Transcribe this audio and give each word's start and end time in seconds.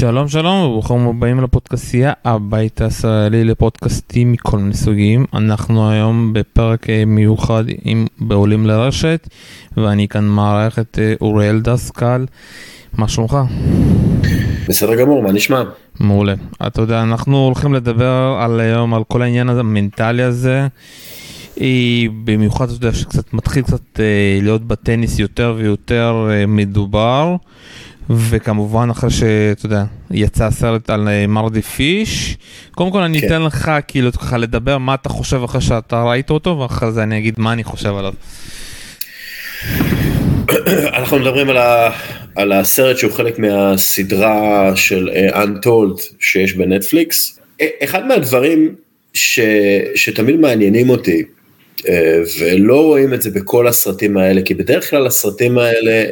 שלום 0.00 0.28
שלום 0.28 0.62
וברוכים 0.62 1.06
הבאים 1.06 1.40
לפודקאסייה 1.40 2.12
הבית 2.24 2.80
הישראלי 2.80 3.44
לפודקאסטים 3.44 4.32
מכל 4.32 4.58
מיני 4.58 4.74
סוגים 4.74 5.24
אנחנו 5.34 5.90
היום 5.90 6.32
בפרק 6.32 6.90
אה, 6.90 7.04
מיוחד 7.04 7.64
עם 7.84 8.06
בעולים 8.18 8.66
לרשת 8.66 9.28
ואני 9.76 10.08
כאן 10.08 10.24
מארח 10.24 10.78
את 10.78 10.98
אה, 11.02 11.14
אוריאל 11.20 11.60
דסקל 11.60 12.26
מה 12.92 13.08
שלומך? 13.08 13.38
בסדר 14.68 14.94
גמור 14.94 15.22
מה 15.22 15.32
נשמע? 15.32 15.62
מעולה 16.00 16.34
אתה 16.66 16.82
יודע 16.82 17.02
אנחנו 17.02 17.44
הולכים 17.44 17.74
לדבר 17.74 18.38
על 18.40 18.60
היום 18.60 18.94
על 18.94 19.04
כל 19.04 19.22
העניין 19.22 19.48
הזה 19.48 19.60
המנטלי 19.60 20.22
הזה 20.22 20.66
אה, 21.60 21.66
במיוחד 22.24 22.64
אתה 22.64 22.74
יודע 22.74 22.92
שקצת 22.92 23.34
מתחיל 23.34 23.62
קצת 23.62 24.00
להיות 24.42 24.64
בטניס 24.64 25.18
יותר 25.18 25.54
ויותר 25.56 26.28
מדובר. 26.48 27.36
וכמובן 28.10 28.90
אחרי 28.90 29.10
שאתה 29.10 29.66
יודע 29.66 29.84
יצא 30.10 30.44
הסרט 30.44 30.90
על 30.90 31.08
אה, 31.08 31.26
מרדי 31.26 31.62
פיש 31.62 32.36
קודם 32.72 32.90
כל 32.90 33.02
אני 33.02 33.20
כן. 33.20 33.26
אתן 33.26 33.42
לך 33.42 33.70
כאילו 33.88 34.12
ככה 34.12 34.38
לדבר 34.38 34.78
מה 34.78 34.94
אתה 34.94 35.08
חושב 35.08 35.42
אחרי 35.44 35.60
שאתה 35.60 36.02
ראית 36.02 36.30
אותו 36.30 36.58
ואחרי 36.58 36.92
זה 36.92 37.02
אני 37.02 37.18
אגיד 37.18 37.34
מה 37.38 37.52
אני 37.52 37.64
חושב 37.64 37.94
עליו. 37.96 38.12
אנחנו 40.98 41.18
מדברים 41.18 41.50
על, 41.50 41.56
ה, 41.56 41.90
על 42.36 42.52
הסרט 42.52 42.98
שהוא 42.98 43.12
חלק 43.12 43.38
מהסדרה 43.38 44.72
של 44.76 45.08
uh, 45.08 45.36
Untold 45.36 46.02
שיש 46.20 46.54
בנטפליקס. 46.54 47.40
אחד 47.84 48.06
מהדברים 48.06 48.74
ש, 49.14 49.40
שתמיד 49.94 50.36
מעניינים 50.36 50.90
אותי 50.90 51.22
uh, 51.78 51.84
ולא 52.40 52.82
רואים 52.82 53.14
את 53.14 53.22
זה 53.22 53.30
בכל 53.30 53.66
הסרטים 53.66 54.16
האלה 54.16 54.42
כי 54.42 54.54
בדרך 54.54 54.90
כלל 54.90 55.06
הסרטים 55.06 55.58
האלה 55.58 56.04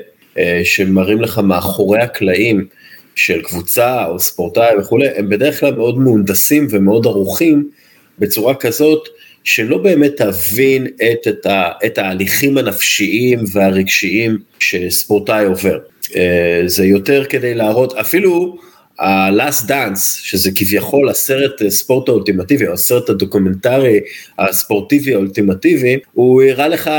שמראים 0.65 1.20
לך 1.20 1.38
מאחורי 1.38 2.01
הקלעים 2.01 2.66
של 3.15 3.42
קבוצה 3.42 4.06
או 4.06 4.19
ספורטאי 4.19 4.77
וכולי, 4.78 5.09
הם 5.09 5.28
בדרך 5.28 5.61
כלל 5.61 5.74
מאוד 5.74 5.98
מהונדסים 5.98 6.66
ומאוד 6.70 7.06
ערוכים 7.06 7.70
בצורה 8.19 8.55
כזאת 8.55 9.08
שלא 9.45 9.78
באמת 9.78 10.12
תבין 10.17 10.86
את, 10.86 11.28
את, 11.28 11.47
ה, 11.47 11.70
את 11.86 11.98
ההליכים 11.98 12.58
הנפשיים 12.58 13.39
והרגשיים 13.53 14.39
שספורטאי 14.58 15.45
עובר. 15.45 15.78
אה, 16.17 16.62
זה 16.67 16.84
יותר 16.84 17.25
כדי 17.25 17.55
להראות, 17.55 17.95
אפילו 17.95 18.56
ה-Last 18.98 19.69
Dance, 19.69 20.00
שזה 20.23 20.50
כביכול 20.55 21.08
הסרט 21.08 21.62
ספורט 21.69 22.08
האולטימטיבי, 22.08 22.67
או 22.67 22.73
הסרט 22.73 23.11
הדוקומנטרי 23.11 24.00
הספורטיבי 24.39 25.14
האולטימטיבי, 25.14 25.98
הוא 26.12 26.42
הראה 26.42 26.69
לך 26.69 26.91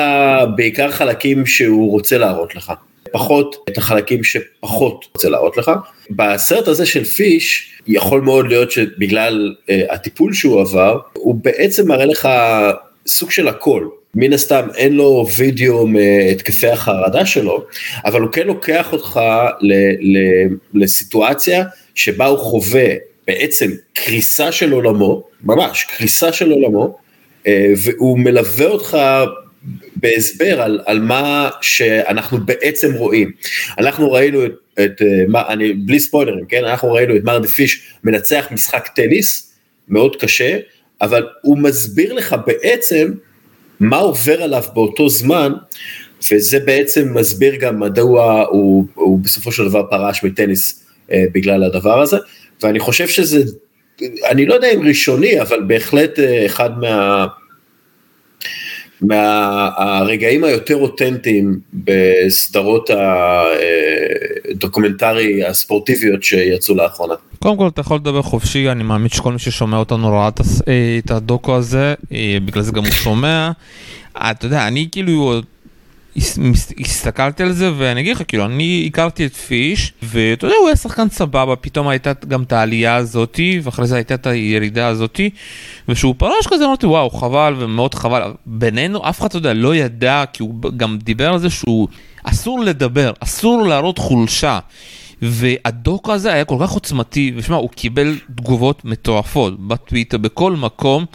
בעיקר 0.56 0.92
חלקים 0.92 1.46
שהוא 1.46 1.92
רוצה 1.92 2.18
להראות 2.18 2.56
לך. 2.56 2.74
פחות 3.12 3.56
את 3.70 3.78
החלקים 3.78 4.24
שפחות 4.24 5.06
רוצה 5.16 5.30
להראות 5.30 5.58
לך. 5.58 5.72
בסרט 6.10 6.68
הזה 6.68 6.86
של 6.86 7.04
פיש, 7.04 7.74
יכול 7.88 8.22
מאוד 8.22 8.48
להיות 8.48 8.72
שבגלל 8.72 9.56
uh, 9.58 9.94
הטיפול 9.94 10.34
שהוא 10.34 10.62
עבר, 10.62 11.00
הוא 11.14 11.36
בעצם 11.36 11.88
מראה 11.88 12.06
לך 12.06 12.30
סוג 13.08 13.32
של 13.32 13.48
הכל. 13.48 13.88
מן 14.16 14.34
הסתם 14.34 14.68
אין 14.76 14.94
לו 14.94 15.26
וידאו 15.38 15.88
מהתקפי 15.88 16.68
החרדה 16.68 17.26
שלו, 17.26 17.66
אבל 18.06 18.22
הוא 18.22 18.32
כן 18.32 18.48
לוקח 18.48 18.94
אותך 18.94 19.20
ל, 19.62 19.74
ל, 20.00 20.18
לסיטואציה 20.74 21.64
שבה 21.96 22.26
הוא 22.26 22.38
חווה 22.38 22.90
בעצם 23.28 23.72
קריסה 23.94 24.52
של 24.52 24.72
עולמו, 24.72 25.24
ממש 25.44 25.84
קריסה 25.84 26.34
של 26.34 26.52
עולמו, 26.52 26.98
אה, 27.48 27.74
והוא 27.84 28.20
מלווה 28.20 28.66
אותך 28.66 28.98
בהסבר 29.96 30.62
על, 30.62 30.82
על 30.86 31.00
מה 31.00 31.50
שאנחנו 31.62 32.38
בעצם 32.46 32.94
רואים. 32.94 33.32
אנחנו 33.78 34.12
ראינו 34.12 34.46
את, 34.46 34.52
את 34.80 35.02
מה, 35.28 35.48
אני, 35.48 35.74
בלי 35.74 36.00
ספוילרים, 36.00 36.46
כן? 36.46 36.66
אנחנו 36.66 36.94
ראינו 36.94 37.16
את 37.16 37.24
מרדי 37.24 37.48
פיש 37.48 37.94
מנצח 38.04 38.48
משחק 38.52 38.88
טניס, 38.96 39.54
מאוד 39.88 40.16
קשה, 40.16 40.58
אבל 41.02 41.28
הוא 41.42 41.58
מסביר 41.58 42.14
לך 42.14 42.36
בעצם 42.48 43.12
מה 43.80 43.98
עובר 43.98 44.44
עליו 44.44 44.64
באותו 44.74 45.10
זמן, 45.10 45.54
וזה 46.32 46.60
בעצם 46.60 47.14
מסביר 47.14 47.56
גם 47.56 47.80
מדוע 47.80 48.46
הוא, 48.50 48.86
הוא 48.94 49.20
בסופו 49.20 49.52
של 49.52 49.70
דבר 49.70 49.84
פרש 49.90 50.24
מטניס 50.24 50.86
אה, 51.12 51.24
בגלל 51.32 51.64
הדבר 51.64 52.02
הזה, 52.02 52.18
ואני 52.64 52.80
חושב 52.80 53.08
שזה, 53.08 53.44
אני 54.30 54.46
לא 54.46 54.54
יודע 54.54 54.72
אם 54.72 54.88
ראשוני, 54.88 55.42
אבל 55.42 55.64
בהחלט 55.68 56.20
אה, 56.20 56.46
אחד 56.46 56.80
מה... 56.80 57.28
מהרגעים 59.02 60.44
היותר 60.44 60.76
אותנטיים 60.76 61.60
בסדרות 61.74 62.90
הדוקומנטרי 64.50 65.46
הספורטיביות 65.46 66.24
שיצאו 66.24 66.76
לאחרונה. 66.76 67.14
קודם 67.40 67.58
כל 67.58 67.68
אתה 67.68 67.82
יכול 67.82 67.98
לדבר 67.98 68.22
חופשי, 68.22 68.70
אני 68.70 68.84
מאמין 68.84 69.10
שכל 69.10 69.34
מי 69.34 69.40
ששומע 69.40 69.78
אותנו 69.78 70.12
ראה 70.12 70.30
את 71.00 71.12
הדוקו 71.12 71.56
הזה, 71.56 71.94
אה, 72.12 72.38
בגלל 72.46 72.64
זה 72.64 72.72
גם 72.72 72.84
הוא 72.84 72.92
שומע. 72.92 73.52
אתה 74.18 74.46
יודע, 74.46 74.68
אני 74.68 74.88
כאילו 74.92 75.42
הסתכלתי 76.80 77.44
על 77.44 77.52
זה 77.52 77.72
ואני 77.78 78.02
אגיד 78.02 78.16
לך 78.16 78.24
כאילו 78.28 78.46
אני 78.46 78.86
הכרתי 78.88 79.26
את 79.26 79.34
פיש 79.34 79.94
ואתה 80.04 80.46
יודע 80.46 80.56
הוא 80.60 80.68
היה 80.68 80.76
שחקן 80.76 81.10
סבבה 81.10 81.56
פתאום 81.56 81.88
הייתה 81.88 82.12
גם 82.28 82.44
את 82.44 82.52
העלייה 82.52 82.96
הזאתי 82.96 83.60
ואחרי 83.64 83.88
זה 83.88 83.96
הייתה 83.96 84.14
את 84.14 84.28
הירידה 84.28 84.88
הזאתי 84.88 85.30
ושהוא 85.90 86.16
פרש 86.18 86.48
כזה 86.50 86.66
אמרתי 86.66 86.86
וואו 86.86 87.10
חבל 87.10 87.56
ומאוד 87.58 87.96
חבל 87.96 88.34
בינינו 88.46 89.10
אף 89.10 89.20
אחד 89.20 89.28
אתה 89.28 89.38
יודע 89.38 89.54
לא 89.54 89.76
ידע 89.76 90.24
כי 90.34 90.44
הוא 90.44 90.56
גם 90.78 90.98
דיבר 90.98 91.30
על 91.30 91.40
זה 91.40 91.50
שהוא 91.50 91.88
אסור 92.24 92.60
לדבר 92.60 93.12
אסור 93.20 93.68
להראות 93.68 93.98
חולשה. 93.98 94.60
והדוקו 95.22 96.14
הזה 96.14 96.34
היה 96.34 96.46
כל 96.46 96.58
כך 96.62 96.70
עוצמתי, 96.70 97.34
ושמע, 97.36 97.56
הוא 97.56 97.70
קיבל 97.70 98.18
תגובות 98.36 98.86
מטורפות 98.86 99.68
בטוויטר, 99.68 100.18
בכל 100.18 100.54
מקום, 100.54 101.06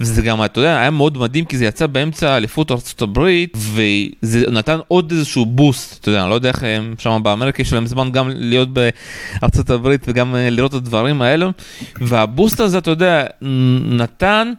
וזה 0.00 0.22
גם, 0.22 0.44
אתה 0.44 0.60
יודע, 0.60 0.80
היה 0.80 0.90
מאוד 0.90 1.18
מדהים, 1.18 1.44
כי 1.44 1.58
זה 1.58 1.64
יצא 1.64 1.86
באמצע 1.86 2.36
אליפות 2.36 2.70
ארה"ב, 2.70 3.28
וזה 3.54 4.50
נתן 4.50 4.78
עוד 4.88 5.10
איזשהו 5.12 5.46
בוסט, 5.46 6.00
אתה 6.00 6.08
יודע, 6.08 6.22
אני 6.22 6.30
לא 6.30 6.34
יודע 6.34 6.48
איך 6.48 6.62
הם 6.62 6.94
שם 6.98 7.20
באמריקה, 7.22 7.62
יש 7.62 7.72
להם 7.72 7.86
זמן 7.86 8.10
גם 8.12 8.30
להיות 8.34 8.68
בארה"ב 8.72 9.96
וגם 10.06 10.36
אה, 10.36 10.50
לראות 10.50 10.70
את 10.70 10.76
הדברים 10.76 11.22
האלו, 11.22 11.52
והבוסט 12.00 12.60
הזה, 12.60 12.78
אתה 12.78 12.90
יודע, 12.90 13.24
נתן... 13.84 14.52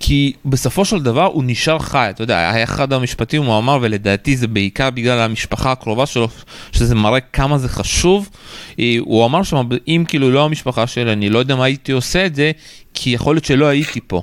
כי 0.00 0.32
בסופו 0.44 0.84
של 0.84 1.02
דבר 1.02 1.24
הוא 1.24 1.44
נשאר 1.46 1.78
חי, 1.78 2.06
אתה 2.10 2.22
יודע, 2.22 2.50
היה 2.50 2.64
אחד 2.64 2.92
המשפטים 2.92 3.42
הוא 3.42 3.58
אמר, 3.58 3.78
ולדעתי 3.82 4.36
זה 4.36 4.48
בעיקר 4.48 4.90
בגלל 4.90 5.18
המשפחה 5.18 5.72
הקרובה 5.72 6.06
שלו, 6.06 6.28
שזה 6.72 6.94
מראה 6.94 7.20
כמה 7.20 7.58
זה 7.58 7.68
חשוב. 7.68 8.28
אה, 8.78 8.96
הוא 9.00 9.24
אמר 9.24 9.42
שם, 9.42 9.68
אם 9.88 10.04
כאילו 10.08 10.30
לא 10.30 10.44
המשפחה 10.44 10.86
שלי, 10.86 11.12
אני 11.12 11.30
לא 11.30 11.38
יודע 11.38 11.56
מה 11.56 11.64
הייתי 11.64 11.92
עושה 11.92 12.26
את 12.26 12.34
זה, 12.34 12.52
כי 12.94 13.10
יכול 13.10 13.34
להיות 13.34 13.44
שלא 13.44 13.66
הייתי 13.66 14.00
פה. 14.06 14.22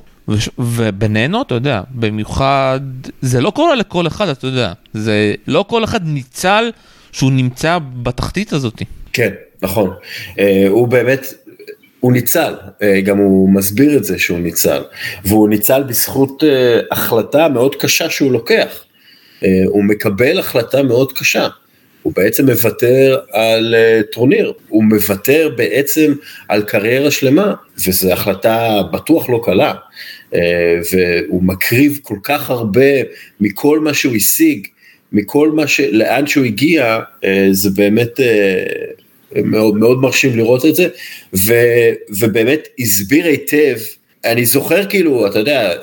ובינינו, 0.59 1.41
אתה 1.41 1.55
יודע, 1.55 1.81
במיוחד, 1.89 2.79
זה 3.21 3.41
לא 3.41 3.49
קורה 3.49 3.75
לכל 3.75 4.07
אחד, 4.07 4.29
אתה 4.29 4.47
יודע, 4.47 4.73
זה 4.93 5.35
לא 5.47 5.65
כל 5.67 5.83
אחד 5.83 6.07
ניצל 6.07 6.71
שהוא 7.11 7.31
נמצא 7.31 7.77
בתחתית 8.03 8.53
הזאת. 8.53 8.81
כן, 9.13 9.29
נכון. 9.61 9.89
אה, 10.39 10.65
הוא 10.69 10.87
באמת, 10.87 11.33
הוא 12.03 12.13
ניצל, 12.13 12.53
אה, 12.81 13.01
גם 13.01 13.17
הוא 13.17 13.49
מסביר 13.49 13.97
את 13.97 14.03
זה 14.03 14.19
שהוא 14.19 14.39
ניצל, 14.39 14.81
והוא 15.25 15.49
ניצל 15.49 15.83
בזכות 15.83 16.43
אה, 16.43 16.79
החלטה 16.91 17.49
מאוד 17.49 17.75
קשה 17.75 18.09
שהוא 18.09 18.31
לוקח. 18.31 18.83
אה, 19.43 19.49
הוא 19.65 19.83
מקבל 19.83 20.39
החלטה 20.39 20.83
מאוד 20.83 21.13
קשה, 21.13 21.47
הוא 22.01 22.13
בעצם 22.15 22.49
מוותר 22.49 23.19
על 23.31 23.75
טורניר, 24.11 24.53
הוא 24.67 24.83
מוותר 24.83 25.49
בעצם 25.57 26.13
על 26.47 26.63
קריירה 26.63 27.11
שלמה, 27.11 27.53
וזו 27.87 28.11
החלטה 28.11 28.81
בטוח 28.93 29.29
לא 29.29 29.41
קלה, 29.43 29.73
והוא 30.91 31.43
מקריב 31.43 31.99
כל 32.03 32.17
כך 32.23 32.49
הרבה 32.49 32.91
מכל 33.39 33.79
מה 33.79 33.93
שהוא 33.93 34.15
השיג, 34.15 34.67
מכל 35.11 35.51
מה 35.51 35.67
ש... 35.67 35.79
לאן 35.79 36.27
שהוא 36.27 36.45
הגיע, 36.45 36.99
זה 37.51 37.69
באמת 37.69 38.19
מאוד, 39.43 39.75
מאוד 39.75 40.01
מרשים 40.01 40.37
לראות 40.37 40.65
את 40.65 40.75
זה, 40.75 40.87
ו, 41.33 41.53
ובאמת 42.09 42.67
הסביר 42.79 43.25
היטב, 43.25 43.77
אני 44.25 44.45
זוכר 44.45 44.85
כאילו, 44.85 45.27
אתה 45.27 45.39
יודע, 45.39 45.73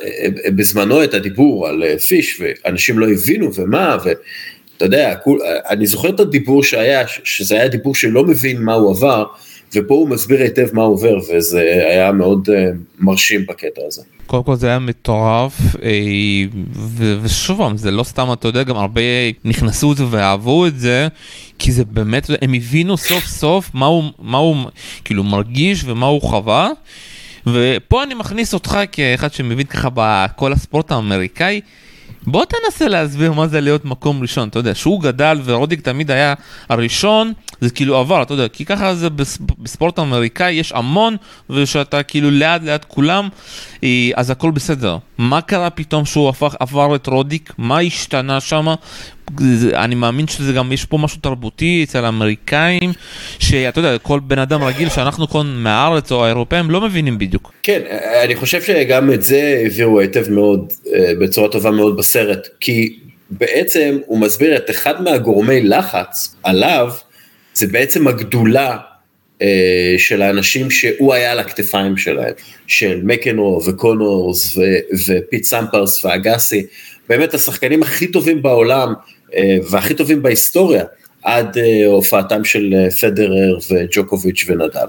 בזמנו 0.46 1.04
את 1.04 1.14
הדיבור 1.14 1.68
על 1.68 1.82
אה, 1.82 1.98
פיש, 1.98 2.40
ואנשים 2.40 2.98
לא 2.98 3.10
הבינו 3.10 3.54
ומה, 3.54 3.96
ואתה 4.04 4.84
יודע, 4.84 5.14
אני 5.70 5.86
זוכר 5.86 6.08
את 6.08 6.20
הדיבור 6.20 6.64
שהיה, 6.64 7.02
שזה 7.24 7.54
היה 7.54 7.68
דיבור 7.68 7.94
שלא 7.94 8.24
מבין 8.24 8.62
מה 8.62 8.74
הוא 8.74 8.90
עבר, 8.90 9.24
ופה 9.74 9.94
הוא 9.94 10.08
מסביר 10.08 10.40
היטב 10.42 10.66
מה 10.72 10.82
עובר, 10.82 11.16
וזה 11.18 11.60
היה 11.90 12.12
מאוד 12.12 12.48
uh, 12.48 12.52
מרשים 12.98 13.46
בקטע 13.46 13.80
הזה. 13.86 14.02
קודם 14.26 14.44
כל 14.44 14.56
זה 14.56 14.66
היה 14.66 14.78
מטורף, 14.78 15.52
אה, 15.82 15.90
ושוב 17.22 17.58
פעם, 17.58 17.76
זה 17.76 17.90
לא 17.90 18.02
סתם, 18.02 18.32
אתה 18.32 18.48
יודע, 18.48 18.62
גם 18.62 18.76
הרבה 18.76 19.00
נכנסו 19.44 19.92
את 19.92 19.96
זה 19.96 20.04
ואהבו 20.10 20.66
את 20.66 20.78
זה, 20.78 21.08
כי 21.58 21.72
זה 21.72 21.84
באמת, 21.84 22.30
הם 22.42 22.54
הבינו 22.54 22.96
סוף 22.96 23.24
סוף 23.24 23.70
מה 23.74 23.86
הוא, 23.86 24.04
מה 24.18 24.38
הוא 24.38 24.56
כאילו 25.04 25.24
מרגיש 25.24 25.84
ומה 25.84 26.06
הוא 26.06 26.22
חווה. 26.22 26.70
ופה 27.46 28.02
אני 28.02 28.14
מכניס 28.14 28.54
אותך 28.54 28.78
כאחד 28.92 29.32
שמבין 29.32 29.66
ככה 29.66 29.88
בכל 29.94 30.52
הספורט 30.52 30.92
האמריקאי, 30.92 31.60
בוא 32.26 32.44
תנסה 32.44 32.88
להסביר 32.88 33.32
מה 33.32 33.46
זה 33.46 33.60
להיות 33.60 33.84
מקום 33.84 34.22
ראשון, 34.22 34.48
אתה 34.48 34.58
יודע, 34.58 34.74
שהוא 34.74 35.00
גדל 35.00 35.40
ורודיק 35.44 35.80
תמיד 35.80 36.10
היה 36.10 36.34
הראשון, 36.68 37.32
זה 37.60 37.70
כאילו 37.70 37.96
עבר, 37.96 38.22
אתה 38.22 38.34
יודע, 38.34 38.48
כי 38.48 38.64
ככה 38.64 38.94
זה 38.94 39.08
בספורט 39.58 39.98
האמריקאי, 39.98 40.52
יש 40.52 40.72
המון, 40.72 41.16
ושאתה 41.50 42.02
כאילו 42.02 42.30
ליד 42.30 42.62
ליד 42.62 42.84
כולם, 42.84 43.28
אה, 43.84 44.10
אז 44.14 44.30
הכל 44.30 44.50
בסדר. 44.50 44.98
מה 45.18 45.40
קרה 45.40 45.70
פתאום 45.70 46.04
שהוא 46.04 46.28
הפך, 46.28 46.54
עבר 46.60 46.94
את 46.94 47.06
רודיק? 47.06 47.52
מה 47.58 47.78
השתנה 47.80 48.40
שם? 48.40 48.66
אני 49.74 49.94
מאמין 49.94 50.26
שזה 50.26 50.52
גם, 50.52 50.72
יש 50.72 50.84
פה 50.84 50.98
משהו 50.98 51.18
תרבותי 51.20 51.84
אצל 51.88 52.04
האמריקאים, 52.04 52.92
שאתה 53.38 53.78
יודע, 53.78 53.98
כל 53.98 54.20
בן 54.20 54.38
אדם 54.38 54.62
רגיל 54.62 54.88
שאנחנו 54.88 55.28
כאן 55.28 55.46
מהארץ 55.46 56.12
או 56.12 56.24
האירופאים 56.24 56.70
לא 56.70 56.80
מבינים 56.80 57.18
בדיוק. 57.18 57.52
כן, 57.62 57.80
אני 58.24 58.36
חושב 58.36 58.62
שגם 58.62 59.12
את 59.12 59.22
זה 59.22 59.62
הביאו 59.66 60.00
היטב 60.00 60.30
מאוד, 60.30 60.72
אה, 60.94 61.12
בצורה 61.20 61.48
טובה 61.48 61.70
מאוד 61.70 61.96
בסרט, 61.96 62.48
כי 62.60 62.98
בעצם 63.30 63.98
הוא 64.06 64.18
מסביר 64.18 64.56
את 64.56 64.70
אחד 64.70 65.02
מהגורמי 65.02 65.62
לחץ 65.62 66.34
עליו, 66.42 66.92
זה 67.54 67.66
בעצם 67.66 68.08
הגדולה 68.08 68.76
אה, 69.42 69.94
של 69.98 70.22
האנשים 70.22 70.70
שהוא 70.70 71.14
היה 71.14 71.32
על 71.32 71.38
הכתפיים 71.38 71.96
שלהם, 71.96 72.32
של 72.66 73.00
מקנרו 73.04 73.60
וקונורס 73.66 74.58
ופיט 75.06 75.44
סמפרס 75.44 76.04
ואגסי, 76.04 76.66
באמת 77.08 77.34
השחקנים 77.34 77.82
הכי 77.82 78.06
טובים 78.06 78.42
בעולם 78.42 78.92
והכי 79.70 79.94
טובים 79.94 80.22
בהיסטוריה, 80.22 80.84
עד 81.22 81.58
אה, 81.58 81.86
הופעתם 81.86 82.44
של 82.44 82.74
פדרר 83.00 83.58
וג'וקוביץ' 83.70 84.44
ונדל. 84.48 84.86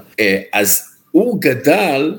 אז 0.52 0.82
הוא 1.10 1.40
גדל 1.40 2.14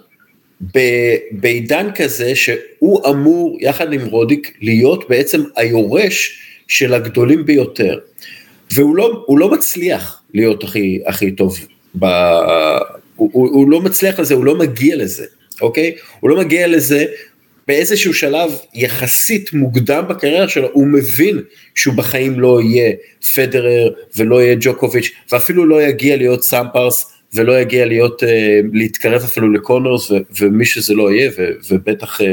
בעידן 1.31 1.88
כזה 1.96 2.36
שהוא 2.36 3.10
אמור, 3.10 3.58
יחד 3.62 3.94
עם 3.94 4.06
רודיק, 4.06 4.58
להיות 4.62 5.10
בעצם 5.10 5.42
היורש 5.56 6.40
של 6.68 6.94
הגדולים 6.94 7.46
ביותר. 7.46 8.00
והוא 8.74 8.96
לא, 8.96 9.25
לא 9.30 9.52
מצליח 9.52 10.22
להיות 10.34 10.64
הכי, 10.64 11.00
הכי 11.06 11.31
טוב, 11.31 11.58
ב, 12.00 12.06
הוא, 13.16 13.30
הוא, 13.34 13.50
הוא 13.50 13.70
לא 13.70 13.81
מצליח 13.81 14.20
לזה, 14.20 14.34
הוא 14.34 14.46
לא 14.46 14.58
מגיע 14.58 14.96
לזה, 14.96 15.25
אוקיי? 15.62 15.96
הוא 16.20 16.30
לא 16.30 16.38
מגיע 16.38 16.68
לזה 16.68 17.06
באיזשהו 17.68 18.13
שלב 18.13 18.51
יחסית 18.74 19.54
מוקדם 19.54 20.06
בקריירה 20.10 20.48
שלו, 20.48 20.69
הוא 20.74 20.88
מבין 20.88 21.42
שהוא 21.75 21.95
בחיים 21.95 22.39
לא 22.39 22.62
יהיה 22.62 22.92
פדרר 23.36 23.89
ולא 24.18 24.44
יהיה 24.44 24.56
ג'וקוביץ' 24.60 25.12
ואפילו 25.31 25.65
לא 25.65 25.81
יגיע 25.83 26.18
להיות 26.18 26.44
סאמפרס 26.44 27.13
ולא 27.33 27.60
יגיע 27.60 27.86
להיות, 27.86 28.24
uh, 28.24 28.25
להתקרב 28.74 29.21
אפילו 29.24 29.51
לקונורס 29.54 30.12
ו, 30.12 30.18
ומי 30.39 30.65
שזה 30.65 30.94
לא 30.94 31.12
יהיה 31.12 31.31
ו, 31.38 31.50
ובטח 31.69 32.21
uh, 32.21 32.24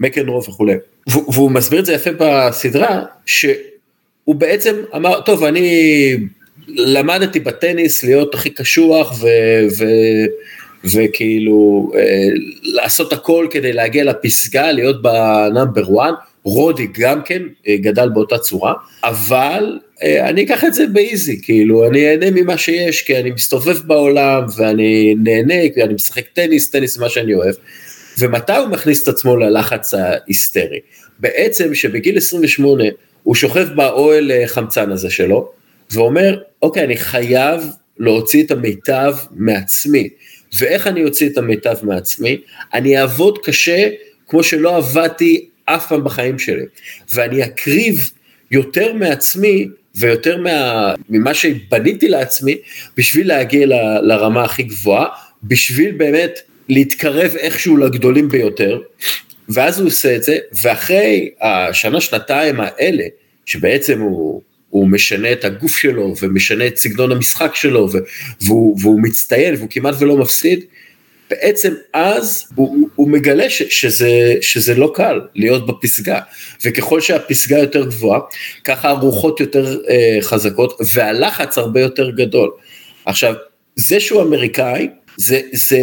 מקנרוב 0.00 0.48
וכולי. 0.48 0.74
והוא 1.06 1.50
מסביר 1.50 1.80
את 1.80 1.86
זה 1.86 1.92
יפה 1.92 2.10
בסדרה, 2.18 3.02
שהוא 3.26 4.34
בעצם 4.34 4.76
אמר, 4.96 5.20
טוב 5.20 5.44
אני 5.44 6.16
למדתי 6.68 7.40
בטניס 7.40 8.04
להיות 8.04 8.34
הכי 8.34 8.50
קשוח 8.50 9.22
ו, 9.22 9.26
וכאילו 10.84 11.90
אה, 11.94 12.28
לעשות 12.62 13.12
הכל 13.12 13.46
כדי 13.50 13.72
להגיע 13.72 14.04
לפסגה, 14.04 14.72
להיות 14.72 15.02
בנאמבר 15.02 15.82
1, 15.82 16.14
רודי 16.42 16.86
גם 16.98 17.22
כן 17.22 17.42
אה, 17.68 17.76
גדל 17.76 18.08
באותה 18.08 18.38
צורה, 18.38 18.74
אבל 19.04 19.78
אה, 20.02 20.28
אני 20.28 20.44
אקח 20.44 20.64
את 20.64 20.74
זה 20.74 20.86
באיזי, 20.86 21.42
כאילו 21.42 21.86
אני 21.88 22.10
אהנה 22.10 22.30
ממה 22.30 22.58
שיש, 22.58 23.02
כי 23.02 23.16
אני 23.16 23.30
מסתובב 23.30 23.78
בעולם 23.86 24.42
ואני 24.56 25.14
נהנה, 25.22 25.68
כי 25.74 25.82
אני 25.82 25.94
משחק 25.94 26.24
טניס, 26.32 26.70
טניס 26.70 26.98
מה 26.98 27.08
שאני 27.08 27.34
אוהב, 27.34 27.54
ומתי 28.18 28.56
הוא 28.56 28.68
מכניס 28.68 29.02
את 29.02 29.08
עצמו 29.08 29.36
ללחץ 29.36 29.94
ההיסטרי? 29.94 30.78
בעצם 31.18 31.74
שבגיל 31.74 32.16
28 32.16 32.84
הוא 33.22 33.34
שוכב 33.34 33.68
באוהל 33.74 34.32
חמצן 34.46 34.92
הזה 34.92 35.10
שלו, 35.10 35.52
ואומר, 35.92 36.38
אוקיי, 36.62 36.84
אני 36.84 36.96
חייב 36.96 37.62
להוציא 37.98 38.44
את 38.44 38.50
המיטב 38.50 39.14
מעצמי. 39.30 40.08
ואיך 40.58 40.86
אני 40.86 41.04
אוציא 41.04 41.28
את 41.28 41.38
המיטב 41.38 41.76
מעצמי? 41.82 42.40
אני 42.74 43.00
אעבוד 43.00 43.38
קשה 43.42 43.88
כמו 44.28 44.42
שלא 44.42 44.76
עבדתי 44.76 45.46
אף 45.64 45.88
פעם 45.88 46.04
בחיים 46.04 46.38
שלי. 46.38 46.64
ואני 47.14 47.44
אקריב 47.44 48.10
יותר 48.50 48.92
מעצמי 48.92 49.68
ויותר 49.94 50.36
מה, 50.36 50.94
ממה 51.08 51.34
שבניתי 51.34 52.08
לעצמי 52.08 52.56
בשביל 52.96 53.28
להגיע 53.28 53.66
ל, 53.66 53.72
לרמה 54.02 54.44
הכי 54.44 54.62
גבוהה, 54.62 55.06
בשביל 55.42 55.92
באמת 55.92 56.38
להתקרב 56.68 57.36
איכשהו 57.36 57.76
לגדולים 57.76 58.28
ביותר. 58.28 58.80
ואז 59.48 59.80
הוא 59.80 59.86
עושה 59.86 60.16
את 60.16 60.22
זה, 60.22 60.38
ואחרי 60.62 61.30
השנה 61.40 62.00
שנתיים 62.00 62.56
האלה, 62.60 63.04
שבעצם 63.46 64.00
הוא 64.00 64.42
הוא 64.70 64.88
משנה 64.88 65.32
את 65.32 65.44
הגוף 65.44 65.76
שלו 65.76 66.14
ומשנה 66.22 66.66
את 66.66 66.76
סגנון 66.76 67.12
המשחק 67.12 67.54
שלו 67.54 67.88
והוא, 68.40 68.78
והוא 68.80 69.00
מצטיין 69.02 69.54
והוא 69.54 69.68
כמעט 69.70 69.94
ולא 69.98 70.16
מפסיד, 70.16 70.64
בעצם 71.30 71.74
אז 71.94 72.44
הוא, 72.54 72.88
הוא 72.94 73.08
מגלה 73.08 73.50
ש, 73.50 73.62
שזה, 73.62 74.34
שזה 74.40 74.74
לא 74.74 74.92
קל 74.94 75.20
להיות 75.34 75.66
בפסגה, 75.66 76.20
וככל 76.64 77.00
שהפסגה 77.00 77.58
יותר 77.58 77.84
גבוהה, 77.84 78.20
ככה 78.64 78.88
הרוחות 78.88 79.40
יותר 79.40 79.80
אה, 79.88 80.18
חזקות 80.20 80.80
והלחץ 80.94 81.58
הרבה 81.58 81.80
יותר 81.80 82.10
גדול. 82.10 82.50
עכשיו, 83.04 83.34
זה 83.76 84.00
שהוא 84.00 84.22
אמריקאי, 84.22 84.88
זה, 85.16 85.40
זה, 85.52 85.78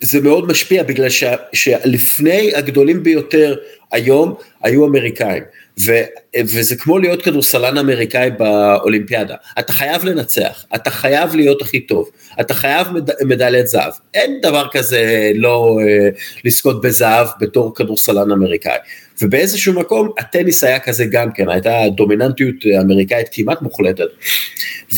זה 0.00 0.20
מאוד 0.20 0.46
משפיע 0.46 0.82
בגלל 0.82 1.08
ש, 1.08 1.24
שלפני 1.52 2.54
הגדולים 2.54 3.02
ביותר 3.02 3.56
היום 3.92 4.34
היו 4.62 4.86
אמריקאים. 4.86 5.42
ו, 5.80 5.92
וזה 6.40 6.76
כמו 6.76 6.98
להיות 6.98 7.22
כדורסלן 7.22 7.78
אמריקאי 7.78 8.30
באולימפיאדה, 8.30 9.34
אתה 9.58 9.72
חייב 9.72 10.04
לנצח, 10.04 10.64
אתה 10.74 10.90
חייב 10.90 11.34
להיות 11.34 11.62
הכי 11.62 11.80
טוב, 11.80 12.10
אתה 12.40 12.54
חייב 12.54 12.88
מד, 12.88 13.10
מדליית 13.24 13.66
זהב, 13.66 13.92
אין 14.14 14.40
דבר 14.42 14.66
כזה 14.72 15.30
לא 15.34 15.78
אה, 15.82 16.08
לזכות 16.44 16.80
בזהב 16.80 17.26
בתור 17.40 17.74
כדורסלן 17.74 18.30
אמריקאי. 18.30 18.78
ובאיזשהו 19.22 19.72
מקום 19.72 20.08
הטניס 20.18 20.64
היה 20.64 20.78
כזה 20.78 21.04
גם 21.04 21.32
כן, 21.32 21.48
הייתה 21.48 21.78
דומיננטיות 21.94 22.54
אמריקאית 22.80 23.26
כמעט 23.32 23.62
מוחלטת, 23.62 24.08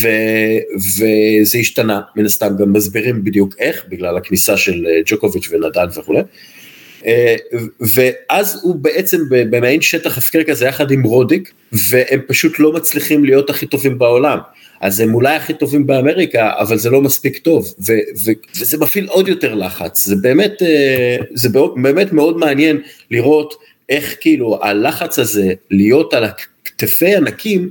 ו, 0.03 0.09
וזה 0.77 1.59
השתנה, 1.59 2.01
מן 2.17 2.27
הסתם 2.27 2.57
גם 2.59 2.73
מסבירים 2.73 3.25
בדיוק 3.25 3.55
איך, 3.59 3.85
בגלל 3.89 4.17
הכניסה 4.17 4.57
של 4.57 4.87
אה, 4.87 5.01
ג'וקוביץ' 5.07 5.49
ונדל 5.51 5.87
וכולי. 5.97 6.21
אה, 7.09 7.37
ואז 7.81 8.61
הוא 8.63 8.77
בעצם 8.77 9.19
במעין 9.31 9.81
שטח 9.81 10.19
הפקר 10.19 10.43
כזה 10.43 10.67
יחד 10.67 10.91
עם 10.91 11.03
רודיק, 11.03 11.53
והם 11.91 12.21
פשוט 12.29 12.59
לא 12.59 12.73
מצליחים 12.73 13.25
להיות 13.25 13.51
הכי 13.51 13.67
טובים 13.67 13.99
בעולם. 13.99 14.39
אז 14.81 15.01
הם 15.01 15.15
אולי 15.15 15.37
הכי 15.37 15.55
טובים 15.55 15.87
באמריקה, 15.87 16.53
אבל 16.59 16.79
זה 16.79 16.91
לא 16.91 17.01
מספיק 17.01 17.39
טוב, 17.39 17.75
ו- 17.87 17.93
ו- 18.25 18.59
וזה 18.61 18.79
מפעיל 18.79 19.07
עוד 19.09 19.29
יותר 19.29 19.55
לחץ. 19.55 20.05
זה 20.05 20.17
באמת, 20.17 20.63
אה, 20.63 21.17
זה 21.35 21.49
באמת 21.83 22.13
מאוד 22.13 22.37
מעניין 22.37 22.81
לראות 23.11 23.55
איך 23.89 24.17
כאילו 24.21 24.59
הלחץ 24.63 25.19
הזה 25.19 25.53
להיות 25.71 26.15
על 26.15 26.25
כתפי 26.65 27.15
ענקים 27.15 27.71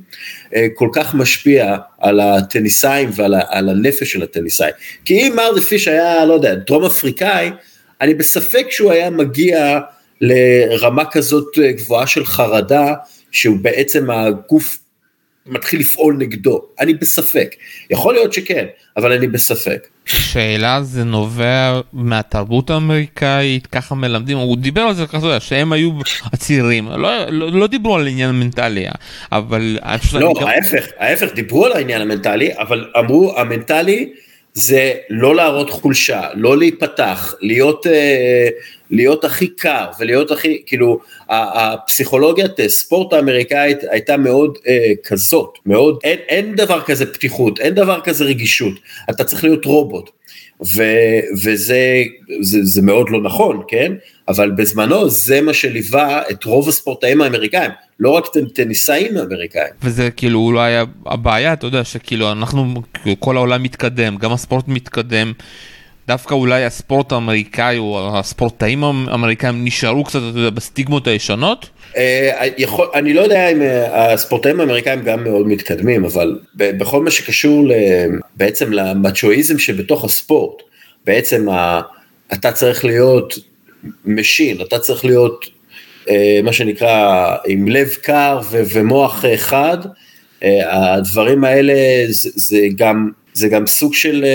אה, 0.55 0.67
כל 0.73 0.89
כך 0.93 1.15
משפיע 1.15 1.75
על 1.99 2.19
הטניסאים 2.19 3.09
ועל 3.15 3.69
הנפש 3.69 4.11
של 4.11 4.23
הטניסאי. 4.23 4.71
כי 5.05 5.13
אם 5.13 5.33
מרדי 5.35 5.61
פיש 5.61 5.87
היה, 5.87 6.25
לא 6.25 6.33
יודע, 6.33 6.55
דרום 6.55 6.85
אפריקאי, 6.85 7.49
אני 8.01 8.13
בספק 8.13 8.67
שהוא 8.69 8.91
היה 8.91 9.09
מגיע 9.09 9.79
לרמה 10.21 11.05
כזאת 11.05 11.57
אה, 11.57 11.71
גבוהה 11.71 12.07
של 12.07 12.25
חרדה, 12.25 12.93
שהוא 13.31 13.57
בעצם 13.61 14.09
הגוף 14.11 14.77
מתחיל 15.49 15.79
לפעול 15.79 16.15
נגדו, 16.19 16.61
אני 16.79 16.93
בספק, 16.93 17.55
יכול 17.89 18.13
להיות 18.13 18.33
שכן, 18.33 18.65
אבל 18.97 19.11
אני 19.11 19.27
בספק. 19.27 19.87
שאלה 20.05 20.83
זה 20.83 21.03
נובע 21.03 21.81
מהתרבות 21.93 22.69
האמריקאית, 22.69 23.67
ככה 23.67 23.95
מלמדים, 23.95 24.37
הוא 24.37 24.57
דיבר 24.57 24.81
על 24.81 24.93
זה 24.93 25.07
ככה, 25.07 25.39
שהם 25.39 25.73
היו 25.73 25.91
הצעירים, 26.33 26.87
לא, 26.87 27.25
לא, 27.29 27.51
לא 27.51 27.67
דיברו 27.67 27.95
על 27.95 28.07
העניין 28.07 28.29
המנטלי, 28.29 28.85
אבל... 29.31 29.79
לא, 30.13 30.33
גם... 30.41 30.47
ההפך, 30.47 30.85
ההפך, 30.97 31.27
דיברו 31.35 31.65
על 31.65 31.71
העניין 31.71 32.01
המנטלי, 32.01 32.49
אבל 32.57 32.85
אמרו 32.99 33.39
המנטלי 33.39 34.09
זה 34.57 34.93
לא 35.09 35.35
להראות 35.35 35.69
חולשה, 35.69 36.21
לא 36.33 36.57
להיפתח, 36.57 37.35
להיות, 37.41 37.87
אה, 37.87 38.47
להיות 38.91 39.23
הכי 39.23 39.47
קר 39.47 39.85
ולהיות 39.99 40.31
הכי, 40.31 40.61
כאילו, 40.65 40.99
הפסיכולוגיית 41.29 42.51
ספורט 42.67 43.13
האמריקאית 43.13 43.77
הייתה 43.89 44.17
מאוד 44.17 44.57
אה, 44.67 44.91
כזאת, 45.03 45.57
מאוד, 45.65 45.99
אין, 46.03 46.19
אין 46.27 46.55
דבר 46.55 46.81
כזה 46.81 47.13
פתיחות, 47.13 47.59
אין 47.59 47.73
דבר 47.73 48.01
כזה 48.01 48.23
רגישות, 48.23 48.73
אתה 49.09 49.23
צריך 49.23 49.43
להיות 49.43 49.65
רובוט. 49.65 50.09
ו, 50.75 50.83
וזה 51.43 52.03
זה, 52.41 52.59
זה 52.63 52.81
מאוד 52.81 53.09
לא 53.09 53.21
נכון, 53.21 53.61
כן? 53.67 53.93
אבל 54.27 54.51
בזמנו 54.51 55.09
זה 55.09 55.41
מה 55.41 55.53
שליווה 55.53 56.21
את 56.31 56.43
רוב 56.43 56.69
הספורטאים 56.69 57.21
האמריקאים, 57.21 57.71
לא 57.99 58.09
רק 58.09 58.25
טניסאים 58.53 59.17
אמריקאים. 59.17 59.73
וזה 59.83 60.11
כאילו 60.11 60.39
אולי 60.39 60.73
הבעיה, 61.05 61.53
אתה 61.53 61.67
יודע, 61.67 61.83
שכאילו 61.83 62.31
אנחנו, 62.31 62.73
כל 63.19 63.37
העולם 63.37 63.63
מתקדם, 63.63 64.17
גם 64.17 64.31
הספורט 64.31 64.67
מתקדם. 64.67 65.33
דווקא 66.07 66.33
אולי 66.33 66.65
הספורט 66.65 67.11
האמריקאי 67.11 67.77
או 67.77 68.17
הספורטאים 68.17 68.83
האמריקאים 68.83 69.65
נשארו 69.65 70.03
קצת 70.03 70.19
אתה 70.31 70.39
יודע, 70.39 70.49
בסטיגמות 70.49 71.07
הישנות? 71.07 71.69
אה, 71.97 72.47
יכול, 72.57 72.87
אני 72.93 73.13
לא 73.13 73.21
יודע 73.21 73.49
אם 73.49 73.61
אה, 73.61 74.13
הספורטאים 74.13 74.59
האמריקאים 74.59 75.03
גם 75.03 75.23
מאוד 75.23 75.47
מתקדמים, 75.47 76.05
אבל 76.05 76.39
בכל 76.55 77.03
מה 77.03 77.11
שקשור 77.11 77.65
בעצם 78.35 78.73
למאצ'ואיזם 78.73 79.59
שבתוך 79.59 80.05
הספורט, 80.05 80.61
בעצם 81.05 81.47
אתה 82.33 82.51
צריך 82.51 82.85
להיות 82.85 83.33
machine, 84.05 84.61
אתה 84.61 84.79
צריך 84.79 85.05
להיות 85.05 85.45
מה 86.43 86.53
שנקרא 86.53 87.35
עם 87.47 87.67
לב 87.67 87.89
קר 88.01 88.39
ומוח 88.51 89.25
חד, 89.35 89.77
הדברים 90.71 91.43
האלה 91.43 91.73
זה, 92.09 92.29
זה, 92.35 92.67
גם, 92.75 93.09
זה 93.33 93.47
גם 93.47 93.67
סוג 93.67 93.93
של, 93.93 94.25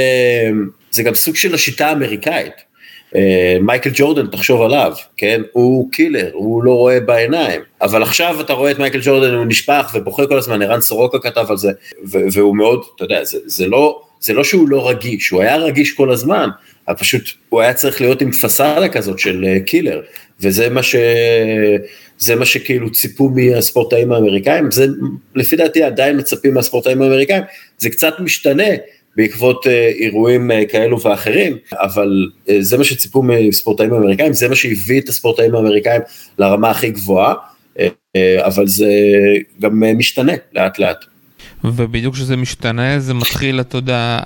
זה 0.91 1.02
גם 1.02 1.14
סוג 1.14 1.37
של 1.37 1.55
השיטה 1.55 1.88
האמריקאית. 1.88 2.73
אה, 3.14 3.57
מייקל 3.61 3.91
ג'ורדן, 3.95 4.26
תחשוב 4.26 4.62
עליו, 4.62 4.93
כן? 5.17 5.43
הוא 5.52 5.91
killer, 5.93 6.31
הוא 6.33 6.64
לא 6.64 6.75
רואה 6.75 7.00
בעיניים. 7.00 7.61
אבל 7.83 8.02
עכשיו 8.02 8.41
אתה 8.41 8.52
רואה 8.52 8.71
את 8.71 8.79
מייקל 8.79 9.00
ג'ורדן, 9.02 9.35
הוא 9.35 9.45
נשפך 9.45 9.91
ובוכה 9.95 10.26
כל 10.26 10.38
הזמן, 10.38 10.62
ערן 10.62 10.81
סורוקה 10.81 11.19
כתב 11.19 11.47
על 11.49 11.57
זה, 11.57 11.73
והוא 12.05 12.57
מאוד, 12.57 12.85
אתה 12.97 13.05
יודע, 13.05 13.25
זה, 13.25 13.38
זה, 13.47 13.67
לא, 13.67 14.02
זה 14.21 14.33
לא 14.33 14.45
שהוא 14.45 14.69
לא 14.69 14.88
רגיש, 14.88 15.31
הוא 15.31 15.43
היה 15.43 15.57
רגיש 15.57 15.93
כל 15.93 16.11
הזמן, 16.11 16.49
אבל 16.88 16.97
פשוט 16.97 17.23
הוא 17.49 17.61
היה 17.61 17.75
צריך 17.75 18.00
להיות 18.00 18.23
עם 18.23 18.33
פסאדה 18.33 18.88
כזאת 18.88 19.19
של 19.19 19.45
אה, 19.45 19.61
קילר, 19.61 20.02
וזה 20.41 20.69
מה 20.69 20.83
ש... 20.83 20.97
זה 22.19 22.35
מה 22.35 22.45
שכאילו 22.45 22.93
ציפו 22.93 23.29
מהספורטאים 23.29 24.12
האמריקאים, 24.12 24.71
זה 24.71 24.87
לפי 25.35 25.57
דעתי 25.57 25.83
עדיין 25.83 26.19
מצפים 26.19 26.55
מהספורטאים 26.55 27.03
האמריקאים, 27.03 27.43
זה 27.79 27.91
קצת 27.91 28.15
משתנה 28.21 28.69
בעקבות 29.17 29.67
אה, 29.67 29.89
אירועים 29.89 30.51
אה, 30.51 30.65
כאלו 30.65 31.01
ואחרים, 31.01 31.57
אבל 31.73 32.29
אה, 32.49 32.57
זה 32.61 32.79
מה 32.79 32.85
שציפו 32.85 33.23
מספורטאים 33.23 33.95
אמריקאים, 33.95 34.33
זה 34.33 34.49
מה 34.49 34.55
שהביא 34.55 35.01
את 35.01 35.09
הספורטאים 35.09 35.55
האמריקאים 35.55 36.01
לרמה 36.39 36.71
הכי 36.71 36.91
גבוהה, 36.91 37.35
אבל 38.39 38.67
זה 38.67 38.91
גם 39.61 39.83
משתנה 39.99 40.33
לאט 40.53 40.79
לאט. 40.79 41.05
ובדיוק 41.64 42.14
כשזה 42.14 42.37
משתנה 42.37 43.00
זה 43.00 43.14
מתחיל 43.14 43.61
אתה 43.61 43.78
יודע 43.78 44.21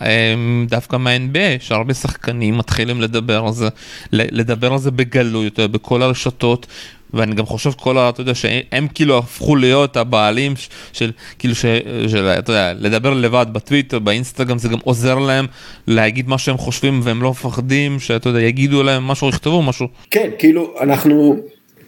דווקא 0.69 0.97
מה-NBA 0.97 1.61
שהרבה 1.61 1.95
שחקנים 1.95 2.59
מתחילים 2.59 3.00
לדבר 3.00 3.45
על 3.47 3.52
זה 3.52 3.69
לדבר 4.12 4.73
על 4.73 4.78
זה 4.78 4.90
בגלוי 4.90 5.47
אתה 5.47 5.62
יודע, 5.62 5.78
בכל 5.78 6.02
הרשתות 6.02 6.66
ואני 7.14 7.35
גם 7.35 7.47
חושב 7.47 7.71
כל 7.71 7.99
ה... 7.99 8.09
אתה 8.09 8.21
יודע 8.21 8.35
שהם 8.35 8.88
כאילו 8.95 9.19
הפכו 9.19 9.57
להיות 9.57 9.97
הבעלים 9.97 10.55
של 10.93 11.12
כאילו 11.38 11.55
ש... 11.55 11.64
של, 12.09 12.26
אתה 12.26 12.52
יודע, 12.52 12.73
לדבר 12.73 13.14
לבד 13.14 13.47
בטוויטר, 13.52 13.99
באינסטגרם, 13.99 14.59
זה 14.59 14.69
גם 14.69 14.78
עוזר 14.85 15.19
להם 15.19 15.47
להגיד 15.87 16.28
מה 16.28 16.38
שהם 16.38 16.57
חושבים 16.57 17.00
והם 17.02 17.23
לא 17.23 17.31
מפחדים 17.31 18.00
שאתה 18.00 18.28
יודע, 18.28 18.40
יגידו 18.40 18.83
להם 18.83 19.05
משהו, 19.05 19.28
יכתבו 19.28 19.62
משהו. 19.62 19.88
כן, 20.11 20.31
כאילו 20.38 20.75
אנחנו, 20.81 21.37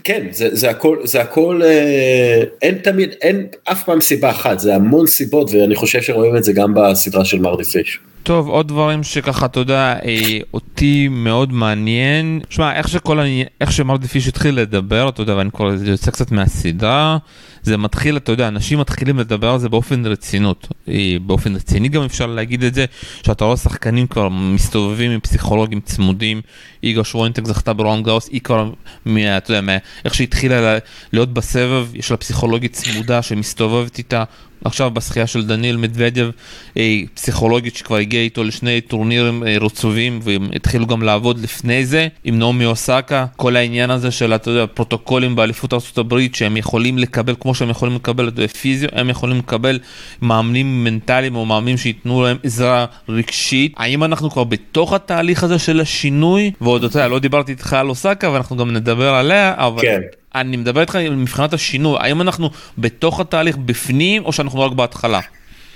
כן, 0.04 0.26
זה, 0.30 0.48
זה 0.52 0.70
הכל, 0.70 0.98
זה 1.04 1.20
הכל, 1.20 1.60
אה, 1.64 2.42
אין 2.62 2.78
תמיד, 2.78 3.14
אין 3.22 3.46
אף 3.64 3.84
פעם 3.84 4.00
סיבה 4.00 4.30
אחת, 4.30 4.58
זה 4.58 4.74
המון 4.74 5.06
סיבות 5.06 5.50
ואני 5.50 5.74
חושב 5.74 6.02
שרואים 6.02 6.36
את 6.36 6.44
זה 6.44 6.52
גם 6.52 6.74
בסדרה 6.74 7.24
של 7.24 7.38
מרדי 7.38 7.64
פיש. 7.64 8.00
טוב, 8.28 8.48
עוד 8.48 8.68
דברים 8.68 9.02
שככה, 9.02 9.46
אתה 9.46 9.60
יודע, 9.60 9.96
אה, 10.04 10.38
אותי 10.54 11.08
מאוד 11.08 11.52
מעניין. 11.52 12.40
שמע, 12.50 12.74
איך 12.74 12.88
שכל, 12.88 13.18
איך 13.60 13.72
שמרדי 13.72 14.08
פיש 14.08 14.28
התחיל 14.28 14.54
לדבר, 14.54 15.08
אתה 15.08 15.22
יודע, 15.22 15.36
ואני 15.36 15.50
קורא 15.50 15.72
לזה 15.72 15.90
יוצא 15.90 16.10
קצת 16.10 16.32
מהסדרה, 16.32 17.18
זה 17.62 17.76
מתחיל, 17.76 18.16
אתה 18.16 18.32
יודע, 18.32 18.48
אנשים 18.48 18.78
מתחילים 18.78 19.18
לדבר 19.18 19.50
על 19.50 19.58
זה 19.58 19.68
באופן 19.68 20.06
רצינות. 20.06 20.68
אה, 20.88 21.16
באופן 21.26 21.54
רציני 21.54 21.88
גם 21.88 22.02
אפשר 22.02 22.26
להגיד 22.26 22.64
את 22.64 22.74
זה, 22.74 22.84
שאתה 23.26 23.44
רואה 23.44 23.56
שחקנים 23.56 24.06
כבר 24.06 24.28
מסתובבים 24.28 25.10
עם 25.10 25.20
פסיכולוגים 25.20 25.80
צמודים. 25.80 26.40
איגו 26.82 27.04
שווינטק 27.04 27.46
זכתה 27.46 27.72
ברון 27.72 28.02
גאוס, 28.02 28.28
היא 28.28 28.40
כבר, 28.40 28.72
מה, 29.04 29.36
אתה 29.36 29.50
יודע, 29.50 29.60
מה, 29.60 29.76
איך 30.04 30.14
שהתחילה 30.14 30.78
להיות 31.12 31.34
בסבב, 31.34 31.88
יש 31.94 32.10
לה 32.10 32.16
פסיכולוגית 32.16 32.72
צמודה 32.72 33.22
שמסתובבת 33.22 33.98
איתה. 33.98 34.24
עכשיו 34.64 34.90
בשחייה 34.90 35.26
של 35.26 35.46
דניאל 35.46 35.76
מדוודיו, 35.76 36.28
אה, 36.76 37.00
פסיכולוגית 37.14 37.76
שכבר 37.76 37.96
הגיעה 37.96 38.22
איתו 38.22 38.44
לשני 38.44 38.80
טורנירים 38.80 39.46
אה, 39.46 39.56
רצובים 39.60 40.20
והם 40.22 40.48
התחילו 40.54 40.86
גם 40.86 41.02
לעבוד 41.02 41.38
לפני 41.38 41.86
זה 41.86 42.08
עם 42.24 42.38
נעמי 42.38 42.64
אוסקה, 42.64 43.26
כל 43.36 43.56
העניין 43.56 43.90
הזה 43.90 44.10
של 44.10 44.34
אתה 44.34 44.50
יודע, 44.50 44.66
פרוטוקולים 44.66 45.36
באליפות 45.36 45.72
ארה"ב 45.72 46.18
שהם 46.32 46.56
יכולים 46.56 46.98
לקבל 46.98 47.34
כמו 47.40 47.54
שהם 47.54 47.70
יכולים 47.70 47.94
לקבל 47.94 48.28
את 48.28 48.56
פיזיו, 48.56 48.88
הם 48.92 49.10
יכולים 49.10 49.38
לקבל 49.38 49.78
מאמנים 50.22 50.84
מנטליים 50.84 51.36
או 51.36 51.46
מאמנים 51.46 51.76
שייתנו 51.76 52.22
להם 52.22 52.36
עזרה 52.42 52.86
רגשית. 53.08 53.74
האם 53.76 54.04
אנחנו 54.04 54.30
כבר 54.30 54.44
בתוך 54.44 54.92
התהליך 54.92 55.44
הזה 55.44 55.58
של 55.58 55.80
השינוי? 55.80 56.50
ועוד 56.60 56.84
אתה 56.84 56.98
יודע, 56.98 57.08
לא 57.08 57.18
דיברתי 57.18 57.52
איתך 57.52 57.72
על 57.72 57.88
אוסקה 57.88 58.30
ואנחנו 58.30 58.56
גם 58.56 58.72
נדבר 58.72 59.14
עליה, 59.14 59.54
אבל... 59.56 59.82
כן. 59.82 60.00
אני 60.40 60.56
מדבר 60.56 60.80
איתך 60.80 60.96
מבחינת 60.96 61.52
השינוי, 61.52 61.96
האם 62.00 62.20
אנחנו 62.20 62.50
בתוך 62.78 63.20
התהליך 63.20 63.56
בפנים 63.56 64.24
או 64.24 64.32
שאנחנו 64.32 64.60
רק 64.60 64.72
בהתחלה? 64.72 65.20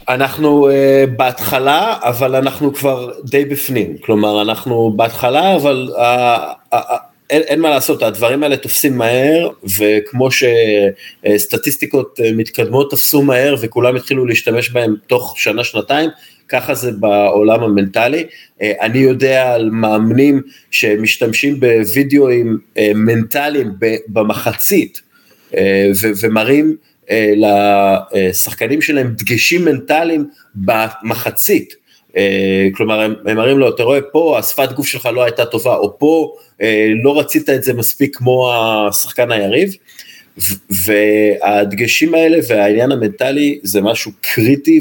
אנחנו 0.09 0.69
uh, 0.69 1.11
בהתחלה, 1.11 1.97
אבל 2.03 2.37
אנחנו 2.37 2.75
כבר 2.75 3.11
די 3.25 3.45
בפנים. 3.45 3.97
כלומר, 4.05 4.43
אנחנו 4.43 4.93
בהתחלה, 4.97 5.57
אבל 5.57 5.89
uh, 5.91 5.99
uh, 5.99 6.77
uh, 6.77 6.95
אין, 7.31 7.43
אין 7.43 7.61
מה 7.61 7.71
לעשות, 7.71 8.03
הדברים 8.03 8.43
האלה 8.43 8.57
תופסים 8.57 8.99
מהר, 8.99 9.49
וכמו 9.79 10.29
שסטטיסטיקות 10.31 12.21
uh, 12.21 12.23
מתקדמות 12.37 12.91
תפסו 12.91 13.23
מהר 13.23 13.55
וכולם 13.61 13.97
התחילו 13.97 14.27
להשתמש 14.27 14.71
בהם 14.71 14.95
תוך 15.07 15.35
שנה-שנתיים, 15.37 16.11
ככה 16.49 16.75
זה 16.75 16.93
בעולם 16.93 17.63
המנטלי. 17.63 18.25
אה, 18.63 18.73
אני 18.81 18.99
יודע 18.99 19.53
על 19.53 19.71
מאמנים 19.71 20.41
שמשתמשים 20.71 21.61
בווידאוים 21.61 22.59
אה, 22.79 22.93
מנטליים 22.95 23.73
במחצית 24.09 25.01
אה, 25.57 25.91
ומראים 26.23 26.77
לשחקנים 27.37 28.83
שלהם 28.83 29.15
דגשים 29.17 29.65
מנטליים 29.65 30.27
במחצית. 30.55 31.75
כלומר 32.75 33.01
הם 33.01 33.37
מראים 33.37 33.59
לו, 33.59 33.75
אתה 33.75 33.83
רואה 33.83 34.01
פה 34.01 34.39
השפת 34.39 34.73
גוף 34.73 34.87
שלך 34.87 35.07
לא 35.07 35.25
הייתה 35.25 35.45
טובה, 35.45 35.75
או 35.75 35.99
פה 35.99 36.35
לא 37.03 37.19
רצית 37.19 37.51
את 37.51 37.63
זה 37.63 37.75
מספיק 37.75 38.17
כמו 38.17 38.53
השחקן 38.89 39.33
היריב. 39.33 39.75
והדגשים 40.85 42.15
האלה 42.15 42.39
והעניין 42.49 42.93
המנטלי 42.93 43.59
זה 43.63 43.81
משהו 43.81 44.13
קריטי 44.21 44.81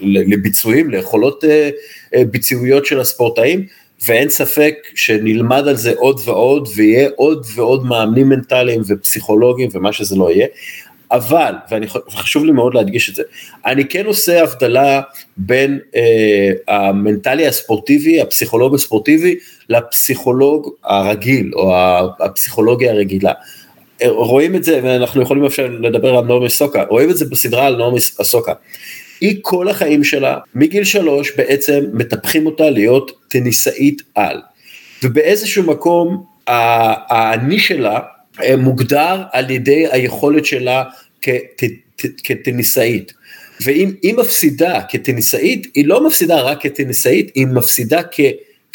לביצועים, 0.00 0.90
ליכולות 0.90 1.44
אה, 1.44 1.70
אה, 2.14 2.24
ביצועיות 2.24 2.86
של 2.86 3.00
הספורטאים, 3.00 3.66
ואין 4.08 4.28
ספק 4.28 4.74
שנלמד 4.94 5.68
על 5.68 5.76
זה 5.76 5.92
עוד 5.96 6.20
ועוד, 6.24 6.68
ויהיה 6.76 7.08
עוד 7.16 7.46
ועוד 7.54 7.86
מאמנים 7.86 8.28
מנטליים 8.28 8.82
ופסיכולוגים 8.86 9.68
ומה 9.72 9.92
שזה 9.92 10.16
לא 10.16 10.30
יהיה. 10.30 10.46
אבל, 11.10 11.52
וחשוב 12.08 12.44
לי 12.44 12.52
מאוד 12.52 12.74
להדגיש 12.74 13.10
את 13.10 13.14
זה, 13.14 13.22
אני 13.66 13.88
כן 13.88 14.06
עושה 14.06 14.42
הבדלה 14.42 15.00
בין 15.36 15.78
אה, 15.96 16.50
המנטלי 16.68 17.46
הספורטיבי, 17.46 18.20
הפסיכולוג 18.20 18.74
הספורטיבי, 18.74 19.36
לפסיכולוג 19.68 20.70
הרגיל, 20.84 21.50
או 21.54 21.72
הפסיכולוגיה 22.20 22.92
הרגילה. 22.92 23.32
רואים 24.06 24.56
את 24.56 24.64
זה, 24.64 24.80
ואנחנו 24.82 25.22
יכולים 25.22 25.44
אפשר 25.44 25.68
לדבר 25.80 26.16
על 26.16 26.24
נעמי 26.24 26.50
סוקה, 26.50 26.84
רואים 26.88 27.10
את 27.10 27.16
זה 27.16 27.24
בסדרה 27.24 27.66
על 27.66 27.76
נעמי 27.76 28.00
סוקה. 28.00 28.52
היא 29.20 29.38
כל 29.42 29.68
החיים 29.68 30.04
שלה, 30.04 30.38
מגיל 30.54 30.84
שלוש 30.84 31.32
בעצם 31.36 31.84
מטפחים 31.92 32.46
אותה 32.46 32.70
להיות 32.70 33.10
טניסאית 33.28 34.02
על. 34.14 34.40
ובאיזשהו 35.02 35.62
מקום 35.62 36.24
האני 36.46 37.58
שלה 37.58 37.98
אה, 38.42 38.56
מוגדר 38.56 39.22
על 39.32 39.50
ידי 39.50 39.86
היכולת 39.90 40.46
שלה 40.46 40.84
כט, 41.22 41.62
כטניסאית. 42.24 43.12
ואם 43.64 43.92
היא 44.02 44.14
מפסידה 44.14 44.80
כטניסאית, 44.88 45.66
היא 45.74 45.86
לא 45.86 46.06
מפסידה 46.06 46.40
רק 46.40 46.62
כטניסאית, 46.62 47.32
היא 47.34 47.46
מפסידה 47.46 48.00
כ, 48.10 48.20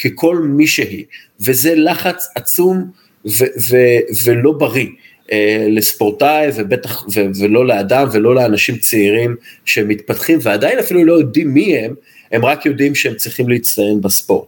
ככל 0.04 0.38
מי 0.38 0.68
שהיא. 0.68 1.06
וזה 1.40 1.76
לחץ 1.76 2.28
עצום 2.36 2.86
ו, 3.26 3.44
ו, 3.70 3.78
ולא 4.26 4.52
בריא. 4.52 4.88
אה, 5.34 5.68
לספורטאי 5.70 6.48
ובטח 6.56 7.06
ו- 7.16 7.26
ולא 7.40 7.68
לאדם 7.68 8.08
ולא 8.12 8.36
לאנשים 8.36 8.78
צעירים 8.78 9.36
שמתפתחים 9.66 10.40
ועדיין 10.42 10.80
אפילו 10.80 11.06
לא 11.06 11.14
יודעים 11.14 11.54
מי 11.54 11.78
הם, 11.78 11.94
הם 12.32 12.46
רק 12.46 12.66
יודעים 12.66 12.96
שהם 12.96 13.16
צריכים 13.16 13.50
להצטיין 13.50 14.02
בספורט. 14.02 14.48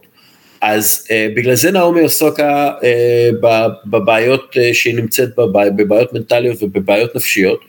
אז 0.60 1.06
uh, 1.06 1.36
בגלל 1.36 1.54
זה 1.54 1.70
נעמי 1.70 2.00
אוסוקה 2.00 2.70
uh, 2.80 3.46
בבעיות 3.86 4.56
uh, 4.56 4.74
שהיא 4.74 4.94
נמצאת 4.94 5.28
בבע, 5.36 5.70
בבעיות 5.70 6.12
מנטליות 6.12 6.62
ובבעיות 6.62 7.16
נפשיות, 7.16 7.60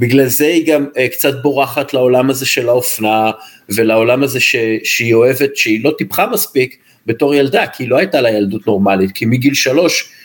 בגלל 0.00 0.26
זה 0.26 0.46
היא 0.46 0.66
גם 0.66 0.86
uh, 0.94 1.12
קצת 1.12 1.42
בורחת 1.42 1.94
לעולם 1.94 2.30
הזה 2.30 2.46
של 2.46 2.68
האופנה 2.68 3.30
ולעולם 3.68 4.22
הזה 4.22 4.40
ש, 4.40 4.56
שהיא 4.84 5.14
אוהבת, 5.14 5.56
שהיא 5.56 5.84
לא 5.84 5.92
טיפחה 5.98 6.26
מספיק 6.26 6.76
בתור 7.06 7.34
ילדה, 7.34 7.66
כי 7.66 7.82
היא 7.82 7.90
לא 7.90 7.96
הייתה 7.96 8.20
לה 8.20 8.30
ילדות 8.30 8.66
נורמלית, 8.66 9.12
כי 9.12 9.26
מגיל 9.26 9.54
שלוש 9.54 10.02
אה, 10.02 10.15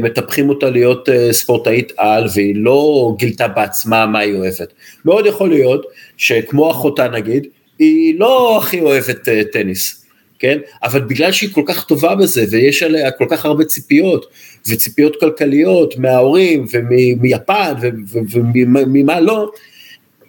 מטפחים 0.00 0.48
אותה 0.48 0.70
להיות 0.70 1.08
אה, 1.08 1.32
ספורטאית 1.32 1.92
על 1.96 2.26
והיא 2.34 2.54
לא 2.56 3.14
גילתה 3.18 3.48
בעצמה 3.48 4.06
מה 4.06 4.18
היא 4.18 4.34
אוהבת. 4.34 4.72
מאוד 5.04 5.26
יכול 5.26 5.48
להיות 5.48 5.86
שכמו 6.16 6.70
אחותה 6.70 7.08
נגיד, 7.08 7.46
היא 7.78 8.18
לא 8.18 8.58
הכי 8.58 8.80
אוהבת 8.80 9.28
אה, 9.28 9.42
טניס, 9.52 10.04
כן? 10.38 10.58
אבל 10.82 11.00
בגלל 11.00 11.32
שהיא 11.32 11.50
כל 11.52 11.62
כך 11.66 11.84
טובה 11.84 12.14
בזה 12.14 12.44
ויש 12.50 12.82
עליה 12.82 13.10
כל 13.10 13.26
כך 13.30 13.44
הרבה 13.44 13.64
ציפיות 13.64 14.26
וציפיות 14.68 15.20
כלכליות 15.20 15.98
מההורים 15.98 16.66
ומיפן 16.72 17.72
וממה 18.32 19.20
לא, 19.20 19.50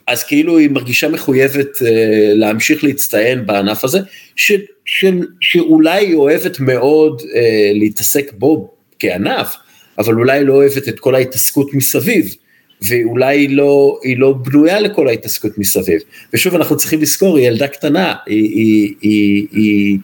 אז 0.07 0.23
כאילו 0.23 0.57
היא 0.57 0.69
מרגישה 0.69 1.09
מחויבת 1.09 1.75
uh, 1.75 1.85
להמשיך 2.33 2.83
להצטיין 2.83 3.45
בענף 3.45 3.83
הזה, 3.83 3.99
ש, 4.35 4.51
ש, 4.85 5.05
שאולי 5.41 6.05
היא 6.05 6.15
אוהבת 6.15 6.59
מאוד 6.59 7.21
uh, 7.21 7.25
להתעסק 7.73 8.31
בו 8.33 8.74
כענף, 8.99 9.55
אבל 9.97 10.13
אולי 10.13 10.43
לא 10.43 10.53
אוהבת 10.53 10.87
את 10.87 10.99
כל 10.99 11.15
ההתעסקות 11.15 11.73
מסביב, 11.73 12.35
ואולי 12.81 13.37
היא 13.37 13.49
לא, 13.49 13.99
היא 14.03 14.17
לא 14.17 14.33
בנויה 14.33 14.79
לכל 14.79 15.07
ההתעסקות 15.07 15.57
מסביב. 15.57 16.01
ושוב, 16.33 16.55
אנחנו 16.55 16.77
צריכים 16.77 17.01
לזכור, 17.01 17.37
היא 17.37 17.47
ילדה 17.47 17.67
קטנה, 17.67 18.13
היא, 18.25 18.43
היא, 18.43 18.93
היא, 19.01 19.47
היא, 19.51 19.97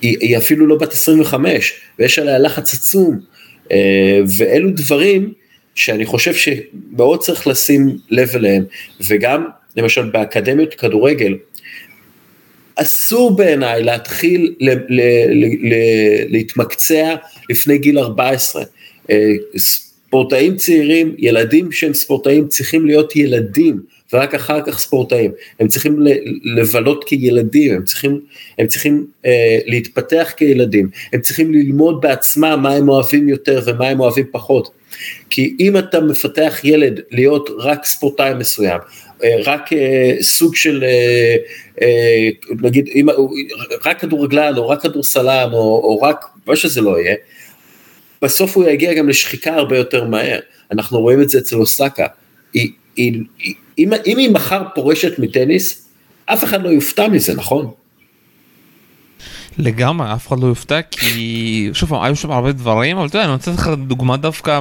היא, 0.00 0.16
היא 0.20 0.36
אפילו 0.36 0.66
לא 0.66 0.76
בת 0.76 0.92
25, 0.92 1.80
ויש 1.98 2.18
עליה 2.18 2.38
לחץ 2.38 2.74
עצום, 2.74 3.18
uh, 3.64 3.70
ואלו 4.38 4.70
דברים, 4.70 5.32
שאני 5.74 6.06
חושב 6.06 6.34
שמאוד 6.34 7.20
צריך 7.20 7.46
לשים 7.46 7.96
לב 8.10 8.30
אליהם, 8.34 8.64
וגם 9.06 9.44
למשל 9.76 10.10
באקדמיות 10.10 10.74
כדורגל, 10.74 11.34
אסור 12.76 13.36
בעיניי 13.36 13.82
להתחיל 13.82 14.54
ל- 14.60 14.70
ל- 14.70 15.26
ל- 15.30 15.68
ל- 15.72 16.24
להתמקצע 16.28 17.14
לפני 17.50 17.78
גיל 17.78 17.98
14. 17.98 18.62
אה, 19.10 19.32
ספורטאים 19.56 20.56
צעירים, 20.56 21.14
ילדים 21.18 21.72
שהם 21.72 21.94
ספורטאים 21.94 22.48
צריכים 22.48 22.86
להיות 22.86 23.16
ילדים, 23.16 23.80
ורק 24.12 24.34
אחר 24.34 24.60
כך 24.66 24.78
ספורטאים. 24.78 25.32
הם 25.60 25.68
צריכים 25.68 25.98
לבלות 26.56 27.04
כילדים, 27.04 27.74
הם 27.74 27.84
צריכים, 27.84 28.20
הם 28.58 28.66
צריכים 28.66 29.06
אה, 29.26 29.58
להתפתח 29.66 30.32
כילדים, 30.36 30.88
הם 31.12 31.20
צריכים 31.20 31.52
ללמוד 31.52 32.00
בעצמם 32.00 32.58
מה 32.62 32.72
הם 32.72 32.88
אוהבים 32.88 33.28
יותר 33.28 33.62
ומה 33.66 33.88
הם 33.88 34.00
אוהבים 34.00 34.26
פחות. 34.32 34.70
כי 35.30 35.56
אם 35.60 35.78
אתה 35.78 36.00
מפתח 36.00 36.60
ילד 36.64 37.00
להיות 37.10 37.50
רק 37.58 37.84
ספורטאי 37.84 38.34
מסוים, 38.34 38.78
אה, 39.24 39.36
רק 39.44 39.72
אה, 39.72 40.16
סוג 40.20 40.56
של, 40.56 40.84
אה, 41.82 42.28
נגיד, 42.62 42.88
אם, 42.94 43.06
רק 43.84 44.00
כדורגלן 44.00 44.56
או 44.56 44.68
רק 44.68 44.82
כדורסלן 44.82 45.48
או, 45.52 45.58
או 45.58 46.00
רק, 46.02 46.24
מה 46.46 46.56
שזה 46.56 46.80
לא 46.80 47.00
יהיה, 47.00 47.14
בסוף 48.22 48.56
הוא 48.56 48.68
יגיע 48.68 48.94
גם 48.94 49.08
לשחיקה 49.08 49.54
הרבה 49.54 49.76
יותר 49.76 50.04
מהר. 50.04 50.38
אנחנו 50.72 51.00
רואים 51.00 51.22
את 51.22 51.28
זה 51.28 51.38
אצל 51.38 51.56
אוסקה. 51.56 52.06
היא, 52.54 52.70
אם, 52.98 53.24
אם 53.78 54.18
היא 54.18 54.30
מחר 54.30 54.62
פורשת 54.74 55.18
מטניס, 55.18 55.88
אף 56.26 56.44
אחד 56.44 56.62
לא 56.62 56.68
יופתע 56.68 57.08
מזה, 57.08 57.34
נכון? 57.34 57.70
לגמרי, 59.58 60.12
אף 60.12 60.28
אחד 60.28 60.40
לא 60.40 60.46
יופתע 60.46 60.80
כי 60.90 61.70
שוב 61.72 61.88
פעם, 61.88 62.02
היו 62.02 62.16
שם 62.16 62.30
הרבה 62.30 62.52
דברים, 62.52 62.98
אבל 62.98 63.06
אתה 63.06 63.16
יודע, 63.16 63.24
אני 63.24 63.32
רוצה 63.32 63.50
לך 63.50 63.70
דוגמה 63.86 64.16
דווקא, 64.16 64.60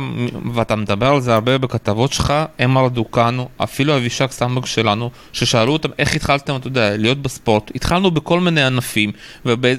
ואתה 0.54 0.76
מדבר 0.76 1.08
על 1.08 1.22
זה 1.22 1.34
הרבה 1.34 1.58
בכתבות 1.58 2.14
שלך, 2.14 2.34
אמר 2.64 2.88
דוקנו, 2.88 3.50
אפילו 3.58 3.96
אבישק 3.98 4.32
סמבק 4.32 4.66
שלנו, 4.66 5.10
ששאלו 5.34 5.74
אותם 5.74 5.90
איך 6.00 6.16
התחלתם, 6.16 6.56
אתה 6.56 6.68
יודע, 6.68 6.98
להיות 6.98 7.22
בספורט, 7.22 7.72
התחלנו 7.76 8.12
בכל 8.12 8.40
מיני 8.40 8.64
ענפים. 8.64 9.12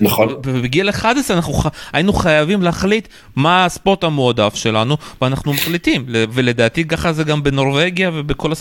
נכון. 0.01 0.29
ובגיל 0.47 0.91
11 0.91 1.37
אנחנו. 1.37 1.55
היינו 1.93 2.13
חייבים 2.13 2.63
להחליט 2.63 3.09
מה 3.37 3.65
הספורט 3.65 4.05
המועדף 4.05 4.55
שלנו, 4.55 4.97
ואנחנו 5.23 5.53
מחליטים, 5.53 6.05
ולדעתי 6.09 6.85
ככה 6.85 7.13
זה 7.13 7.25
גם 7.25 7.43
בנורבגיה 7.43 8.11
ובכל 8.15 8.53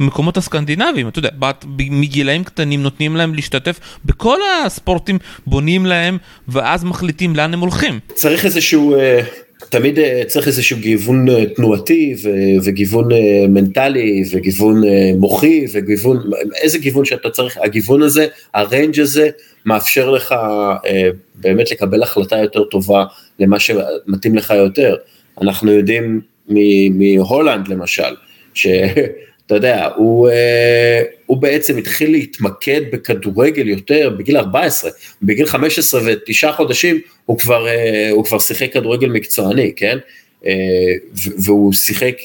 המקומות 0.00 0.36
הסקנדינביים, 0.36 1.08
אתה 1.08 1.18
יודע, 1.18 1.30
מגילאים 1.74 2.44
קטנים 2.44 2.82
נותנים 2.82 3.16
להם 3.16 3.34
להשתתף 3.34 3.80
בכל 4.04 4.38
הספורטים, 4.66 5.18
בונים 5.46 5.86
להם. 5.86 6.01
שלהם, 6.02 6.18
ואז 6.48 6.84
מחליטים 6.84 7.36
לאן 7.36 7.54
הם 7.54 7.60
הולכים. 7.60 8.00
צריך 8.14 8.44
איזשהו, 8.44 8.96
אה, 8.96 9.20
תמיד 9.68 9.98
אה, 9.98 10.22
צריך 10.26 10.46
איזשהו 10.46 10.76
גיוון 10.78 11.28
אה, 11.28 11.46
תנועתי 11.46 12.14
וגיוון 12.64 13.08
מנטלי 13.48 14.22
וגיוון 14.32 14.82
מוחי 15.18 15.64
וגיוון, 15.72 16.30
איזה 16.62 16.78
גיוון 16.78 17.04
שאתה 17.04 17.30
צריך, 17.30 17.58
הגיוון 17.64 18.02
הזה, 18.02 18.26
הריינג' 18.54 19.00
הזה, 19.00 19.28
מאפשר 19.66 20.10
לך 20.10 20.34
באמת 21.34 21.70
לקבל 21.70 22.02
החלטה 22.02 22.38
יותר 22.38 22.64
טובה 22.64 23.04
למה 23.38 23.58
שמתאים 23.58 24.34
לך 24.34 24.50
יותר. 24.50 24.96
אנחנו 25.42 25.72
יודעים 25.72 26.20
מהולנד 26.98 27.68
למשל, 27.68 28.14
ש... 28.54 28.66
אתה 29.46 29.54
יודע, 29.54 29.88
הוא, 29.96 30.28
אה, 30.28 31.02
הוא 31.26 31.36
בעצם 31.36 31.78
התחיל 31.78 32.10
להתמקד 32.10 32.80
בכדורגל 32.92 33.68
יותר 33.68 34.10
בגיל 34.18 34.36
14, 34.36 34.90
בגיל 35.22 35.46
15 35.46 36.00
ותשעה 36.04 36.52
חודשים 36.52 37.00
הוא 37.26 37.38
כבר, 37.38 37.68
אה, 37.68 38.10
הוא 38.10 38.24
כבר 38.24 38.38
שיחק 38.38 38.72
כדורגל 38.72 39.08
מקצועני, 39.08 39.72
כן? 39.76 39.98
אה, 40.46 40.52
והוא 41.14 41.72
שיחק 41.72 42.16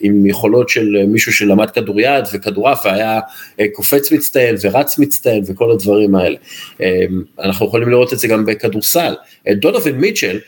עם 0.00 0.26
יכולות 0.26 0.68
של 0.68 1.06
מישהו 1.06 1.32
שלמד 1.32 1.70
כדוריד 1.70 2.24
וכדורעף 2.32 2.86
והיה 2.86 3.20
קופץ 3.72 4.12
מצטיין 4.12 4.56
ורץ 4.62 4.98
מצטיין 4.98 5.42
וכל 5.46 5.70
הדברים 5.70 6.14
האלה. 6.14 6.36
אנחנו 7.38 7.66
יכולים 7.66 7.88
לראות 7.88 8.12
את 8.12 8.18
זה 8.18 8.28
גם 8.28 8.46
בכדורסל. 8.46 9.14
דונובין 9.50 9.94
מיטשל, 9.94 10.38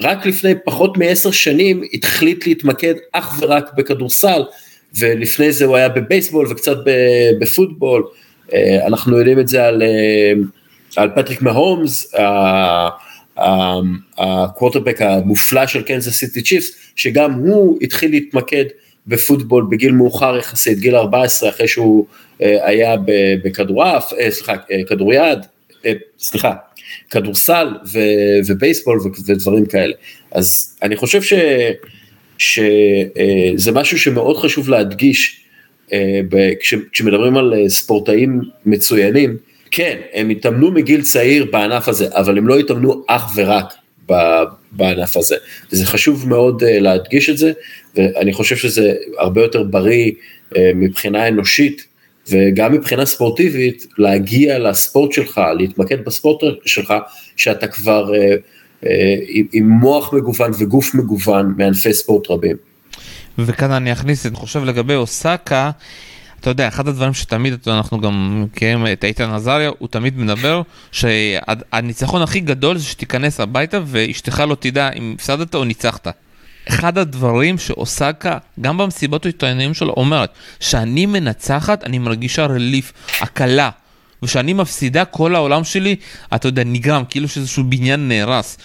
רק 0.00 0.26
לפני 0.26 0.52
פחות 0.64 0.98
מעשר 0.98 1.30
שנים 1.30 1.82
החליט 2.04 2.46
להתמקד 2.46 2.94
אך 3.12 3.38
ורק 3.42 3.70
בכדורסל, 3.76 4.42
ולפני 4.98 5.52
זה 5.52 5.64
הוא 5.64 5.76
היה 5.76 5.88
בבייסבול 5.88 6.46
וקצת 6.50 6.76
בפוטבול, 7.40 8.04
אה, 8.52 8.86
אנחנו 8.86 9.18
יודעים 9.18 9.40
את 9.40 9.48
זה 9.48 9.64
על, 9.66 9.82
אה, 9.82 10.32
על 10.96 11.10
פטריק 11.16 11.42
מהומס, 11.42 12.14
הקוורטרבק 14.18 15.02
המופלא 15.02 15.66
של 15.66 15.82
קנזס 15.82 16.12
סיטי 16.12 16.42
צ'יפס, 16.42 16.70
שגם 16.96 17.32
הוא 17.32 17.78
התחיל 17.82 18.10
להתמקד 18.10 18.64
בפוטבול 19.06 19.66
בגיל 19.70 19.92
מאוחר 19.92 20.36
יחסית, 20.36 20.78
גיל 20.78 20.96
14 20.96 21.48
אחרי 21.48 21.68
שהוא 21.68 22.06
אה, 22.42 22.66
היה 22.66 22.96
בכדורעף, 23.44 24.12
סליחה, 24.30 24.54
כדוריד, 24.88 25.38
סליחה, 26.18 26.52
כדורסל 27.10 27.68
ובייסבול 28.46 29.00
ודברים 29.26 29.66
כאלה. 29.66 29.94
אז 30.32 30.76
אני 30.82 30.96
חושב 30.96 31.22
ש... 31.22 31.32
שזה 32.38 33.72
משהו 33.72 33.98
שמאוד 33.98 34.36
חשוב 34.36 34.68
להדגיש 34.68 35.40
אה, 35.92 36.20
כשמדברים 36.92 37.36
על 37.36 37.54
אה, 37.54 37.68
ספורטאים 37.68 38.40
מצוינים, 38.66 39.36
כן, 39.70 39.98
הם 40.14 40.28
התאמנו 40.28 40.70
מגיל 40.70 41.02
צעיר 41.02 41.44
בענף 41.44 41.88
הזה, 41.88 42.06
אבל 42.10 42.38
הם 42.38 42.48
לא 42.48 42.58
התאמנו 42.58 43.04
אך 43.06 43.32
ורק 43.36 43.74
בענף 44.72 45.16
הזה, 45.16 45.36
וזה 45.72 45.86
חשוב 45.86 46.28
מאוד 46.28 46.62
אה, 46.62 46.80
להדגיש 46.80 47.30
את 47.30 47.38
זה, 47.38 47.52
ואני 47.96 48.32
חושב 48.32 48.56
שזה 48.56 48.94
הרבה 49.18 49.42
יותר 49.42 49.62
בריא 49.62 50.12
מבחינה 50.74 51.28
אנושית, 51.28 51.88
וגם 52.30 52.72
מבחינה 52.72 53.06
ספורטיבית, 53.06 53.86
להגיע 53.98 54.58
לספורט 54.58 55.12
שלך, 55.12 55.40
להתמקד 55.58 56.04
בספורט 56.04 56.42
שלך, 56.64 56.94
שאתה 57.36 57.66
כבר 57.66 58.14
אה, 58.14 58.34
עם 59.52 59.68
מוח 59.68 60.12
מגוון 60.12 60.50
וגוף 60.58 60.94
מגוון 60.94 61.54
מענפי 61.56 61.92
ספורט 61.92 62.30
רבים. 62.30 62.56
וכאן 63.38 63.70
אני 63.70 63.92
אכניס, 63.92 64.26
אני 64.26 64.34
חושב 64.34 64.64
לגבי 64.64 64.94
אוסקה, 64.94 65.70
אתה 66.40 66.50
יודע, 66.50 66.68
אחד 66.68 66.88
הדברים 66.88 67.14
שתמיד 67.14 67.54
אנחנו 67.66 68.00
גם 68.00 68.42
מכירים 68.42 68.86
את 68.86 69.04
איתן 69.04 69.30
עזריה, 69.30 69.70
הוא 69.78 69.88
תמיד 69.88 70.18
מדבר 70.18 70.62
שהניצחון 70.92 72.22
הכי 72.22 72.40
גדול 72.40 72.78
זה 72.78 72.84
שתיכנס 72.84 73.40
הביתה 73.40 73.80
ואשתך 73.86 74.42
לא 74.48 74.56
תדע 74.60 74.90
אם 74.90 75.14
הפסדת 75.14 75.54
או 75.54 75.64
ניצחת. 75.64 76.08
אחד 76.68 76.98
הדברים 76.98 77.58
שאוסקה, 77.58 78.38
גם 78.60 78.78
במסיבות 78.78 79.24
העיתונאים 79.24 79.74
שלו, 79.74 79.94
אומרת, 79.96 80.30
שאני 80.60 81.06
מנצחת, 81.06 81.84
אני 81.84 81.98
מרגישה 81.98 82.46
רליף, 82.46 82.92
הקלה. 83.20 83.70
וכשאני 84.22 84.52
מפסידה 84.52 85.04
כל 85.04 85.34
העולם 85.34 85.64
שלי, 85.64 85.96
אתה 86.34 86.48
יודע, 86.48 86.64
נגרם, 86.64 87.02
כאילו 87.10 87.28
שאיזשהו 87.28 87.64
בניין 87.64 88.08
נהרס. 88.08 88.58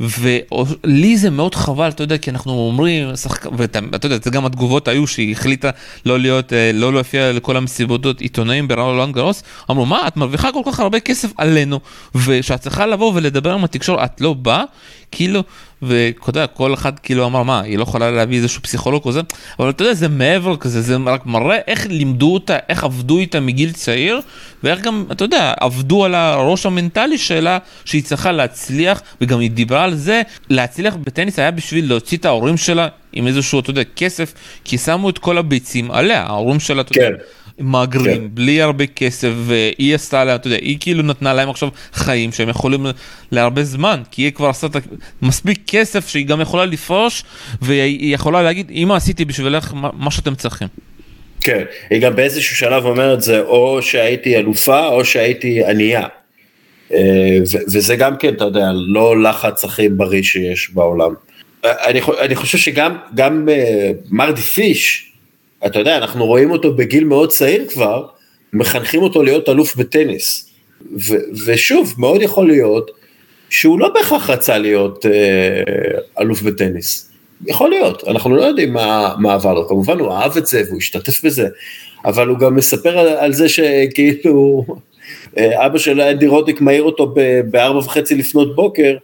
ולי 0.00 1.16
זה 1.16 1.30
מאוד 1.30 1.54
חבל, 1.54 1.88
אתה 1.88 2.02
יודע, 2.02 2.18
כי 2.18 2.30
אנחנו 2.30 2.52
אומרים, 2.52 3.08
ואתה 3.56 4.06
יודע, 4.06 4.16
זה 4.22 4.30
גם 4.30 4.46
התגובות 4.46 4.88
היו 4.88 5.06
שהיא 5.06 5.32
החליטה 5.32 5.70
לא 6.06 6.18
להיות, 6.18 6.52
אה, 6.52 6.70
לא 6.74 6.92
להופיע 6.92 7.32
לכל 7.32 7.56
המסיבות 7.56 8.20
עיתונאים 8.20 8.68
ברולנד 8.68 9.14
גרוס, 9.14 9.42
אמרו, 9.70 9.86
מה, 9.86 10.06
את 10.08 10.16
מרוויחה 10.16 10.52
כל 10.52 10.60
כך 10.66 10.80
הרבה 10.80 11.00
כסף 11.00 11.30
עלינו, 11.36 11.80
ושאת 12.14 12.60
צריכה 12.60 12.86
לבוא 12.86 13.12
ולדבר 13.14 13.52
עם 13.52 13.64
התקשורת, 13.64 14.10
את 14.14 14.20
לא 14.20 14.32
באה? 14.32 14.64
כאילו, 15.10 15.42
ואתה 15.86 16.30
יודע, 16.30 16.46
כל 16.46 16.74
אחד 16.74 16.98
כאילו 16.98 17.26
אמר, 17.26 17.42
מה, 17.42 17.60
היא 17.60 17.78
לא 17.78 17.82
יכולה 17.82 18.10
להביא 18.10 18.36
איזשהו 18.36 18.62
פסיכולוג 18.62 19.08
כזה, 19.08 19.20
אבל 19.58 19.70
אתה 19.70 19.82
יודע, 19.82 19.94
זה 19.94 20.08
מעבר 20.08 20.56
כזה, 20.56 20.82
זה 20.82 20.96
רק 21.06 21.26
מראה 21.26 21.58
איך 21.66 21.86
לימדו 21.86 22.34
אותה, 22.34 22.56
איך 22.68 22.84
עבדו 22.84 23.18
איתה 23.18 23.40
מגיל 23.40 23.72
צעיר, 23.72 24.20
ואיך 24.62 24.80
גם, 24.80 25.04
אתה 25.12 25.24
יודע, 25.24 25.52
עבדו 25.60 26.04
על 26.04 26.14
הראש 26.14 26.66
המנטלי 26.66 27.18
שלה, 27.18 27.58
שהיא 27.84 28.02
צריכה 28.02 28.32
להצליח, 28.32 29.02
וגם 29.20 29.40
היא 29.40 29.50
דיברה 29.50 29.84
על 29.84 29.94
זה, 29.94 30.22
להצליח 30.50 30.94
בטניס 31.04 31.38
היה 31.38 31.50
בשביל 31.50 31.88
להוציא 31.88 32.18
את 32.18 32.24
ההורים 32.24 32.56
שלה 32.56 32.88
עם 33.12 33.26
איזשהו, 33.26 33.60
אתה 33.60 33.70
יודע, 33.70 33.82
כסף, 33.96 34.34
כי 34.64 34.78
שמו 34.78 35.10
את 35.10 35.18
כל 35.18 35.38
הביצים 35.38 35.90
עליה, 35.90 36.22
ההורים 36.22 36.60
שלה, 36.60 36.80
אתה 36.80 36.98
יודע. 36.98 37.16
מהגרים, 37.58 38.20
כן. 38.20 38.28
בלי 38.30 38.62
הרבה 38.62 38.86
כסף, 38.86 39.30
והיא 39.36 39.94
עשתה 39.94 40.24
להם, 40.24 40.36
אתה 40.36 40.46
יודע, 40.46 40.56
היא 40.56 40.76
כאילו 40.80 41.02
נתנה 41.02 41.32
להם 41.34 41.50
עכשיו 41.50 41.68
חיים 41.92 42.32
שהם 42.32 42.48
יכולים 42.48 42.86
להרבה 43.32 43.64
זמן, 43.64 44.02
כי 44.10 44.22
היא 44.22 44.30
כבר 44.30 44.48
עשתה 44.48 44.78
מספיק 45.22 45.58
כסף 45.66 46.08
שהיא 46.08 46.26
גם 46.26 46.40
יכולה 46.40 46.64
לפרוש, 46.64 47.24
והיא 47.62 48.14
יכולה 48.14 48.42
להגיד, 48.42 48.70
אמא 48.70 48.94
עשיתי 48.94 49.24
בשבילך 49.24 49.72
מה 49.74 50.10
שאתם 50.10 50.34
צריכים. 50.34 50.68
כן, 51.40 51.64
היא 51.90 52.00
גם 52.00 52.16
באיזשהו 52.16 52.56
שלב 52.56 52.84
אומרת 52.84 53.22
זה 53.22 53.40
או 53.40 53.82
שהייתי 53.82 54.36
אלופה 54.36 54.86
או 54.86 55.04
שהייתי 55.04 55.64
ענייה. 55.64 56.06
אה, 56.92 57.38
וזה 57.44 57.96
גם 57.96 58.16
כן, 58.16 58.34
אתה 58.34 58.44
יודע, 58.44 58.70
לא 58.74 59.22
לחץ 59.22 59.64
הכי 59.64 59.88
בריא 59.88 60.22
שיש 60.22 60.70
בעולם. 60.70 61.14
אני, 61.64 62.00
אני 62.20 62.34
חושב 62.34 62.58
שגם 62.58 62.96
גם 63.14 63.48
אה, 63.48 63.90
מרדי 64.10 64.40
פיש, 64.40 65.12
אתה 65.66 65.78
יודע, 65.78 65.96
אנחנו 65.96 66.26
רואים 66.26 66.50
אותו 66.50 66.74
בגיל 66.74 67.04
מאוד 67.04 67.28
צעיר 67.28 67.66
כבר, 67.68 68.06
מחנכים 68.52 69.02
אותו 69.02 69.22
להיות 69.22 69.48
אלוף 69.48 69.76
בטניס. 69.76 70.50
ו, 71.08 71.14
ושוב, 71.46 71.94
מאוד 71.98 72.22
יכול 72.22 72.46
להיות 72.46 72.90
שהוא 73.50 73.80
לא 73.80 73.88
בהכרח 73.88 74.30
רצה 74.30 74.58
להיות 74.58 75.06
אה, 75.06 75.10
אלוף 76.20 76.42
בטניס. 76.42 77.10
יכול 77.46 77.70
להיות, 77.70 78.08
אנחנו 78.08 78.36
לא 78.36 78.42
יודעים 78.42 78.72
מה, 78.72 79.14
מה 79.18 79.34
עבר 79.34 79.54
לו, 79.54 79.68
כמובן 79.68 79.98
הוא 79.98 80.12
אהב 80.12 80.36
את 80.36 80.46
זה 80.46 80.62
והוא 80.66 80.78
השתתף 80.78 81.24
בזה, 81.24 81.48
אבל 82.04 82.28
הוא 82.28 82.38
גם 82.38 82.54
מספר 82.54 82.98
על, 82.98 83.08
על 83.08 83.32
זה 83.32 83.48
שכאילו 83.48 84.64
אה, 85.38 85.66
אבא 85.66 85.78
של 85.78 86.00
אנדי 86.00 86.26
רודיק 86.26 86.60
מעיר 86.60 86.82
אותו 86.82 87.14
בארבע 87.50 87.78
וחצי 87.78 88.14
לפנות 88.14 88.56
בוקר, 88.56 88.96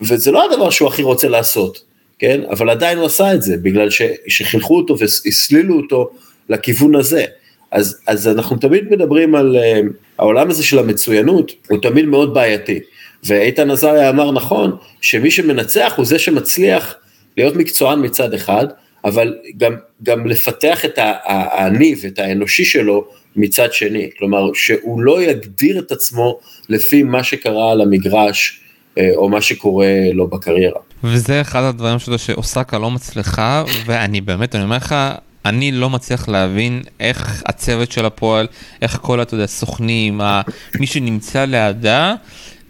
וזה 0.00 0.30
לא 0.30 0.44
הדבר 0.44 0.70
שהוא 0.70 0.88
הכי 0.88 1.02
רוצה 1.02 1.28
לעשות, 1.28 1.82
כן? 2.18 2.40
אבל 2.50 2.70
עדיין 2.70 2.98
הוא 2.98 3.06
עשה 3.06 3.34
את 3.34 3.42
זה, 3.42 3.56
בגלל 3.56 3.90
ש, 3.90 4.02
שחינכו 4.28 4.76
אותו 4.76 4.98
והסלילו 4.98 5.76
אותו 5.76 6.10
לכיוון 6.48 6.94
הזה. 6.94 7.24
אז, 7.70 8.00
אז 8.06 8.28
אנחנו 8.28 8.56
תמיד 8.56 8.84
מדברים 8.90 9.34
על 9.34 9.56
uh, 9.56 9.92
העולם 10.18 10.50
הזה 10.50 10.64
של 10.64 10.78
המצוינות, 10.78 11.52
הוא 11.68 11.78
תמיד 11.82 12.04
מאוד 12.04 12.34
בעייתי. 12.34 12.80
ואיתן 13.24 13.70
עזריה 13.70 14.10
אמר 14.10 14.30
נכון, 14.30 14.76
שמי 15.00 15.30
שמנצח 15.30 15.94
הוא 15.96 16.06
זה 16.06 16.18
שמצליח 16.18 16.94
להיות 17.36 17.56
מקצוען 17.56 18.04
מצד 18.04 18.34
אחד, 18.34 18.66
אבל 19.04 19.34
גם, 19.56 19.76
גם 20.02 20.26
לפתח 20.26 20.84
את 20.84 20.98
האני 20.98 21.94
ואת 22.02 22.18
האנושי 22.18 22.64
שלו 22.64 23.04
מצד 23.36 23.72
שני, 23.72 24.10
כלומר 24.18 24.50
שהוא 24.54 25.00
לא 25.00 25.22
יגדיר 25.22 25.78
את 25.78 25.92
עצמו 25.92 26.38
לפי 26.68 27.02
מה 27.02 27.24
שקרה 27.24 27.72
על 27.72 27.80
המגרש 27.80 28.60
או 29.16 29.28
מה 29.28 29.40
שקורה 29.40 29.86
לו 30.12 30.26
בקריירה. 30.26 30.80
וזה 31.04 31.40
אחד 31.40 31.62
הדברים 31.62 31.98
שלו 31.98 32.18
שאוסקה 32.18 32.78
לא 32.78 32.90
מצליחה 32.90 33.64
ואני 33.86 34.20
באמת 34.20 34.54
אני 34.54 34.64
אומר 34.64 34.76
לך 34.76 34.94
אני 35.44 35.72
לא 35.72 35.90
מצליח 35.90 36.28
להבין 36.28 36.82
איך 37.00 37.42
הצוות 37.46 37.92
של 37.92 38.06
הפועל 38.06 38.46
איך 38.82 38.98
כל 39.02 39.22
אתה 39.22 39.34
יודע 39.34 39.46
סוכנים 39.46 40.20
מי 40.80 40.86
שנמצא 40.86 41.44
לידה 41.44 42.14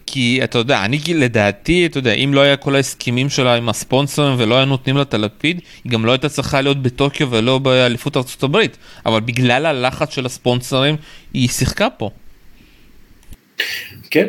כי 0.06 0.40
אתה 0.44 0.58
יודע, 0.58 0.84
אני 0.84 1.00
לדעתי, 1.14 1.86
אתה 1.86 1.98
יודע, 1.98 2.12
אם 2.12 2.34
לא 2.34 2.40
היה 2.40 2.56
כל 2.56 2.74
ההסכמים 2.74 3.30
שלה 3.30 3.54
עם 3.54 3.68
הספונסרים 3.68 4.34
ולא 4.38 4.54
היה 4.54 4.64
נותנים 4.64 4.96
לה 4.96 5.02
את 5.02 5.14
הלפיד, 5.14 5.60
היא 5.84 5.92
גם 5.92 6.04
לא 6.04 6.12
הייתה 6.12 6.28
צריכה 6.28 6.60
להיות 6.60 6.82
בטוקיו 6.82 7.30
ולא 7.30 7.58
באליפות 7.58 8.16
ארצות 8.16 8.42
הברית. 8.42 8.76
אבל 9.06 9.20
בגלל 9.20 9.66
הלחץ 9.66 10.14
של 10.14 10.26
הספונסרים, 10.26 10.96
היא 11.34 11.48
שיחקה 11.48 11.90
פה. 11.90 12.10
כן, 14.10 14.26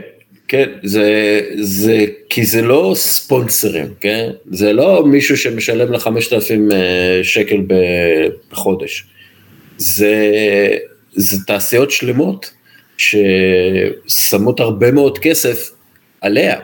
כן, 0.48 0.70
זה, 0.84 1.42
זה, 1.62 2.06
כי 2.30 2.46
זה 2.46 2.62
לא 2.62 2.94
ספונסרים, 2.96 3.88
כן? 4.02 4.30
זה 4.52 4.74
לא 4.74 5.06
מישהו 5.06 5.38
שמשלם 5.38 5.92
לה 5.92 6.00
5,000 6.00 6.72
אה, 6.72 7.20
שקל 7.24 7.62
בחודש. 8.52 9.06
זה, 9.78 10.32
זה 11.14 11.38
תעשיות 11.48 11.92
שלמות 11.92 12.52
ששמות 12.98 14.60
הרבה 14.60 14.92
מאוד 14.92 15.20
כסף 15.20 15.72
עליה. 16.22 16.60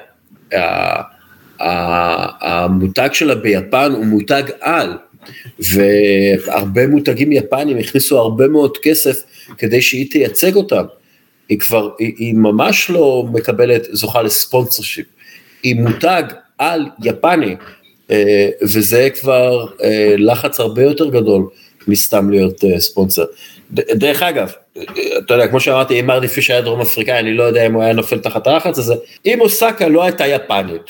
המותג 2.40 3.10
שלה 3.14 3.36
ביפן 3.36 3.92
הוא 3.92 4.06
מותג 4.06 4.44
על, 4.60 4.98
והרבה 5.60 6.88
מותגים 6.88 7.32
יפנים 7.32 7.78
הכניסו 7.78 8.18
הרבה 8.18 8.48
מאוד 8.48 8.78
כסף 8.82 9.24
כדי 9.58 9.82
שהיא 9.82 10.12
תייצג 10.12 10.56
אותם. 10.56 10.84
היא 11.52 11.60
כבר, 11.60 11.90
היא, 12.00 12.14
היא 12.18 12.34
ממש 12.36 12.90
לא 12.90 13.26
מקבלת, 13.34 13.88
זוכה 13.92 14.22
לספונסר 14.22 14.84
שיפ. 14.84 15.06
היא 15.64 15.76
מותג 15.76 16.24
על 16.58 16.86
יפני, 17.04 17.56
אה, 18.12 18.50
וזה 18.62 19.10
כבר 19.20 19.66
אה, 19.84 20.16
לחץ 20.18 20.60
הרבה 20.60 20.84
יותר 20.84 21.10
גדול 21.10 21.48
מסתם 21.88 22.30
להיות 22.30 22.64
אה, 22.64 22.80
ספונסר. 22.80 23.24
דרך 23.72 24.24
אגב, 24.24 24.52
אתה 25.18 25.34
יודע, 25.34 25.48
כמו 25.48 25.60
שאמרתי, 25.60 26.00
אם 26.00 26.08
מרדי 26.08 26.28
פיש 26.28 26.50
היה 26.50 26.62
דרום 26.62 26.82
אפריקאי, 26.82 27.20
אני 27.20 27.34
לא 27.34 27.44
יודע 27.44 27.66
אם 27.66 27.74
הוא 27.74 27.84
היה 27.84 27.94
נופל 27.94 28.20
תחת 28.20 28.48
הלחץ 28.48 28.78
הזה. 28.80 28.96
אם 29.26 29.42
אוסקה 29.42 29.88
לא 29.88 30.04
הייתה 30.04 30.28
יפנית, 30.28 30.82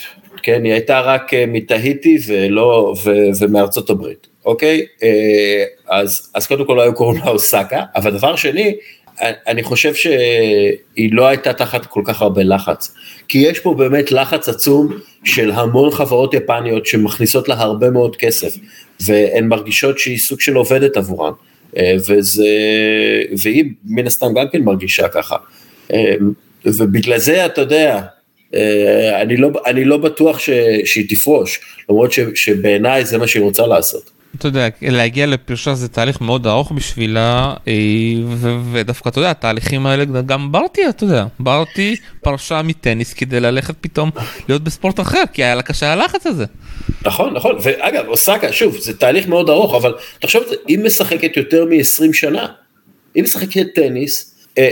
כן, 0.44 0.64
היא 0.64 0.74
הייתה 0.74 1.00
רק 1.00 1.32
מתהיטי 1.48 2.18
ולא, 2.28 2.96
ו, 3.04 3.12
ומארצות 3.40 3.90
הברית, 3.90 4.28
אוקיי? 4.46 4.86
אז, 5.90 6.32
אז 6.34 6.48
קודם 6.48 6.66
כל 6.66 6.74
לא 6.74 6.82
היו 6.82 6.94
קוראים 6.94 7.22
לה 7.22 7.28
אוסקה, 7.28 7.84
אבל 7.96 8.12
דבר 8.12 8.36
שני, 8.36 8.76
אני 9.22 9.64
חושב 9.64 9.94
שהיא 9.94 11.10
לא 11.12 11.28
הייתה 11.28 11.54
תחת 11.54 11.86
כל 11.86 12.02
כך 12.06 12.22
הרבה 12.22 12.44
לחץ, 12.44 12.96
כי 13.28 13.38
יש 13.38 13.60
פה 13.60 13.74
באמת 13.74 14.12
לחץ 14.12 14.50
עצום 14.50 14.94
של 15.24 15.52
המון 15.52 15.92
חברות 15.92 16.34
יפניות 16.34 16.86
שמכניסות 16.86 17.50
לה 17.50 17.56
הרבה 17.56 17.90
מאוד 17.90 18.16
כסף, 18.16 18.54
והן 19.00 19.48
מרגישות 19.48 20.00
שהיא 20.00 20.18
סוג 20.18 20.42
של 20.42 20.56
עובדת 20.56 20.98
עבורן. 20.98 21.32
אה, 21.78 21.96
וזה, 22.10 22.48
והיא 23.44 23.66
מן 23.86 24.08
הסתם 24.08 24.34
גם 24.36 24.46
כן 24.52 24.62
מרגישה 24.62 25.08
ככה. 25.08 25.36
אה, 25.94 26.16
ובגלל 26.66 27.18
זה 27.18 27.46
אתה 27.46 27.62
יודע, 27.62 28.02
אה, 28.54 29.22
אני 29.22 29.38
לא, 29.38 29.50
אני 29.66 29.86
לא 29.86 29.98
בטוח 29.98 30.40
ש, 30.40 30.50
שהיא 30.86 31.10
תפרוש, 31.10 31.60
למרות 31.90 32.12
ש, 32.12 32.20
שבעיניי 32.36 33.06
זה 33.06 33.18
מה 33.18 33.28
שהיא 33.28 33.44
רוצה 33.44 33.68
לעשות. 33.68 34.21
אתה 34.36 34.48
יודע, 34.48 34.68
להגיע 34.82 35.26
לפרשה 35.26 35.74
זה 35.74 35.88
תהליך 35.88 36.22
מאוד 36.22 36.48
ארוך 36.48 36.72
בשבילה, 36.72 37.54
ודווקא 38.72 39.10
אתה 39.10 39.20
יודע, 39.20 39.32
התהליכים 39.32 39.86
האלה, 39.86 40.06
גם 40.06 40.52
ברטי, 40.52 40.90
אתה 40.90 41.04
יודע, 41.04 41.26
ברטי 41.40 41.96
פרשה 42.22 42.62
מטניס 42.62 43.14
כדי 43.14 43.40
ללכת 43.40 43.76
פתאום 43.82 44.10
להיות 44.48 44.64
בספורט 44.64 45.00
אחר, 45.00 45.24
כי 45.34 45.44
היה 45.44 45.56
לה 45.56 45.62
קשה 45.62 45.94
הלחץ 45.94 46.28
הזה. 46.28 46.46
נכון, 47.06 47.34
נכון, 47.34 47.56
ואגב, 47.64 48.08
אוסקה, 48.08 48.54
שוב, 48.54 48.78
זה 48.78 48.98
תהליך 48.98 49.28
מאוד 49.28 49.50
ארוך, 49.50 49.76
אבל 49.76 49.94
תחשוב, 50.20 50.44
היא 50.68 50.80
משחקת 50.80 51.38
יותר 51.38 51.66
מ-20 51.66 52.14
שנה, 52.14 52.48
היא 53.16 53.24
משחקת 53.24 53.66
טניס, 53.76 54.36
אה, 54.58 54.70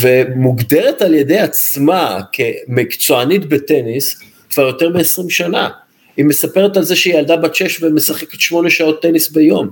ומוגדרת 0.00 1.02
על 1.02 1.14
ידי 1.14 1.38
עצמה 1.38 2.20
כמקצוענית 2.32 3.46
בטניס 3.46 4.20
כבר 4.50 4.62
יותר 4.62 4.88
מ-20 4.88 5.30
שנה. 5.30 5.68
היא 6.16 6.24
מספרת 6.24 6.76
על 6.76 6.82
זה 6.82 6.96
שהיא 6.96 7.14
ילדה 7.14 7.36
בת 7.36 7.54
6 7.54 7.82
ומשחקת 7.82 8.40
8 8.40 8.70
שעות 8.70 9.02
טניס 9.02 9.30
ביום. 9.30 9.70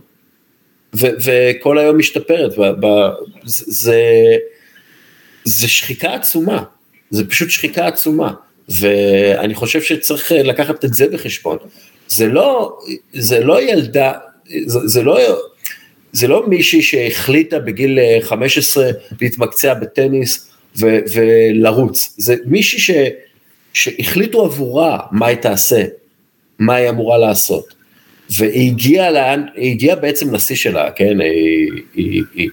ו- 0.95 1.07
וכל 1.25 1.79
היום 1.79 1.99
משתפרת, 1.99 2.59
ב- 2.59 2.87
ב- 2.87 3.11
זה, 3.45 4.03
זה 5.45 5.69
שחיקה 5.69 6.15
עצומה, 6.15 6.63
זה 7.11 7.29
פשוט 7.29 7.51
שחיקה 7.51 7.87
עצומה. 7.87 8.33
ואני 8.69 9.55
חושב 9.55 9.83
שצריך 9.83 10.33
אה, 10.33 10.43
לקחת 10.43 10.85
את 10.85 10.95
זה 10.95 11.09
בחשבון. 11.09 11.59
זה 12.09 12.27
לא, 12.27 12.79
זה 13.13 13.45
לא 13.45 13.63
ילדה, 13.63 14.13
זה, 14.67 14.79
זה 14.85 15.03
לא, 15.03 15.19
זה 16.13 16.29
לא 16.29 16.47
מישהי 16.49 16.83
שהחליטה 16.83 17.59
בגיל 17.59 17.99
15 18.21 18.85
אה, 18.85 18.91
להתמקצע 19.21 19.75
בטניס 19.75 20.49
ו, 20.81 20.99
ולרוץ, 21.15 22.15
זה 22.19 22.37
מישהי 22.45 22.79
ש, 22.79 22.91
שהחליטו 23.73 24.45
עבורה 24.45 24.99
מה 25.11 25.27
היא 25.27 25.37
תעשה, 25.37 25.85
מה 26.67 26.75
היא 26.75 26.89
אמורה 26.89 27.19
לעשות. 27.19 27.75
והיא 28.37 28.71
הגיעה 28.71 29.11
לאן, 29.11 29.45
היא 29.55 29.71
הגיעה 29.71 29.97
בעצם 29.97 30.35
לשיא 30.35 30.57
שלה, 30.57 30.91
כן, 30.91 31.21
היא, 31.21 31.71
היא, 31.95 32.23
היא, 32.35 32.49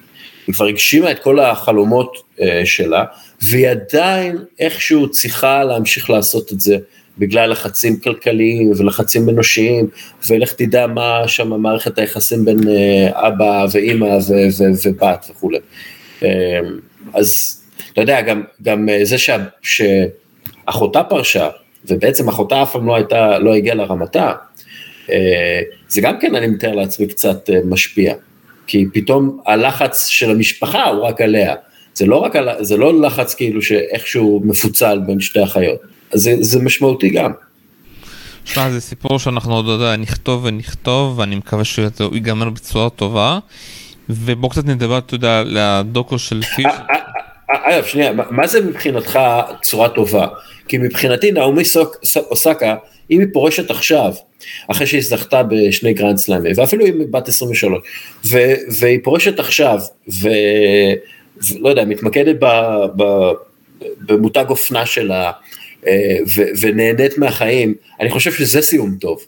היא 0.48 0.56
כבר 0.56 0.65
הגשימה 0.65 1.12
את 1.12 1.19
כל 1.19 1.39
החלומות 1.39 2.17
uh, 2.38 2.41
שלה, 2.65 3.06
והיא 3.41 3.69
עדיין 3.69 4.38
איכשהו 4.60 5.10
צריכה 5.10 5.63
להמשיך 5.63 6.10
לעשות 6.10 6.54
את 6.54 6.60
זה 6.60 6.78
בגלל 7.17 7.52
לחצים 7.52 8.00
כלכליים 8.00 8.72
ולחצים 8.78 9.30
אנושיים, 9.30 9.88
ולך 10.30 10.54
תדע 10.54 10.88
מה 10.88 11.28
שם 11.28 11.62
מערכת 11.62 12.00
היחסים 12.00 12.45
בין 12.45 12.60
אה, 12.67 13.28
אבא 13.28 13.65
ואימא 13.72 14.06
ו- 14.06 14.48
ו- 14.58 14.88
ובת 14.88 15.26
וכולי. 15.30 15.58
אמ, 16.22 16.28
אז 17.13 17.60
אתה 17.93 18.02
יודע, 18.02 18.22
גם, 18.22 18.43
גם 18.63 18.89
אה, 18.89 19.06
זה 19.06 19.17
שה, 19.17 19.38
שאחותה 19.62 21.04
פרשה, 21.04 21.50
ובעצם 21.86 22.30
אחותה 22.30 22.63
אף 22.63 22.72
פעם 22.72 22.88
לא 22.88 22.96
הייתה, 22.96 23.39
לא 23.39 23.56
הגיעה 23.56 23.76
לרמתה, 23.76 24.34
אה, 25.10 25.62
זה 25.88 26.02
גם 26.02 26.20
כן, 26.20 26.36
אני 26.36 26.48
מתאר 26.48 26.76
לעצמי, 26.76 27.08
קצת 27.08 27.50
משפיע. 27.65 28.13
כי 28.68 28.86
פתאום 28.94 29.39
הלחץ 29.46 30.08
של 30.08 30.32
המשפחה 30.32 30.86
הוא 30.86 31.04
רק 31.04 31.22
עליה. 31.22 31.56
זה 31.94 32.06
לא 32.06 32.15
רק, 32.15 32.36
על, 32.36 32.50
זה 32.60 32.78
לא 32.78 33.02
לחץ 33.02 33.34
כאילו 33.34 33.62
שאיכשהו 33.62 34.42
מפוצל 34.46 35.00
בין 35.08 35.20
שתי 35.20 35.44
אחיות, 35.44 35.80
אז 36.13 36.22
זה, 36.22 36.36
זה 36.39 36.60
משמעותי 36.60 37.10
גם. 37.10 37.32
שמע, 38.46 38.70
זה 38.70 38.82
סיפור 38.82 39.20
שאנחנו 39.20 39.56
עוד 39.56 39.65
יודע, 39.68 39.96
נכתוב 39.96 40.46
ונכתוב, 40.46 41.20
ואני 41.20 41.36
מקווה 41.36 41.63
שהוא 41.63 42.13
ייגמר 42.13 42.50
בצורה 42.50 42.89
טובה. 42.89 43.39
ובוא 44.10 44.50
קצת 44.50 44.65
נדבר, 44.65 44.98
אתה 44.98 45.15
יודע, 45.15 45.44
לדוקו 45.46 46.20
של 46.20 46.42
פיש. 46.42 46.65
אגב, 47.49 47.85
שנייה, 47.85 48.12
מה 48.29 48.47
זה 48.47 48.62
מבחינתך 48.62 49.19
צורה 49.62 49.89
טובה? 49.89 50.27
כי 50.67 50.77
מבחינתי 50.77 51.31
נעמי 51.31 51.63
אוסקה, 52.17 52.75
אם 53.12 53.19
היא 53.19 53.27
פורשת 53.33 53.71
עכשיו, 53.71 54.13
אחרי 54.67 54.88
שהיא 54.88 55.01
זכתה 55.01 55.43
בשני 55.43 55.93
גרנד 55.93 56.17
סלאמים, 56.17 56.51
ואפילו 56.55 56.85
אם 56.85 56.99
היא 56.99 57.07
בת 57.12 57.27
23, 57.27 57.79
ו, 58.31 58.38
והיא 58.79 58.99
פורשת 59.03 59.39
עכשיו, 59.39 59.79
ולא 60.21 61.69
יודע, 61.69 61.85
מתמקדת 61.85 62.35
ב, 62.39 62.45
ב, 62.95 63.03
במותג 64.05 64.45
אופנה 64.49 64.85
שלה, 64.85 65.31
אה, 65.88 66.17
ו, 66.35 66.41
ונהנית 66.62 67.17
מהחיים, 67.17 67.73
אני 67.99 68.09
חושב 68.09 68.31
שזה 68.31 68.62
סיום 68.62 68.95
טוב. 69.01 69.19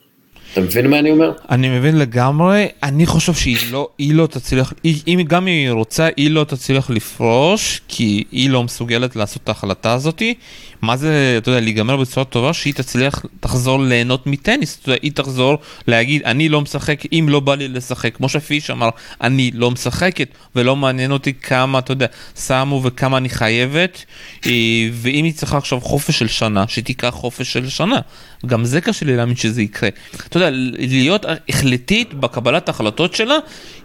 אתה 0.53 0.61
מבין 0.61 0.87
מה 0.87 0.99
אני 0.99 1.11
אומר? 1.11 1.31
אני 1.49 1.69
מבין 1.69 1.97
לגמרי, 1.97 2.67
אני 2.83 3.05
חושב 3.05 3.33
שהיא 3.33 3.57
לא, 3.71 3.87
היא 3.97 4.13
לא 4.13 4.27
תצליח, 4.27 4.73
אם 5.07 5.21
גם 5.27 5.45
היא 5.45 5.71
רוצה, 5.71 6.09
היא 6.17 6.31
לא 6.31 6.43
תצליח 6.43 6.89
לפרוש, 6.89 7.81
כי 7.87 8.23
היא 8.31 8.49
לא 8.49 8.63
מסוגלת 8.63 9.15
לעשות 9.15 9.43
את 9.43 9.49
ההחלטה 9.49 9.93
הזאתי. 9.93 10.33
מה 10.81 10.97
זה, 10.97 11.35
אתה 11.37 11.49
יודע, 11.49 11.61
להיגמר 11.61 11.97
בצורה 11.97 12.25
טובה, 12.25 12.53
שהיא 12.53 12.73
תצליח, 12.73 13.25
תחזור 13.39 13.79
ליהנות 13.79 14.27
מטניס, 14.27 14.79
אתה 14.81 14.89
יודע, 14.89 14.99
היא 15.01 15.11
תחזור 15.11 15.57
להגיד, 15.87 16.21
אני 16.25 16.49
לא 16.49 16.61
משחק, 16.61 17.03
אם 17.11 17.25
לא 17.29 17.39
בא 17.39 17.55
לי 17.55 17.67
לשחק, 17.67 18.15
כמו 18.15 18.29
שפיש 18.29 18.69
אמר, 18.69 18.89
אני 19.21 19.51
לא 19.53 19.71
משחקת, 19.71 20.27
ולא 20.55 20.75
מעניין 20.75 21.11
אותי 21.11 21.33
כמה, 21.33 21.79
אתה 21.79 21.91
יודע, 21.91 22.05
שמו 22.45 22.81
וכמה 22.83 23.17
אני 23.17 23.29
חייבת, 23.29 24.05
אה, 24.45 24.51
ואם 24.91 25.25
היא 25.25 25.33
צריכה 25.33 25.57
עכשיו 25.57 25.81
חופש 25.81 26.19
של 26.19 26.27
שנה, 26.27 26.65
שתיקח 26.67 27.09
חופש 27.09 27.53
של 27.53 27.69
שנה. 27.69 27.99
גם 28.45 28.65
זה 28.65 28.81
קשה 28.81 29.05
לי 29.05 29.17
להאמין 29.17 29.35
שזה 29.35 29.61
יקרה. 29.61 29.89
אתה 30.27 30.37
יודע, 30.37 30.49
להיות 30.77 31.25
החלטית 31.49 32.13
בקבלת 32.13 32.67
ההחלטות 32.67 33.15
שלה, 33.15 33.37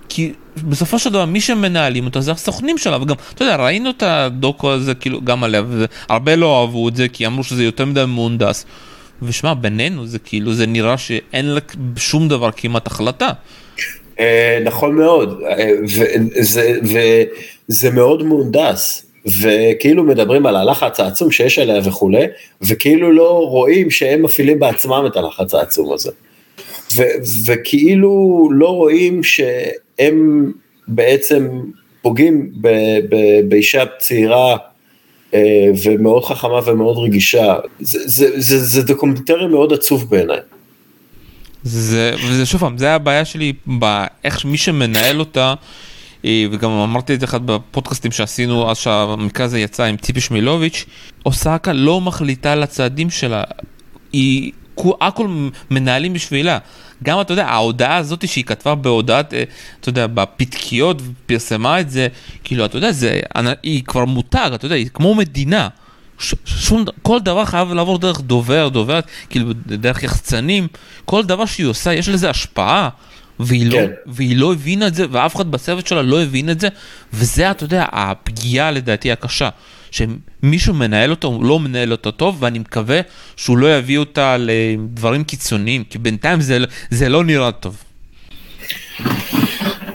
כי 0.09 0.33
בסופו 0.69 0.99
של 0.99 1.11
דבר 1.11 1.25
מי 1.25 1.41
שמנהלים 1.41 2.05
אותה 2.05 2.21
זה 2.21 2.33
הסוכנים 2.33 2.79
שלה 2.79 3.03
וגם 3.03 3.17
אתה 3.35 3.45
יודע 3.45 3.57
ראינו 3.57 3.91
את 3.91 4.03
הדוקו 4.03 4.73
הזה 4.73 4.95
כאילו 4.95 5.21
גם 5.25 5.45
עליה 5.45 5.63
והרבה 5.69 6.37
לא 6.37 6.61
אהבו 6.61 6.89
את 6.89 6.97
זה 6.97 7.09
כי 7.09 7.27
אמרו 7.27 7.45
שזה 7.45 7.65
יותר 7.65 7.85
מדי 7.85 8.05
מהונדס. 8.09 8.67
ושמע 9.23 9.55
בינינו 9.55 10.07
זה 10.07 10.19
כאילו 10.19 10.55
זה 10.55 10.67
נראה 10.67 10.99
שאין 10.99 11.47
לה 11.47 11.61
שום 11.97 12.29
דבר 12.29 12.51
כמעט 12.57 12.87
החלטה. 12.87 13.31
אה, 14.21 14.59
נכון 14.65 14.95
מאוד 14.95 15.41
אה, 15.49 15.71
וזה 17.69 17.91
מאוד 17.91 18.23
מהונדס 18.23 19.06
וכאילו 19.27 20.05
מדברים 20.05 20.47
על 20.47 20.57
הלחץ 20.57 21.01
העצום 21.01 21.31
שיש 21.31 21.59
עליה 21.59 21.81
וכולי 21.85 22.27
וכאילו 22.63 23.13
לא 23.13 23.47
רואים 23.49 23.91
שהם 23.91 24.23
מפעילים 24.23 24.59
בעצמם 24.59 25.05
את 25.07 25.17
הלחץ 25.17 25.55
העצום 25.55 25.93
הזה. 25.93 26.11
וכאילו 27.47 28.49
לא 28.53 28.69
רואים 28.69 29.23
שהם 29.23 30.53
בעצם 30.89 31.49
פוגעים 32.03 32.53
באישה 33.49 33.85
צעירה 33.99 34.57
אה, 35.35 35.41
ומאוד 35.85 36.25
חכמה 36.25 36.61
ומאוד 36.67 36.99
רגישה, 36.99 37.55
זה, 37.81 37.99
זה, 38.05 38.41
זה, 38.41 38.59
זה 38.59 38.83
דוקומנטרי 38.83 39.47
מאוד 39.47 39.73
עצוב 39.73 40.11
בעיניי. 40.11 40.39
זה, 41.63 42.15
וזה 42.29 42.47
שוב 42.47 42.61
פעם, 42.61 42.79
זה 42.79 42.95
הבעיה 42.95 43.25
שלי 43.25 43.53
באיך 43.67 44.45
מי 44.45 44.57
שמנהל 44.57 45.21
אותה, 45.21 45.55
וגם 46.25 46.71
אמרתי 46.71 47.15
את 47.15 47.21
זה 47.21 47.27
אחד 47.27 47.47
בפודקאסטים 47.47 48.13
שעשינו 48.13 48.71
אז 48.71 48.77
שהמקרה 48.77 49.47
הזה 49.47 49.59
יצא 49.59 49.85
עם 49.85 49.97
ציפי 49.97 50.21
שמילוביץ', 50.21 50.85
אוסקה 51.27 51.73
לא 51.73 52.01
מחליטה 52.01 52.53
על 52.53 52.63
הצעדים 52.63 53.11
שלה, 53.11 53.43
היא 54.13 54.53
הכל 55.01 55.29
מנהלים 55.71 56.13
בשבילה. 56.13 56.59
גם 57.03 57.21
אתה 57.21 57.33
יודע, 57.33 57.47
ההודעה 57.47 57.97
הזאת 57.97 58.29
שהיא 58.29 58.45
כתבה 58.45 58.75
בהודעת, 58.75 59.35
אה, 59.35 59.43
אתה 59.81 59.89
יודע, 59.89 60.07
בפתקיות, 60.07 61.03
פרסמה 61.27 61.81
את 61.81 61.91
זה, 61.91 62.09
כאילו, 62.45 62.65
אתה 62.65 62.77
יודע, 62.77 62.93
זה, 62.93 63.21
היא 63.63 63.85
כבר 63.85 64.05
מותג, 64.05 64.51
אתה 64.55 64.67
יודע, 64.67 64.75
היא 64.75 64.89
כמו 64.95 65.15
מדינה. 65.15 65.69
ש, 66.19 66.35
שום, 66.45 66.85
כל 67.03 67.21
דבר 67.21 67.45
חייב 67.45 67.73
לעבור 67.73 67.99
דרך 67.99 68.21
דובר, 68.21 68.69
דוברת, 68.69 69.07
כאילו, 69.31 69.53
דרך 69.67 70.03
יחצנים, 70.03 70.69
כל 71.05 71.25
דבר 71.25 71.45
שהיא 71.45 71.67
עושה, 71.67 71.95
יש 71.95 72.09
לזה 72.09 72.31
השפעה. 72.31 72.89
והיא, 73.41 73.67
לא- 73.67 73.73
כן. 73.73 73.87
לא, 73.91 73.97
והיא 74.07 74.37
לא 74.37 74.53
הבינה 74.53 74.87
את 74.87 74.95
זה, 74.95 75.05
ואף 75.11 75.37
אחד 75.37 75.51
בצוות 75.51 75.87
שלה 75.87 76.03
לא 76.03 76.23
הבין 76.23 76.51
את 76.51 76.61
זה, 76.61 76.69
וזה, 77.13 77.51
אתה 77.51 77.65
יודע, 77.65 77.85
הפגיעה 77.93 78.71
לדעתי 78.71 79.13
הקשה. 79.13 79.49
שמישהו 79.91 80.75
מנהל 80.75 81.11
אותו, 81.11 81.29
הוא 81.29 81.45
לא 81.45 81.61
מנהל 81.61 81.93
אותו 81.93 82.11
טוב, 82.11 82.37
ואני 82.43 82.59
מקווה 82.59 83.01
שהוא 83.37 83.59
לא 83.59 83.77
יביא 83.77 83.99
אותה 83.99 84.37
לדברים 84.39 85.25
קיצוניים, 85.25 85.85
כי 85.91 85.99
בינתיים 85.99 86.41
זה, 86.41 86.59
זה 86.91 87.09
לא 87.09 87.25
נראה 87.25 87.53
טוב. 87.53 87.83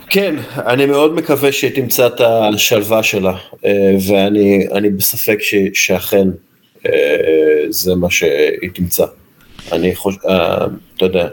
כן, 0.10 0.36
אני 0.67 0.86
מאוד 0.86 1.13
מקווה 1.15 1.51
שהיא 1.51 1.71
תמצא 1.75 2.08
את 2.08 2.21
השלווה 2.21 3.04
שלה, 3.04 3.34
אה, 3.65 3.95
ואני 4.08 4.89
בספק 4.89 5.38
ש, 5.41 5.56
שאכן 5.73 6.27
אה, 6.88 6.91
זה 7.69 7.95
מה 7.95 8.10
שהיא 8.10 8.69
תמצא. 8.73 9.06
אני 9.71 9.95
חושב, 9.95 10.17
אה, 10.30 10.65
אתה 10.97 11.06
יודע, 11.06 11.27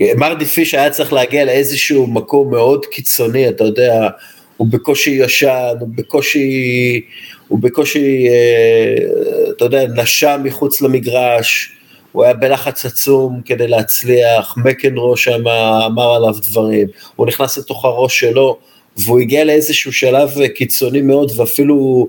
מרדי 0.00 0.44
פיש 0.44 0.74
היה 0.74 0.90
צריך 0.90 1.12
להגיע 1.12 1.44
לאיזשהו 1.44 2.06
מקום 2.06 2.50
מאוד 2.50 2.86
קיצוני, 2.86 3.48
אתה 3.48 3.64
יודע, 3.64 4.08
הוא 4.56 4.66
בקושי 4.70 5.10
ישן, 5.10 5.74
הוא 5.80 5.88
בקושי, 5.94 7.00
הוא 7.48 7.58
בקושי, 7.58 8.28
אה, 8.28 9.50
אתה 9.56 9.64
יודע, 9.64 9.86
נשם 9.96 10.40
מחוץ 10.44 10.80
למגרש, 10.80 11.72
הוא 12.12 12.24
היה 12.24 12.34
בלחץ 12.34 12.84
עצום 12.86 13.40
כדי 13.44 13.68
להצליח, 13.68 14.54
מקנרו 14.64 15.16
שם 15.16 15.48
אמר 15.86 16.14
עליו 16.14 16.34
דברים, 16.42 16.86
הוא 17.16 17.26
נכנס 17.26 17.58
לתוך 17.58 17.84
הראש 17.84 18.20
שלו, 18.20 18.58
והוא 18.96 19.20
הגיע 19.20 19.44
לאיזשהו 19.44 19.92
שלב 19.92 20.30
קיצוני 20.54 21.02
מאוד, 21.02 21.32
ואפילו 21.36 22.08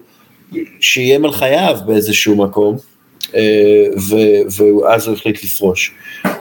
שאיים 0.79 1.25
על 1.25 1.31
חייו 1.31 1.77
באיזשהו 1.85 2.35
מקום, 2.35 2.77
ואז 4.57 5.07
הוא 5.07 5.15
החליט 5.15 5.43
לפרוש. 5.43 5.91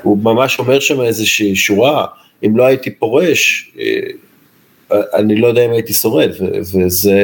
הוא 0.03 0.19
ממש 0.19 0.59
אומר 0.59 0.81
שם 0.81 1.01
איזושהי 1.01 1.57
שורה, 1.57 2.07
אם 2.47 2.57
לא 2.57 2.67
הייתי 2.67 2.91
פורש, 2.91 3.73
אה, 3.81 5.01
אני 5.15 5.37
לא 5.37 5.47
יודע 5.47 5.65
אם 5.65 5.71
הייתי 5.71 5.93
שורד, 5.93 6.31
וזה 6.61 7.21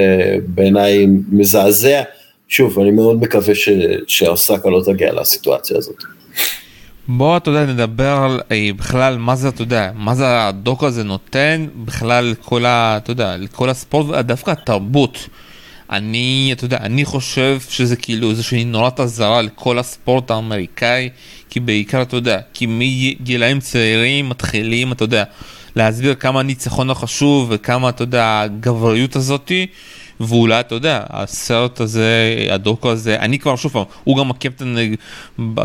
בעיניי 0.47 1.07
מזעזע. 1.33 2.03
שוב, 2.49 2.79
אני 2.79 2.91
מאוד 2.91 3.21
מקווה 3.21 3.55
שהאוסקה 4.07 4.71
לא 4.71 4.83
תגיע 4.85 5.13
לסיטואציה 5.13 5.77
הזאת. 5.77 6.03
בוא, 7.09 7.37
אתה 7.37 7.51
יודע, 7.51 7.65
נדבר 7.67 8.19
על 8.25 8.41
אה, 8.51 8.71
בכלל 8.77 9.19
מה 9.19 9.37
זה, 9.37 9.49
אתה 9.49 9.63
יודע, 9.63 9.91
מה 9.95 10.15
זה 10.15 10.47
הדוק 10.47 10.85
הזה 10.85 11.05
נותן 11.05 11.67
בכלל 11.85 12.25
לכל 12.25 12.65
ה... 12.65 12.97
אתה 12.97 13.11
יודע, 13.11 13.37
לכל 13.37 13.69
הספורט, 13.71 14.25
דווקא 14.25 14.51
התרבות. 14.51 15.29
אני, 15.91 16.51
אתה 16.53 16.65
יודע, 16.65 16.77
אני 16.77 17.05
חושב 17.05 17.59
שזה 17.69 17.97
כאילו 17.97 18.31
איזושהי 18.31 18.65
נורת 18.65 19.01
אזהרה 19.01 19.43
לכל 19.43 19.79
הספורט 19.79 20.31
האמריקאי, 20.31 21.09
כי 21.51 21.61
בעיקר, 21.61 22.03
אתה 22.03 22.17
יודע, 22.17 22.41
כי 22.55 22.67
מגילאים 22.69 23.61
צעירים 23.61 24.29
מתחילים, 24.29 24.93
אתה 24.93 25.05
יודע, 25.05 25.25
להסביר 25.77 26.15
כמה 26.15 26.41
הניצחון 26.41 26.91
החשוב 26.91 27.49
וכמה, 27.51 27.89
אתה 27.89 28.03
יודע, 28.03 28.41
הגבריות 28.41 29.17
הזאתי. 29.17 29.67
ואולי 30.21 30.61
אתה 30.61 30.75
יודע, 30.75 31.03
הסרט 31.11 31.81
הזה, 31.81 32.47
הדוקו 32.51 32.91
הזה, 32.91 33.17
אני 33.19 33.39
כבר 33.39 33.57
שוב 33.57 33.73
פעם, 33.73 33.85
הוא 34.05 34.19
גם 34.19 34.31
הקפטן, 34.31 34.75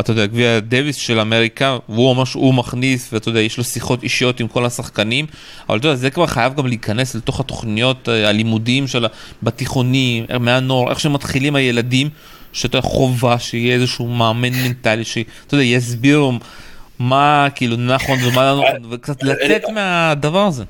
אתה 0.00 0.12
יודע, 0.12 0.26
גביע 0.26 0.60
דוויס 0.60 0.96
של 0.96 1.20
אמריקה, 1.20 1.76
והוא 1.88 2.16
ממש, 2.16 2.32
הוא 2.32 2.54
מכניס, 2.54 3.12
ואתה 3.12 3.28
יודע, 3.28 3.40
יש 3.40 3.58
לו 3.58 3.64
שיחות 3.64 4.02
אישיות 4.02 4.40
עם 4.40 4.48
כל 4.48 4.66
השחקנים, 4.66 5.26
אבל 5.68 5.78
אתה 5.78 5.86
יודע, 5.86 5.96
זה 5.96 6.10
כבר 6.10 6.26
חייב 6.26 6.54
גם 6.54 6.66
להיכנס 6.66 7.14
לתוך 7.14 7.40
התוכניות 7.40 8.08
אה, 8.08 8.28
הלימודיים 8.28 8.86
של 8.86 9.06
בתיכונים, 9.42 10.24
מהנוער, 10.40 10.90
איך 10.90 11.00
שמתחילים 11.00 11.56
הילדים, 11.56 12.08
שאתה 12.52 12.80
חובה 12.80 13.38
שיהיה 13.38 13.74
איזשהו 13.74 14.08
מאמן 14.08 14.52
מנטלי, 14.52 15.04
שאתה 15.04 15.54
יודע, 15.54 15.64
יסבירו 15.64 16.32
מה 16.98 17.48
כאילו 17.54 17.76
נכון 17.76 18.18
ומה 18.24 18.52
לא 18.52 18.56
נכון, 18.56 18.92
וקצת 18.92 19.22
לצאת 19.22 19.62
מהדבר 19.74 20.46
הזה. 20.46 20.64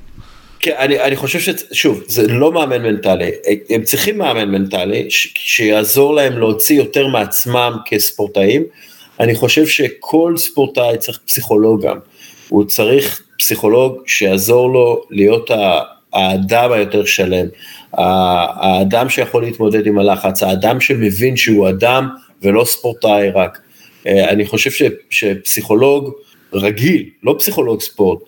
כן, 0.64 0.74
אני, 0.78 1.00
אני 1.00 1.16
חושב 1.16 1.38
ששוב, 1.40 2.02
זה 2.06 2.26
לא 2.28 2.52
מאמן 2.52 2.82
מנטלי, 2.82 3.30
הם 3.70 3.82
צריכים 3.82 4.18
מאמן 4.18 4.48
מנטלי 4.50 5.10
ש, 5.10 5.34
שיעזור 5.34 6.14
להם 6.14 6.38
להוציא 6.38 6.76
יותר 6.76 7.06
מעצמם 7.06 7.76
כספורטאים. 7.86 8.62
אני 9.20 9.34
חושב 9.34 9.66
שכל 9.66 10.34
ספורטאי 10.36 10.98
צריך 10.98 11.18
פסיכולוג 11.26 11.86
גם, 11.86 11.98
הוא 12.48 12.64
צריך 12.64 13.22
פסיכולוג 13.38 14.02
שיעזור 14.06 14.72
לו 14.72 15.02
להיות 15.10 15.50
האדם 16.12 16.72
היותר 16.72 17.04
שלם, 17.04 17.46
האדם 17.92 19.08
שיכול 19.08 19.42
להתמודד 19.42 19.86
עם 19.86 19.98
הלחץ, 19.98 20.42
האדם 20.42 20.80
שמבין 20.80 21.36
שהוא 21.36 21.68
אדם 21.68 22.08
ולא 22.42 22.64
ספורטאי 22.64 23.30
רק. 23.30 23.58
אה, 24.06 24.30
אני 24.30 24.46
חושב 24.46 24.70
ש, 24.70 24.82
שפסיכולוג 25.10 26.12
רגיל, 26.52 27.04
לא 27.22 27.34
פסיכולוג 27.38 27.80
ספורט, 27.80 28.18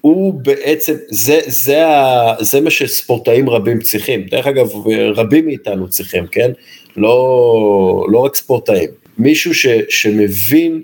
הוא 0.00 0.34
בעצם, 0.34 0.94
זה, 1.08 1.40
זה, 1.46 1.86
ה, 1.86 2.34
זה 2.40 2.60
מה 2.60 2.70
שספורטאים 2.70 3.50
רבים 3.50 3.80
צריכים, 3.80 4.22
דרך 4.22 4.46
אגב 4.46 4.68
רבים 5.14 5.46
מאיתנו 5.46 5.88
צריכים, 5.88 6.26
כן? 6.26 6.50
לא, 6.96 8.06
לא 8.08 8.18
רק 8.18 8.36
ספורטאים, 8.36 8.88
מישהו 9.18 9.54
ש, 9.54 9.66
שמבין 9.88 10.82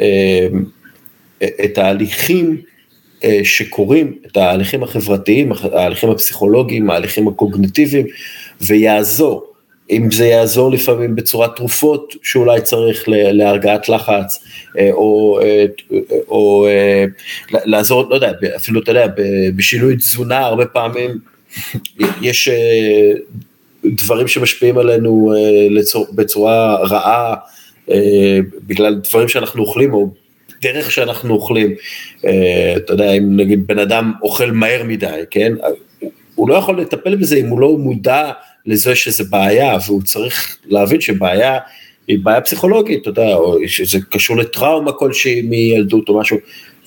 אה, 0.00 0.46
את 1.64 1.78
ההליכים 1.78 2.62
שקורים, 3.42 4.18
את 4.26 4.36
ההליכים 4.36 4.82
החברתיים, 4.82 5.52
ההליכים 5.72 6.10
הפסיכולוגיים, 6.10 6.90
ההליכים 6.90 7.28
הקוגניטיביים, 7.28 8.06
ויעזור. 8.60 9.53
אם 9.90 10.10
זה 10.10 10.26
יעזור 10.26 10.70
לפעמים 10.70 11.16
בצורת 11.16 11.56
תרופות 11.56 12.14
שאולי 12.22 12.60
צריך 12.60 13.04
להרגעת 13.08 13.88
לחץ, 13.88 14.44
אה, 14.78 14.90
או, 14.92 15.40
אה, 15.42 15.64
או 16.28 16.66
אה, 16.66 17.04
לעזור, 17.50 18.10
לא 18.10 18.14
יודע, 18.14 18.32
אפילו 18.56 18.82
אתה 18.82 18.90
יודע, 18.90 19.06
בשינוי 19.56 19.96
תזונה 19.96 20.38
הרבה 20.38 20.66
פעמים 20.66 21.18
יש 22.22 22.48
דברים 23.84 24.28
שמשפיעים 24.28 24.78
עלינו 24.78 25.32
בצורה 26.14 26.76
רעה 26.76 27.34
בגלל 28.66 28.94
דברים 28.94 29.28
שאנחנו 29.28 29.62
אוכלים 29.62 29.94
או 29.94 30.10
דרך 30.62 30.90
שאנחנו 30.90 31.34
אוכלים. 31.34 31.74
אתה 32.76 32.92
יודע, 32.92 33.12
אם 33.12 33.36
נגיד 33.36 33.66
בן 33.66 33.78
אדם 33.78 34.12
אוכל 34.22 34.50
מהר 34.50 34.82
מדי, 34.84 35.20
כן? 35.30 35.52
הוא 36.34 36.48
לא 36.48 36.54
יכול 36.54 36.80
לטפל 36.80 37.16
בזה 37.16 37.36
אם 37.36 37.46
הוא 37.46 37.60
לא 37.60 37.76
מודע 37.78 38.30
לזה 38.66 38.94
שזה 38.94 39.24
בעיה, 39.24 39.76
והוא 39.86 40.02
צריך 40.02 40.58
להבין 40.66 41.00
שבעיה 41.00 41.58
היא 42.08 42.18
בעיה 42.22 42.40
פסיכולוגית, 42.40 43.02
אתה 43.02 43.10
יודע, 43.10 43.34
או 43.34 43.58
שזה 43.66 43.98
קשור 44.10 44.36
לטראומה 44.36 44.92
כלשהי 44.92 45.42
מילדות 45.42 46.08
או 46.08 46.20
משהו, 46.20 46.38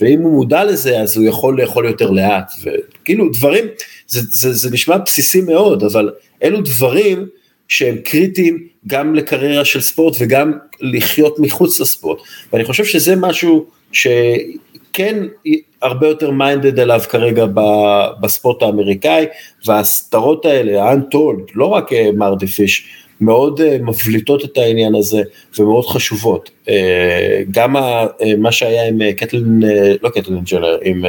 ואם 0.02 0.22
הוא 0.22 0.32
מודע 0.32 0.64
לזה 0.64 1.00
אז 1.00 1.18
הוא 1.18 1.26
יכול 1.26 1.62
לאכול 1.62 1.86
יותר 1.86 2.10
לאט, 2.12 2.52
וכאילו 2.64 3.30
דברים, 3.30 3.66
זה, 4.08 4.22
זה, 4.32 4.54
זה 4.54 4.72
נשמע 4.72 4.98
בסיסי 4.98 5.42
מאוד, 5.42 5.84
אבל 5.84 6.12
אלו 6.44 6.62
דברים 6.62 7.28
שהם 7.68 7.98
קריטיים 7.98 8.68
גם 8.88 9.16
לקריירה 9.16 9.66
של 9.66 9.82
ספורט 9.82 10.16
וגם 10.20 10.54
לחיות 10.82 11.40
מחוץ 11.40 11.80
לספורט, 11.80 12.20
ואני 12.54 12.66
חושב 12.66 12.86
שזה 12.86 13.16
משהו 13.16 13.66
שכן 14.92 15.24
הרבה 15.82 16.08
יותר 16.08 16.32
מיינדד 16.32 16.80
אליו 16.80 17.02
כרגע 17.10 17.46
בספורט 18.22 18.64
האמריקאי, 18.64 19.26
וההסתרות 19.66 20.46
האלה, 20.46 20.84
האנטולד, 20.84 21.44
לא 21.56 21.66
רק 21.66 21.94
אה, 21.94 22.10
מרדי 22.14 22.48
פיש, 22.48 22.88
מאוד 23.22 23.62
אה, 23.62 23.78
מבליטות 23.82 24.46
את 24.46 24.58
העניין 24.58 24.96
הזה 24.96 25.22
ומאוד 25.60 25.86
חשובות. 25.86 26.50
אה, 26.70 27.42
גם 27.52 27.76
מה 28.38 28.52
שהיה 28.52 28.88
עם 28.88 29.12
קטלין, 29.12 29.62
לא 30.02 30.10
קטלין 30.10 30.40
ג'נר, 30.52 30.78
עם 30.84 31.06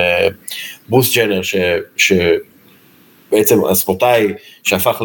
ברוס 0.88 1.16
ג'נר, 1.16 1.42
ש, 1.42 1.56
שבעצם 1.96 3.64
הספורטאי 3.64 4.26
שהפך 4.62 5.02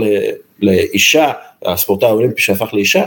לאישה, 0.62 1.32
הספורטאי 1.66 2.10
האולימפי 2.10 2.42
שהפך 2.42 2.74
לאישה, 2.74 3.06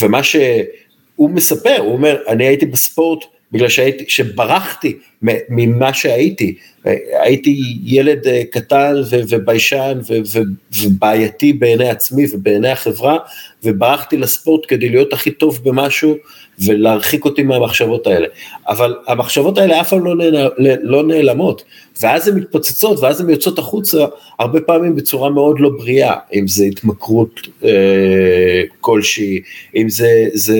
ומה 0.00 0.22
שהוא 0.22 1.30
מספר, 1.30 1.76
הוא 1.78 1.92
אומר, 1.92 2.16
אני 2.28 2.46
הייתי 2.46 2.66
בספורט 2.66 3.24
בגלל 3.52 3.68
שהייתי, 3.68 4.04
שברחתי 4.08 4.96
ממה 5.48 5.94
שהייתי, 5.94 6.54
הייתי 7.22 7.78
ילד 7.84 8.26
אה, 8.26 8.42
קטן 8.50 8.94
וביישן 9.28 9.98
ובעייתי 10.82 11.52
בעיני 11.52 11.88
עצמי 11.88 12.26
ובעיני 12.32 12.70
החברה, 12.70 13.18
וברחתי 13.64 14.16
לספורט 14.16 14.64
כדי 14.68 14.88
להיות 14.88 15.12
הכי 15.12 15.30
טוב 15.30 15.60
במשהו 15.64 16.16
ולהרחיק 16.64 17.24
אותי 17.24 17.42
מהמחשבות 17.42 18.06
האלה. 18.06 18.26
אבל 18.68 18.94
המחשבות 19.06 19.58
האלה 19.58 19.80
אף 19.80 19.88
פעם 19.88 20.04
לא, 20.04 20.14
נעל, 20.14 20.50
לא 20.82 21.02
נעלמות, 21.02 21.64
ואז 22.02 22.28
הן 22.28 22.38
מתפוצצות 22.38 23.00
ואז 23.00 23.20
הן 23.20 23.30
יוצאות 23.30 23.58
החוצה 23.58 24.04
הרבה 24.38 24.60
פעמים 24.60 24.96
בצורה 24.96 25.30
מאוד 25.30 25.60
לא 25.60 25.68
בריאה, 25.68 26.14
אם 26.34 26.48
זה 26.48 26.64
התמכרות 26.64 27.40
אה, 27.64 28.62
כלשהי, 28.80 29.40
אם 29.76 29.88
זה, 29.88 30.28
זה 30.34 30.58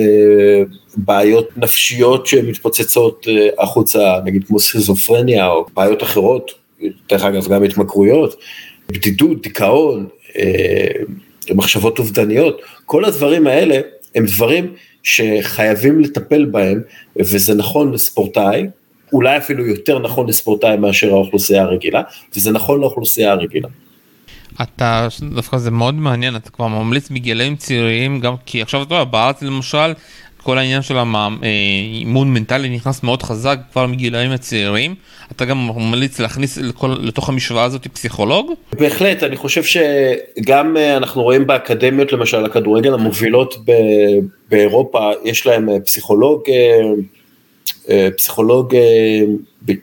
בעיות 0.97 1.49
נפשיות 1.57 2.27
שמתפוצצות 2.27 3.27
אה, 3.29 3.63
החוצה, 3.63 4.19
נגיד 4.25 4.43
כמו 4.47 4.59
סכיזופרניה 4.59 5.47
או 5.47 5.65
בעיות 5.73 6.03
אחרות, 6.03 6.16
דרך 7.09 7.23
אגב 7.23 7.47
גם 7.47 7.63
התמכרויות, 7.63 8.35
בדידות, 8.87 9.41
דיכאון, 9.41 10.07
אה, 10.37 10.87
מחשבות 11.55 11.99
אובדניות, 11.99 12.61
כל 12.85 13.05
הדברים 13.05 13.47
האלה 13.47 13.79
הם 14.15 14.25
דברים 14.25 14.73
שחייבים 15.03 15.99
לטפל 15.99 16.45
בהם, 16.45 16.81
וזה 17.15 17.53
נכון 17.53 17.91
לספורטאי, 17.91 18.67
אולי 19.13 19.37
אפילו 19.37 19.65
יותר 19.65 19.99
נכון 19.99 20.29
לספורטאי 20.29 20.77
מאשר 20.77 21.09
האוכלוסייה 21.09 21.61
הרגילה, 21.61 22.01
וזה 22.35 22.51
נכון 22.51 22.81
לאוכלוסייה 22.81 23.31
הרגילה. 23.31 23.67
אתה 24.61 25.07
דווקא 25.35 25.57
זה 25.57 25.71
מאוד 25.71 25.93
מעניין 25.93 26.35
אתה 26.35 26.49
כבר 26.49 26.67
ממליץ 26.67 27.09
מגילאים 27.11 27.55
צעירים 27.55 28.19
גם 28.19 28.35
כי 28.45 28.61
עכשיו 28.61 28.83
אתה 28.83 28.93
יודע 28.93 29.03
בארץ 29.03 29.41
למשל 29.41 29.93
כל 30.47 30.57
העניין 30.57 30.81
של 30.81 30.95
האימון 30.97 32.33
מנטלי 32.33 32.69
נכנס 32.69 33.03
מאוד 33.03 33.23
חזק 33.23 33.59
כבר 33.71 33.87
מגילאים 33.87 34.31
הצעירים. 34.31 34.95
אתה 35.31 35.45
גם 35.45 35.67
ממליץ 35.67 36.19
להכניס 36.19 36.57
לכל, 36.57 36.95
לתוך 37.01 37.29
המשוואה 37.29 37.63
הזאת 37.63 37.87
פסיכולוג? 37.87 38.53
בהחלט, 38.79 39.23
אני 39.23 39.37
חושב 39.37 39.63
שגם 39.63 40.77
אה, 40.77 40.97
אנחנו 40.97 41.23
רואים 41.23 41.47
באקדמיות 41.47 42.13
למשל, 42.13 42.45
הכדורגל 42.45 42.93
המובילות 42.93 43.55
ב, 43.65 43.71
באירופה, 44.49 45.11
יש 45.23 45.45
להם 45.45 45.69
אה, 45.69 45.79
פסיכולוג, 45.79 46.41
אה, 47.89 48.07
פסיכולוג 48.17 48.75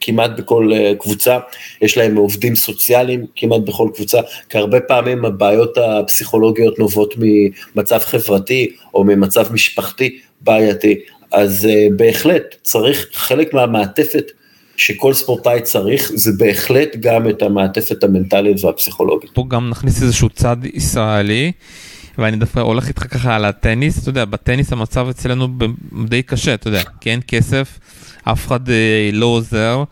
כמעט 0.01 0.31
בכל 0.39 0.71
קבוצה, 0.99 1.39
יש 1.83 1.99
להם 1.99 2.17
עובדים 2.17 2.55
סוציאליים 2.55 3.27
כמעט 3.37 3.61
בכל 3.61 3.89
קבוצה, 3.95 4.19
כי 4.49 4.59
הרבה 4.59 4.81
פעמים 4.81 5.25
הבעיות 5.25 5.79
הפסיכולוגיות 5.79 6.79
נובעות 6.79 7.15
ממצב 7.19 7.99
חברתי 7.99 8.71
או 8.95 9.05
ממצב 9.05 9.53
משפחתי 9.53 10.19
בעייתי, 10.45 10.99
אז 11.33 11.69
uh, 11.71 11.93
בהחלט 11.97 12.43
צריך 12.63 13.07
חלק 13.13 13.55
מהמעטפת 13.55 14.31
שכל 14.77 15.15
ספורטאי 15.15 15.61
צריך, 15.63 16.13
זה 16.15 16.31
בהחלט 16.39 16.97
גם 17.01 17.29
את 17.29 17.43
המעטפת 17.43 18.05
המנטלית 18.05 18.65
והפסיכולוגית. 18.65 19.31
פה 19.35 19.45
גם 19.49 19.71
נכניס 19.71 20.03
איזשהו 20.03 20.29
צד 20.29 20.57
ישראלי. 20.75 21.53
ואני 22.19 22.37
דווקא 22.37 22.61
הולך 22.61 22.89
איתך 22.89 23.03
ככה 23.03 23.37
על 23.37 23.45
הטניס, 23.45 24.03
אתה 24.03 24.09
יודע, 24.09 24.25
בטניס 24.25 24.73
המצב 24.73 25.09
אצלנו 25.09 25.49
די 26.09 26.23
קשה, 26.23 26.55
אתה 26.55 26.69
יודע, 26.69 26.83
כי 27.01 27.11
אין 27.11 27.21
כסף, 27.27 27.79
אף 28.25 28.47
אחד 28.47 28.71
אה, 28.71 29.11
לא 29.13 29.27
עוזר, 29.27 29.85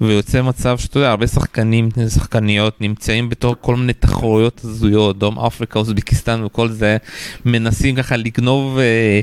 ויוצא 0.00 0.42
מצב 0.42 0.78
שאתה 0.78 0.98
יודע, 0.98 1.10
הרבה 1.10 1.26
שחקנים, 1.26 1.88
שחקניות 2.08 2.80
נמצאים 2.80 3.28
בתור 3.28 3.56
כל 3.60 3.76
מיני 3.76 3.92
תחרויות 3.92 4.60
הזויות, 4.64 5.18
דרום 5.18 5.38
אפריקה, 5.38 5.78
אוזבקיסטן 5.78 6.42
וכל 6.44 6.68
זה, 6.68 6.96
מנסים 7.44 7.96
ככה 7.96 8.16
לגנוב 8.16 8.78
אה, 8.78 9.20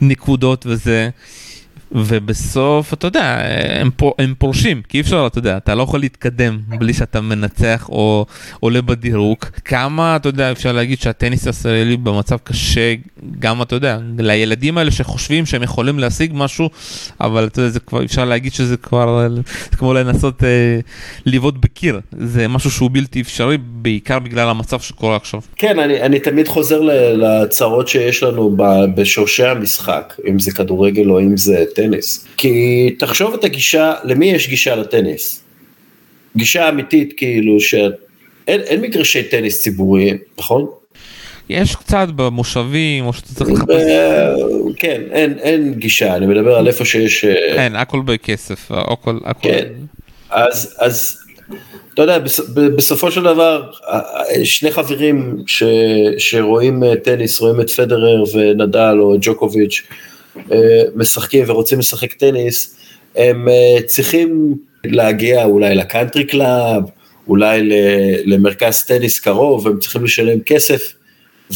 נקודות 0.00 0.66
וזה. 0.68 1.10
ובסוף 1.94 2.92
אתה 2.92 3.06
יודע 3.06 3.38
הם, 3.80 3.90
פור, 3.96 4.14
הם 4.18 4.34
פורשים 4.38 4.82
כי 4.88 4.98
אי 4.98 5.02
אפשר 5.02 5.26
אתה 5.26 5.38
יודע 5.38 5.56
אתה 5.56 5.74
לא 5.74 5.82
יכול 5.82 6.00
להתקדם 6.00 6.58
בלי 6.68 6.94
שאתה 6.94 7.20
מנצח 7.20 7.86
או 7.88 8.26
עולה 8.60 8.82
בדירוג 8.82 9.38
כמה 9.64 10.16
אתה 10.16 10.28
יודע 10.28 10.52
אפשר 10.52 10.72
להגיד 10.72 11.00
שהטניס 11.00 11.46
הישראלי 11.46 11.96
במצב 11.96 12.36
קשה 12.44 12.94
גם 13.38 13.62
אתה 13.62 13.76
יודע 13.76 13.98
לילדים 14.18 14.78
האלה 14.78 14.90
שחושבים 14.90 15.46
שהם 15.46 15.62
יכולים 15.62 15.98
להשיג 15.98 16.32
משהו 16.34 16.70
אבל 17.20 17.46
אתה 17.46 17.60
יודע 17.60 17.70
זה 17.70 17.80
כבר 17.80 18.04
אפשר 18.04 18.24
להגיד 18.24 18.52
שזה 18.52 18.76
כבר 18.76 19.28
זה 19.70 19.76
כמו 19.76 19.94
לנסות 19.94 20.44
אה, 20.44 20.78
לבעוט 21.26 21.54
בקיר 21.60 22.00
זה 22.18 22.48
משהו 22.48 22.70
שהוא 22.70 22.90
בלתי 22.92 23.20
אפשרי 23.20 23.58
בעיקר 23.58 24.18
בגלל 24.18 24.48
המצב 24.48 24.80
שקורה 24.80 25.16
עכשיו. 25.16 25.40
כן 25.56 25.78
אני, 25.78 26.02
אני 26.02 26.20
תמיד 26.20 26.48
חוזר 26.48 26.80
לצרות 27.14 27.88
שיש 27.88 28.22
לנו 28.22 28.56
בשורשי 28.94 29.44
המשחק 29.44 30.14
אם 30.28 30.38
זה 30.38 30.52
כדורגל 30.52 31.10
או 31.10 31.20
אם 31.20 31.36
זה. 31.36 31.64
טניס. 31.82 32.26
כי 32.36 32.90
תחשוב 32.98 33.34
את 33.34 33.44
הגישה, 33.44 33.94
למי 34.04 34.26
יש 34.26 34.48
גישה 34.48 34.74
לטניס? 34.74 35.42
גישה 36.36 36.68
אמיתית 36.68 37.14
כאילו 37.16 37.60
שאין 37.60 37.90
אין 38.46 38.80
מגרשי 38.80 39.22
טניס 39.22 39.62
ציבוריים, 39.62 40.18
נכון? 40.38 40.66
יש 41.48 41.76
קצת 41.76 42.08
במושבים 42.16 43.06
או 43.06 43.12
שאתה 43.12 43.28
צריך 43.28 43.50
לחפש. 43.50 43.82
כן, 44.76 45.00
אין, 45.10 45.38
אין 45.38 45.74
גישה, 45.74 46.16
אני 46.16 46.26
מדבר 46.26 46.56
על 46.56 46.66
איפה 46.66 46.84
שיש... 46.84 47.24
אה, 47.24 47.34
כן, 47.56 47.72
הכל 47.76 48.00
בכסף, 48.04 48.70
הכל... 48.70 49.18
הכל... 49.24 49.48
כן, 49.48 49.68
אז, 50.30 50.76
אז 50.78 51.18
אתה 51.94 52.02
יודע, 52.02 52.18
בסופו 52.76 53.10
של 53.10 53.22
דבר, 53.22 53.70
שני 54.44 54.70
חברים 54.70 55.36
ש, 55.46 55.62
שרואים 56.18 56.84
אה, 56.84 56.96
טניס, 56.96 57.40
רואים 57.40 57.60
את 57.60 57.70
פדרר 57.70 58.24
ונדל 58.34 58.96
או 58.98 59.16
ג'וקוביץ', 59.20 59.82
משחקים 60.96 61.44
ורוצים 61.46 61.78
לשחק 61.78 62.12
טניס, 62.12 62.76
הם 63.16 63.48
אה, 63.48 63.82
צריכים 63.86 64.54
להגיע 64.84 65.44
אולי 65.44 65.74
ל 65.74 65.80
country 65.80 66.24
club, 66.24 66.82
אולי 67.28 67.68
למרכז 68.24 68.82
טניס 68.82 69.20
קרוב, 69.20 69.68
הם 69.68 69.78
צריכים 69.78 70.04
לשלם 70.04 70.40
כסף, 70.40 70.92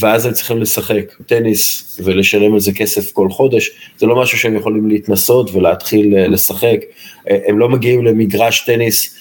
ואז 0.01 0.27
הם 0.27 0.33
צריכים 0.33 0.61
לשחק 0.61 1.13
טניס 1.27 1.99
ולשלם 2.05 2.55
על 2.55 2.61
זה 2.61 2.73
כסף 2.73 3.13
כל 3.13 3.31
חודש, 3.31 3.71
זה 3.99 4.07
לא 4.07 4.17
משהו 4.17 4.39
שהם 4.39 4.57
יכולים 4.57 4.89
להתנסות 4.89 5.51
ולהתחיל 5.55 6.15
אה, 6.17 6.29
לשחק, 6.29 6.79
הם 7.27 7.59
לא 7.59 7.69
מגיעים 7.69 8.05
למגרש 8.05 8.61
טניס, 8.67 9.17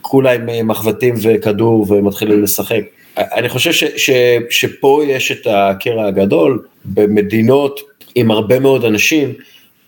כולה 0.00 0.32
עם 0.32 0.68
מחבטים 0.68 1.14
וכדור 1.22 1.86
ומתחילים 1.88 2.42
לשחק. 2.42 2.80
אני 3.16 3.48
חושב 3.48 3.72
ש, 3.72 3.84
ש, 3.84 4.10
שפה 4.50 5.02
יש 5.06 5.32
את 5.32 5.46
הקרע 5.50 6.06
הגדול, 6.06 6.62
במדינות 6.84 7.80
עם 8.14 8.30
הרבה 8.30 8.60
מאוד 8.60 8.84
אנשים, 8.84 9.34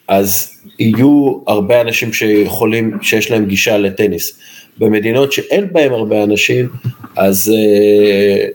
אז 0.08 0.50
יהיו 0.78 1.38
הרבה 1.46 1.80
אנשים 1.80 2.12
שיכולים, 2.12 2.98
שיש 3.02 3.30
להם 3.30 3.46
גישה 3.46 3.78
לטניס. 3.78 4.38
במדינות 4.78 5.32
שאין 5.32 5.72
בהם 5.72 5.92
הרבה 5.92 6.24
אנשים, 6.24 6.68
אז 7.16 7.52
אה, 7.56 8.46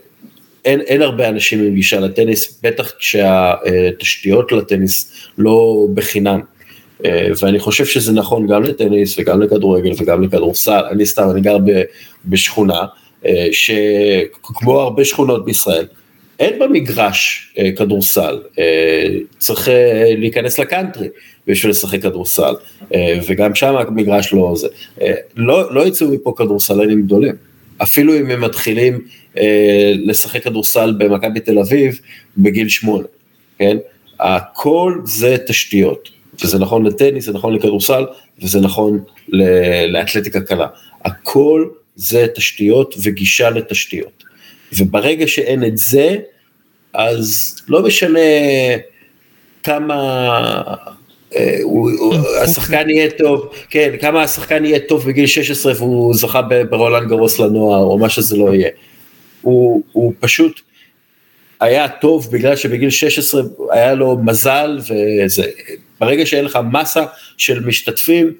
אין, 0.64 0.80
אין 0.80 1.02
הרבה 1.02 1.28
אנשים 1.28 1.60
עם 1.60 1.74
גישה 1.74 2.00
לטניס, 2.00 2.60
בטח 2.62 2.92
כשהתשתיות 2.98 4.52
לטניס 4.52 5.12
לא 5.38 5.86
בחינם. 5.94 6.40
אה, 7.04 7.28
ואני 7.42 7.58
חושב 7.58 7.84
שזה 7.84 8.12
נכון 8.12 8.46
גם 8.46 8.62
לטניס 8.62 9.18
וגם 9.18 9.42
לכדורגל 9.42 9.92
וגם 9.98 10.22
לכדורסל, 10.22 10.82
אני 10.90 11.06
סתם, 11.06 11.30
אני 11.30 11.40
גר 11.40 11.56
בשכונה, 12.24 12.80
אה, 13.26 13.48
שכמו 13.52 14.80
הרבה 14.80 15.04
שכונות 15.04 15.44
בישראל, 15.44 15.86
אין 16.40 16.58
במגרש 16.58 17.52
אה, 17.58 17.70
כדורסל, 17.76 18.38
צריך 19.38 19.68
להיכנס 20.18 20.58
לקאנטרי 20.58 21.08
בשביל 21.46 21.70
לשחק 21.70 22.02
כדורסל, 22.02 22.54
וגם 23.26 23.54
שם 23.54 23.74
המגרש 23.76 24.32
לא 24.32 24.54
זה. 24.56 24.68
לא, 25.36 25.74
לא 25.74 25.86
יצאו 25.86 26.08
מפה 26.08 26.34
כדורסלנים 26.36 27.02
גדולים, 27.02 27.34
אפילו 27.82 28.16
אם 28.16 28.30
הם 28.30 28.40
מתחילים 28.40 29.00
לשחק 29.94 30.42
כדורסל 30.42 30.94
במכבי 30.98 31.40
תל 31.40 31.58
אביב 31.58 32.00
בגיל 32.38 32.68
שמונה, 32.68 33.06
כן? 33.58 33.76
הכל 34.20 34.98
זה 35.04 35.36
תשתיות. 35.46 36.08
וזה 36.44 36.58
נכון 36.58 36.86
לטניס, 36.86 37.24
זה 37.24 37.32
נכון 37.32 37.54
לכדורסל, 37.54 38.04
וזה 38.42 38.60
נכון 38.60 39.04
לאתלטיקה 39.88 40.40
קלה. 40.40 40.66
הכל 41.04 41.68
זה 41.96 42.26
תשתיות 42.34 42.94
וגישה 43.02 43.50
לתשתיות. 43.50 44.24
וברגע 44.78 45.26
שאין 45.26 45.64
את 45.64 45.78
זה, 45.78 46.16
אז 46.94 47.56
לא 47.68 47.82
משנה 47.82 48.20
כמה 49.62 49.94
אה, 51.36 51.58
השחקן 52.42 52.90
יהיה 52.90 53.10
טוב, 53.10 53.52
כן, 53.70 53.90
כמה 54.00 54.22
השחקן 54.22 54.64
יהיה 54.64 54.78
טוב 54.78 55.06
בגיל 55.06 55.26
16 55.26 55.72
והוא 55.76 56.14
זכה 56.14 56.42
ברולנד 56.70 57.08
גרוס 57.08 57.38
לנוער, 57.38 57.82
או 57.82 57.98
מה 57.98 58.08
שזה 58.08 58.36
לא 58.36 58.54
יהיה. 58.54 58.68
הוא, 59.42 59.82
הוא 59.92 60.12
פשוט 60.20 60.60
היה 61.60 61.88
טוב 61.88 62.28
בגלל 62.32 62.56
שבגיל 62.56 62.90
16 62.90 63.42
היה 63.70 63.94
לו 63.94 64.18
מזל 64.24 64.78
וזה, 64.80 65.44
ברגע 66.00 66.26
שאין 66.26 66.44
לך 66.44 66.58
מסה 66.72 67.04
של 67.36 67.60
משתתפים 67.60 68.32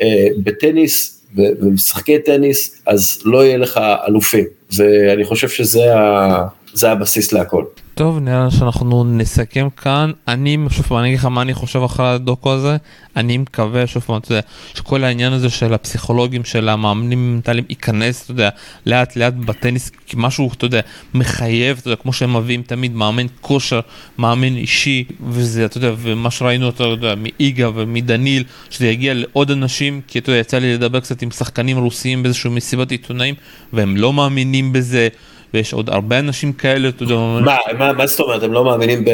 אה, 0.00 0.26
בטניס 0.38 1.23
ומשחקי 1.36 2.18
טניס, 2.18 2.82
אז 2.86 3.22
לא 3.24 3.44
יהיה 3.44 3.56
לך 3.58 3.80
אלופים, 4.08 4.44
ואני 4.76 5.24
חושב 5.24 5.48
שזה 5.48 5.96
ה... 5.96 6.46
הבסיס 6.82 7.32
להכל. 7.32 7.64
טוב 7.94 8.18
נראה 8.18 8.50
שאנחנו 8.50 9.04
נסכם 9.04 9.68
כאן 9.76 10.10
אני 10.28 10.58
שוב 10.70 10.86
פעם 10.86 10.98
אני 10.98 11.08
אגיד 11.08 11.18
לך 11.18 11.24
מה 11.24 11.42
אני 11.42 11.54
חושב 11.54 11.82
אחרי 11.82 12.08
הדוקו 12.08 12.52
הזה 12.52 12.76
אני 13.16 13.38
מקווה 13.38 13.86
שוב 13.86 14.02
פעם 14.02 14.18
אתה 14.18 14.32
יודע 14.32 14.40
שכל 14.74 15.04
העניין 15.04 15.32
הזה 15.32 15.50
של 15.50 15.74
הפסיכולוגים 15.74 16.44
של 16.44 16.68
המאמנים 16.68 17.34
מנטליים 17.34 17.64
ייכנס 17.68 18.24
אתה 18.24 18.30
יודע 18.30 18.48
לאט 18.86 19.16
לאט 19.16 19.32
בטניס 19.34 19.90
כמשהו 20.06 20.50
אתה 20.56 20.64
יודע 20.64 20.80
מחייב 21.14 21.78
אתה 21.80 21.88
יודע 21.88 22.02
כמו 22.02 22.12
שהם 22.12 22.36
מביאים 22.36 22.62
תמיד 22.62 22.94
מאמן 22.94 23.26
כושר 23.40 23.80
מאמן 24.18 24.56
אישי 24.56 25.04
וזה 25.28 25.64
אתה 25.64 25.78
יודע 25.78 25.92
ומה 25.98 26.30
שראינו 26.30 26.68
אתה 26.68 26.84
יודע 26.84 27.14
מאיגה 27.16 27.68
ומדניל 27.74 28.44
שזה 28.70 28.86
יגיע 28.86 29.14
לעוד 29.14 29.50
אנשים 29.50 30.00
כי 30.06 30.18
אתה 30.18 30.30
יודע 30.30 30.40
יצא 30.40 30.58
לי 30.58 30.74
לדבר 30.74 31.00
קצת 31.00 31.22
עם 31.22 31.30
שחקנים 31.30 31.78
רוסיים 31.78 32.22
באיזשהו 32.22 32.50
מסיבת 32.50 32.90
עיתונאים 32.90 33.34
והם 33.72 33.96
לא 33.96 34.12
מאמינים 34.12 34.72
בזה. 34.72 35.08
ויש 35.54 35.72
עוד 35.72 35.90
הרבה 35.90 36.18
אנשים 36.18 36.52
כאלה, 36.52 36.88
אתה 36.88 37.02
יודע. 37.02 37.14
מה, 37.14 37.56
מה, 37.78 37.92
מה 37.92 38.06
זאת 38.06 38.20
אומרת, 38.20 38.42
הם 38.42 38.52
לא 38.52 38.64
מאמינים 38.64 39.04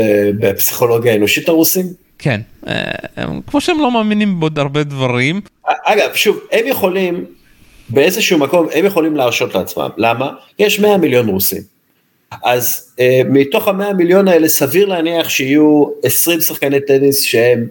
בפסיכולוגיה 0.41 1.13
האנושית 1.13 1.49
הרוסים? 1.49 1.87
כן, 2.19 2.41
אה, 2.69 2.75
הם, 3.17 3.41
כמו 3.47 3.61
שהם 3.61 3.81
לא 3.81 3.91
מאמינים 3.91 4.41
בעוד 4.41 4.59
הרבה 4.59 4.83
דברים. 4.85 5.41
אגב, 5.65 6.15
שוב, 6.15 6.41
הם 6.53 6.67
יכולים, 6.67 7.25
באיזשהו 7.89 8.39
מקום, 8.39 8.67
הם 8.75 8.85
יכולים 8.85 9.17
להרשות 9.17 9.55
לעצמם. 9.55 9.89
למה? 9.97 10.31
יש 10.59 10.81
100 10.81 10.97
מיליון 10.97 11.29
רוסים. 11.29 11.63
אז 12.45 12.95
אה, 13.01 13.21
מתוך 13.29 13.69
המאה 13.69 13.93
מיליון 13.93 14.29
האלה 14.29 14.49
סביר 14.49 14.87
להניח 14.87 15.29
שיהיו 15.29 15.85
20 16.03 16.41
שחקני 16.41 16.81
טניס 16.81 17.23
שהם 17.23 17.67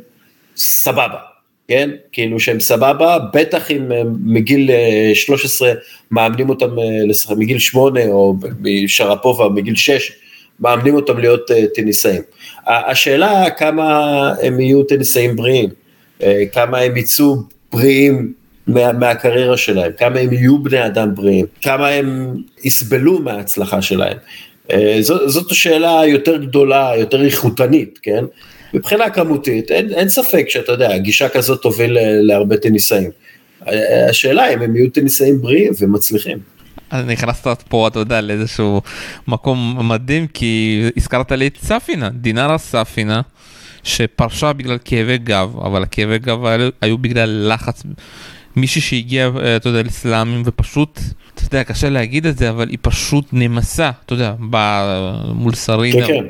סבבה. 0.57 1.28
כן? 1.69 1.89
כאילו 2.11 2.39
שהם 2.39 2.59
סבבה, 2.59 3.17
בטח 3.33 3.71
אם 3.71 3.91
מגיל 4.23 4.69
13 5.13 5.69
אה, 5.69 5.73
מאמנים 6.11 6.49
אותם 6.49 6.79
אה, 6.79 6.83
לשחק, 7.07 7.35
מגיל 7.37 7.59
8 7.59 8.05
או 8.07 8.35
משרפובה 8.61 9.49
מגיל 9.49 9.75
6, 9.75 10.11
מאמנים 10.59 10.95
אותם 10.95 11.17
להיות 11.17 11.51
אה, 11.51 11.63
טניסאים. 11.75 12.21
השאלה 12.67 13.49
כמה 13.49 14.33
הם 14.41 14.59
יהיו 14.59 14.83
טניסאים 14.83 15.35
בריאים, 15.35 15.69
כמה 16.51 16.77
הם 16.77 16.97
יצאו 16.97 17.35
בריאים 17.71 18.33
מה, 18.67 18.91
מהקריירה 18.91 19.57
שלהם, 19.57 19.91
כמה 19.97 20.19
הם 20.19 20.33
יהיו 20.33 20.63
בני 20.63 20.85
אדם 20.85 21.15
בריאים, 21.15 21.45
כמה 21.61 21.87
הם 21.87 22.35
יסבלו 22.63 23.19
מההצלחה 23.19 23.81
שלהם. 23.81 24.17
זאת, 24.99 25.29
זאת 25.29 25.51
השאלה 25.51 25.99
היותר 25.99 26.37
גדולה, 26.37 26.91
יותר 26.97 27.25
איכותנית, 27.25 27.99
כן? 28.01 28.23
מבחינה 28.73 29.09
כמותית, 29.09 29.71
אין, 29.71 29.93
אין 29.93 30.09
ספק 30.09 30.45
שאתה 30.49 30.71
יודע, 30.71 30.97
גישה 30.97 31.29
כזאת 31.29 31.61
תוביל 31.61 31.97
להרבה 32.01 32.57
טניסאים. 32.57 33.09
השאלה 34.09 34.53
אם 34.53 34.61
הם 34.61 34.75
יהיו 34.75 34.89
טניסאים 34.89 35.41
בריאים 35.41 35.73
ומצליחים. 35.79 36.37
אז 36.91 37.05
נכנסת 37.05 37.63
פה 37.67 37.87
אתה 37.87 37.99
יודע 37.99 38.21
לאיזשהו 38.21 38.81
מקום 39.27 39.89
מדהים 39.89 40.27
כי 40.27 40.83
הזכרת 40.97 41.31
לי 41.31 41.47
את 41.47 41.57
ספינה 41.57 42.09
דינרה 42.09 42.57
ספינה 42.57 43.21
שפרשה 43.83 44.53
בגלל 44.53 44.77
כאבי 44.85 45.17
גב 45.17 45.55
אבל 45.65 45.83
הכאבי 45.83 46.19
גב 46.19 46.45
האלה 46.45 46.69
היו 46.81 46.97
בגלל 46.97 47.51
לחץ 47.53 47.83
מישהי 48.55 48.81
שהגיע 48.81 49.29
אתה 49.57 49.69
יודע 49.69 49.83
לסלאמים 49.83 50.41
ופשוט 50.45 50.99
אתה 51.35 51.43
יודע 51.43 51.63
קשה 51.63 51.89
להגיד 51.89 52.25
את 52.25 52.37
זה 52.37 52.49
אבל 52.49 52.69
היא 52.69 52.77
פשוט 52.81 53.25
נמסה 53.33 53.91
אתה 54.05 54.13
יודע 54.13 54.33
מול 55.33 55.53
שרינה. 55.53 56.07
כן, 56.07 56.13
כן. 56.13 56.25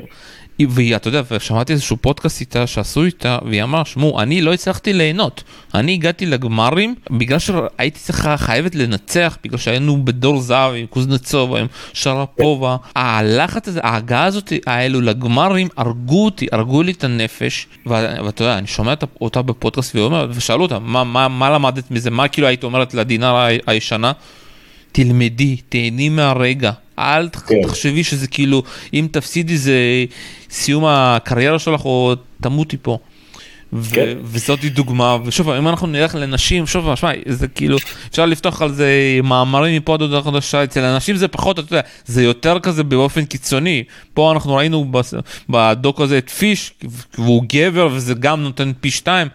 והיא, 0.66 0.96
אתה 0.96 1.08
יודע, 1.08 1.22
ושמעתי 1.30 1.72
איזשהו 1.72 1.96
פודקאסט 1.96 2.40
איתה 2.40 2.66
שעשו 2.66 3.04
איתה, 3.04 3.38
והיא 3.46 3.62
אמרה, 3.62 3.84
שמעו, 3.84 4.20
אני 4.20 4.42
לא 4.42 4.52
הצלחתי 4.52 4.92
ליהנות. 4.92 5.42
אני 5.74 5.92
הגעתי 5.92 6.26
לגמרים 6.26 6.94
בגלל 7.10 7.38
שהייתי 7.38 7.98
צריכה, 7.98 8.36
חייבת 8.36 8.74
לנצח, 8.74 9.38
בגלל 9.44 9.58
שהיינו 9.58 10.04
בדור 10.04 10.40
זהב 10.40 10.74
עם 10.74 10.86
קוזנצובה, 10.86 11.60
עם 11.60 11.66
שרפובה. 11.92 12.76
הלחץ 12.94 13.68
הזה, 13.68 13.80
ההגעה 13.82 14.24
הזאת, 14.24 14.52
האלו 14.66 15.00
לגמרים, 15.00 15.68
הרגו 15.76 16.24
אותי, 16.24 16.46
הרגו 16.52 16.82
לי 16.82 16.92
את 16.92 17.04
הנפש. 17.04 17.66
ואתה 17.86 18.42
יודע, 18.42 18.58
אני 18.58 18.66
שומע 18.66 18.94
אותה 19.20 19.42
בפודקאסט 19.42 19.94
והיא 19.94 20.06
אומרת, 20.06 20.30
ושאלו 20.32 20.62
אותה, 20.62 20.78
מה, 20.78 21.04
מה, 21.04 21.28
מה 21.28 21.50
למדת 21.50 21.90
מזה? 21.90 22.10
מה 22.10 22.28
כאילו 22.28 22.46
היית 22.46 22.64
אומרת 22.64 22.94
לדינר 22.94 23.46
הישנה? 23.66 24.12
תלמדי, 24.92 25.56
תהני 25.68 26.08
מהרגע. 26.08 26.72
אל 27.00 27.28
כן. 27.46 27.62
תחשבי 27.62 28.04
שזה 28.04 28.26
כאילו, 28.26 28.62
אם 28.94 29.08
תפסידי 29.10 29.58
זה 29.58 29.74
סיום 30.50 30.84
הקריירה 30.86 31.58
שלך 31.58 31.84
או 31.84 32.14
תמותי 32.40 32.76
פה. 32.82 32.98
ו- 33.72 33.94
כן. 33.94 34.18
וזאת 34.22 34.64
דוגמה, 34.64 35.16
ושוב, 35.24 35.50
אם 35.50 35.68
אנחנו 35.68 35.86
נלך 35.86 36.14
לנשים, 36.14 36.66
שוב, 36.66 36.94
שמע, 36.94 37.10
זה 37.26 37.48
כאילו, 37.48 37.78
אפשר 38.10 38.26
לפתוח 38.26 38.62
על 38.62 38.72
זה 38.72 39.20
מאמרים 39.24 39.76
מפה 39.76 39.94
עד 39.94 40.02
הודעה 40.02 40.22
חדשה, 40.22 40.64
אצל 40.64 40.84
הנשים 40.84 41.16
זה 41.16 41.28
פחות, 41.28 41.58
אתה 41.58 41.74
יודע, 41.74 41.80
זה 42.06 42.22
יותר 42.22 42.58
כזה 42.58 42.84
באופן 42.84 43.24
קיצוני. 43.24 43.84
פה 44.14 44.32
אנחנו 44.32 44.54
ראינו 44.54 44.92
בדוק 45.48 46.00
הזה 46.00 46.18
את 46.18 46.30
פיש, 46.30 46.72
והוא 47.18 47.44
גבר, 47.52 47.88
וזה 47.92 48.14
גם 48.14 48.42
נותן 48.42 48.72
פי 48.80 48.90
שתיים, 48.90 49.28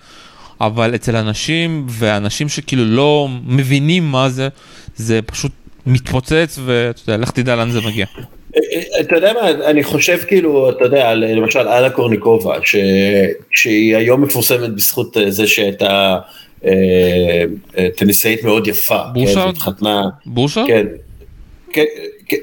אבל 0.62 0.96
אצל 0.96 1.16
הנשים, 1.16 1.86
ואנשים 1.90 2.50
שכאילו 2.50 2.86
לא 2.86 3.28
מבינים 3.46 4.12
מה 4.12 4.30
זה, 4.30 4.48
זה 4.96 5.20
פשוט 5.22 5.52
מתפוצץ 5.86 6.60
ואתה 6.66 7.02
יודע, 7.08 7.18
לך 7.18 7.32
תדע 7.32 7.56
לאן 7.56 7.72
זה 7.72 7.82
מגיע. 7.82 8.06
אתה 9.00 9.16
יודע 9.16 9.34
מה, 9.34 9.50
אני 9.50 9.84
חושב 9.84 10.18
כאילו, 10.28 10.70
אתה 10.70 10.86
יודע, 10.86 11.14
למשל 11.16 11.68
אנה 11.68 11.90
קורניקובה, 11.90 12.58
שהיא 13.52 13.96
היום 13.96 14.22
מפורסמת 14.22 14.76
בזכות 14.76 15.18
אה, 15.18 15.32
זה 15.32 15.48
שהייתה 15.48 16.18
אה, 16.66 16.72
אה, 17.78 17.88
טניסאית 17.98 18.44
מאוד 18.44 18.68
יפה. 18.68 19.00
בושה? 19.14 19.44
כן, 19.44 19.50
התחתנה. 19.50 20.02
בושה? 20.26 20.64
כן. 20.68 20.88
כן, 21.74 21.84
כן 22.28 22.38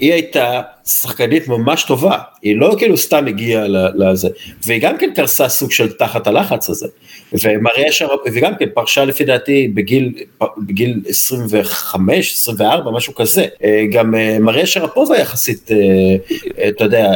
והיא 0.00 0.12
הייתה 0.12 0.60
שחקנית 0.86 1.48
ממש 1.48 1.84
טובה, 1.84 2.18
היא 2.42 2.56
לא 2.56 2.74
כאילו 2.78 2.96
סתם 2.96 3.26
הגיעה 3.26 3.64
לזה, 3.94 4.28
והיא 4.66 4.80
גם 4.80 4.98
כן 4.98 5.10
קרסה 5.14 5.48
סוג 5.48 5.72
של 5.72 5.92
תחת 5.92 6.26
הלחץ 6.26 6.70
הזה, 6.70 6.86
ומריה 7.32 7.92
שרפ, 7.92 8.20
וגם 8.34 8.52
כן 8.58 8.66
פרשה 8.74 9.04
לפי 9.04 9.24
דעתי 9.24 9.68
בגיל, 9.68 10.12
בגיל 10.58 11.00
25, 11.08 12.32
24, 12.32 12.90
משהו 12.90 13.14
כזה, 13.14 13.46
אה, 13.64 13.84
גם 13.92 14.14
אה, 14.14 14.38
מריה 14.40 14.66
שרפובה 14.66 15.18
יחסית, 15.18 15.70
אה, 15.72 16.68
אתה 16.68 16.84
יודע, 16.84 17.12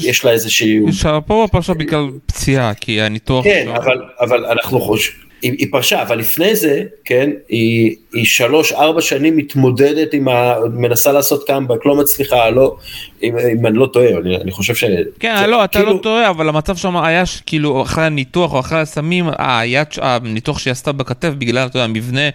יש 0.00 0.24
לה 0.24 0.30
איזושהי... 0.30 0.80
שרפובה 0.92 1.48
פרשה 1.48 1.74
בגלל 1.74 2.06
פציעה, 2.26 2.74
כי 2.74 3.00
הניתוח... 3.00 3.44
כן, 3.44 3.68
אבל, 3.76 4.02
אבל 4.20 4.46
אנחנו 4.46 4.80
חושבים... 4.80 5.27
היא, 5.42 5.52
היא 5.58 5.66
פרשה, 5.70 6.02
אבל 6.02 6.18
לפני 6.18 6.56
זה, 6.56 6.82
כן, 7.04 7.30
היא, 7.48 7.96
היא 8.12 8.24
שלוש, 8.24 8.72
ארבע 8.72 9.00
שנים 9.00 9.36
מתמודדת 9.36 10.14
עם 10.14 10.28
ה... 10.28 10.54
מנסה 10.74 11.12
לעשות 11.12 11.46
קאמבק, 11.46 11.86
לא 11.86 11.96
מצליחה, 11.96 12.50
לא, 12.50 12.76
אם, 13.22 13.38
אם 13.38 13.66
אני 13.66 13.76
לא 13.76 13.86
טועה, 13.86 14.18
אני, 14.18 14.36
אני 14.36 14.50
חושב 14.50 14.74
ש... 14.74 14.84
כן, 15.20 15.36
זה, 15.40 15.46
לא, 15.46 15.64
אתה 15.64 15.78
לא 15.78 15.84
כאילו... 15.84 15.96
לא 15.96 16.02
טועה, 16.02 16.30
אבל 16.30 16.48
המצב 16.48 16.76
שם 16.76 16.96
היה 16.96 17.22
כאילו 17.46 17.82
אחרי 17.82 18.04
הניתוח 18.04 18.54
או 18.54 18.60
אחרי 18.60 18.80
הסמים, 18.80 19.26
היד, 19.38 19.86
הניתוח 20.00 20.58
שהיא 20.58 20.72
עשתה 20.72 20.92
בכתף, 20.92 21.30
בגלל, 21.38 21.66
אתה 21.66 21.76
יודע, 21.76 21.84
המבנה, 21.84 22.28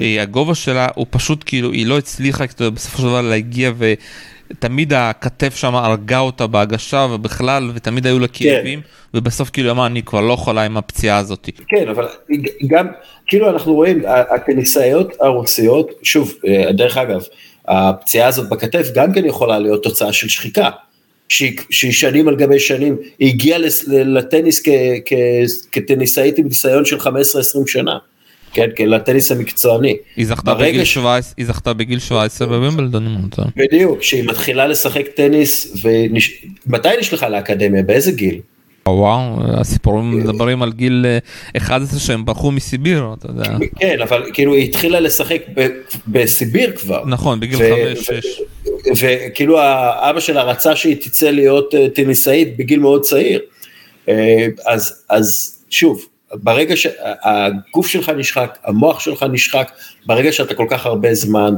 אה, 0.00 0.22
הגובה 0.22 0.54
שלה, 0.54 0.88
הוא 0.94 1.06
פשוט 1.10 1.42
כאילו, 1.46 1.72
היא 1.72 1.86
לא 1.86 1.98
הצליחה, 1.98 2.44
יודע, 2.60 2.70
בסופו 2.70 2.98
של 2.98 3.04
דבר 3.04 3.22
להגיע 3.22 3.72
ו... 3.76 3.94
תמיד 4.58 4.92
הכתף 4.92 5.56
שם 5.56 5.74
הרגה 5.74 6.18
אותה 6.18 6.46
בהגשה 6.46 7.06
ובכלל, 7.10 7.70
ותמיד 7.74 8.06
היו 8.06 8.18
לה 8.18 8.28
כן. 8.28 8.44
כאבים, 8.44 8.80
כן. 8.80 9.18
ובסוף 9.18 9.50
כאילו 9.50 9.70
אמרה, 9.70 9.86
אני 9.86 10.02
כבר 10.02 10.20
לא 10.20 10.32
יכולה 10.32 10.62
עם 10.62 10.76
הפציעה 10.76 11.18
הזאת. 11.18 11.50
כן, 11.68 11.88
אבל 11.88 12.06
גם, 12.66 12.86
כאילו 13.26 13.50
אנחנו 13.50 13.74
רואים, 13.74 14.02
הטניסאיות 14.06 15.12
הרוסיות, 15.20 15.90
שוב, 16.02 16.34
אה, 16.46 16.72
דרך 16.72 16.96
אגב, 16.96 17.20
הפציעה 17.68 18.28
הזאת 18.28 18.48
בכתף 18.48 18.86
גם 18.94 19.12
כן 19.12 19.24
יכולה 19.24 19.58
להיות 19.58 19.82
תוצאה 19.82 20.12
של 20.12 20.28
שחיקה. 20.28 20.70
שהיא, 21.28 21.58
שהיא 21.70 21.92
שנים 21.92 22.28
על 22.28 22.36
גבי 22.36 22.60
שנים, 22.60 22.96
היא 23.18 23.28
הגיעה 23.28 23.58
לטניס 23.88 24.62
כטניסאית 25.72 26.38
עם 26.38 26.44
ניסיון 26.44 26.84
של 26.84 26.98
15-20 26.98 27.08
שנה. 27.66 27.98
כן, 28.52 28.68
כן, 28.76 28.88
לטניס 28.88 29.32
המקצועני. 29.32 29.96
היא 30.16 30.26
זכתה 30.26 30.54
בגיל 30.54 30.84
17, 30.84 31.34
היא 31.36 31.46
זכתה 31.46 31.72
בגיל 31.72 31.98
17 31.98 32.48
בווימבלדון, 32.48 33.06
אם 33.06 33.16
אני 33.16 33.50
בדיוק, 33.56 33.98
כשהיא 33.98 34.24
מתחילה 34.24 34.66
לשחק 34.66 35.06
טניס, 35.14 35.76
ומתי 36.66 36.88
נשלחה 37.00 37.28
לאקדמיה? 37.28 37.82
באיזה 37.82 38.12
גיל? 38.12 38.40
וואו, 38.88 39.38
הסיפורים 39.60 40.18
מדברים 40.18 40.62
על 40.62 40.72
גיל 40.72 41.06
11 41.56 41.94
אה, 41.94 42.04
שהם 42.04 42.24
ברחו 42.24 42.52
מסיביר, 42.52 43.06
אתה 43.18 43.26
יודע. 43.26 43.66
כן, 43.80 44.00
אבל 44.02 44.30
כאילו 44.32 44.54
היא 44.54 44.64
התחילה 44.64 45.00
לשחק 45.00 45.42
בסיביר 46.06 46.72
כבר. 46.76 47.02
נכון, 47.06 47.40
בגיל 47.40 47.58
5-6. 47.58 47.62
וכאילו 48.96 49.60
האבא 49.60 50.20
שלה 50.20 50.42
רצה 50.42 50.76
שהיא 50.76 50.96
תצא 51.00 51.30
להיות 51.30 51.74
אה, 51.74 51.88
טניסאית 51.88 52.56
בגיל 52.56 52.80
מאוד 52.80 53.02
צעיר. 53.02 53.40
אה, 54.08 54.46
אז 55.08 55.58
שוב, 55.70 56.06
ברגע 56.34 56.76
שהגוף 56.76 57.86
שלך 57.86 58.08
נשחק, 58.08 58.58
המוח 58.64 59.00
שלך 59.00 59.26
נשחק, 59.32 59.72
ברגע 60.06 60.32
שאתה 60.32 60.54
כל 60.54 60.66
כך 60.70 60.86
הרבה 60.86 61.14
זמן 61.14 61.54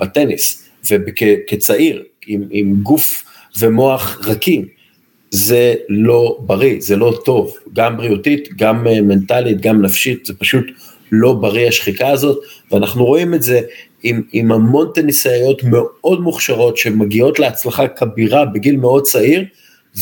בטניס, 0.00 0.68
וכצעיר, 0.90 2.02
עם, 2.26 2.42
עם 2.50 2.74
גוף 2.82 3.24
ומוח 3.58 4.20
רכים, 4.24 4.66
זה 5.30 5.74
לא 5.88 6.38
בריא, 6.40 6.76
זה 6.80 6.96
לא 6.96 7.18
טוב, 7.24 7.54
גם 7.72 7.96
בריאותית, 7.96 8.48
גם 8.56 8.86
אה, 8.86 9.00
מנטלית, 9.00 9.60
גם 9.60 9.82
נפשית, 9.82 10.26
זה 10.26 10.34
פשוט 10.34 10.64
לא 11.12 11.32
בריא 11.32 11.68
השחיקה 11.68 12.08
הזאת, 12.08 12.38
ואנחנו 12.72 13.04
רואים 13.04 13.34
את 13.34 13.42
זה 13.42 13.60
עם, 14.02 14.22
עם 14.32 14.52
המון 14.52 14.90
טניסאיות 14.94 15.62
מאוד 15.64 16.20
מוכשרות 16.20 16.76
שמגיעות 16.76 17.38
להצלחה 17.38 17.88
כבירה 17.88 18.44
בגיל 18.44 18.76
מאוד 18.76 19.02
צעיר, 19.02 19.44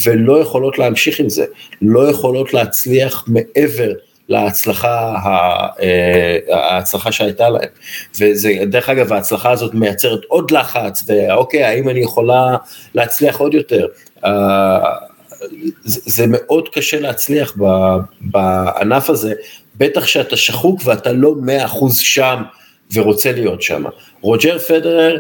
ולא 0.05 0.41
יכולות 0.41 0.79
להמשיך 0.79 1.21
עם 1.21 1.29
זה, 1.29 1.45
לא 1.83 2.11
יכולות 2.11 2.55
להצליח 2.55 3.25
מעבר 3.27 3.93
להצלחה, 4.29 5.15
אה, 5.81 6.39
ההצלחה 6.51 7.13
שהייתה 7.13 7.49
להם. 7.49 7.69
וזה, 8.21 8.53
דרך 8.67 8.89
אגב, 8.89 9.13
ההצלחה 9.13 9.51
הזאת 9.51 9.75
מייצרת 9.75 10.21
עוד 10.29 10.51
לחץ, 10.51 11.05
ואוקיי, 11.07 11.65
האם 11.65 11.89
אני 11.89 12.01
יכולה 12.01 12.57
להצליח 12.95 13.41
עוד 13.41 13.55
יותר? 13.55 13.87
אה, 14.25 14.79
זה 15.85 16.25
מאוד 16.29 16.69
קשה 16.69 17.01
להצליח 17.01 17.57
בענף 18.21 19.11
הזה, 19.11 19.33
בטח 19.77 20.07
שאתה 20.07 20.37
שחוק 20.37 20.81
ואתה 20.85 21.13
לא 21.13 21.35
מאה 21.41 21.65
אחוז 21.65 21.99
שם 21.99 22.43
ורוצה 22.93 23.33
להיות 23.33 23.63
שם. 23.63 23.85
רוג'ר 24.21 24.59
פדרר, 24.59 25.19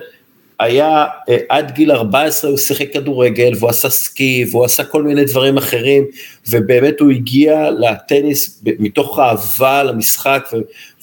היה 0.62 1.06
אה, 1.28 1.36
עד 1.48 1.70
גיל 1.70 1.92
14 1.92 2.50
הוא 2.50 2.58
שיחק 2.58 2.92
כדורגל 2.92 3.52
והוא 3.58 3.70
עשה 3.70 3.90
סקי 3.90 4.44
והוא 4.50 4.64
עשה 4.64 4.84
כל 4.84 5.02
מיני 5.02 5.24
דברים 5.24 5.56
אחרים 5.56 6.04
ובאמת 6.50 7.00
הוא 7.00 7.10
הגיע 7.10 7.70
לטניס 7.70 8.62
מתוך 8.78 9.18
אהבה 9.18 9.82
למשחק 9.82 10.48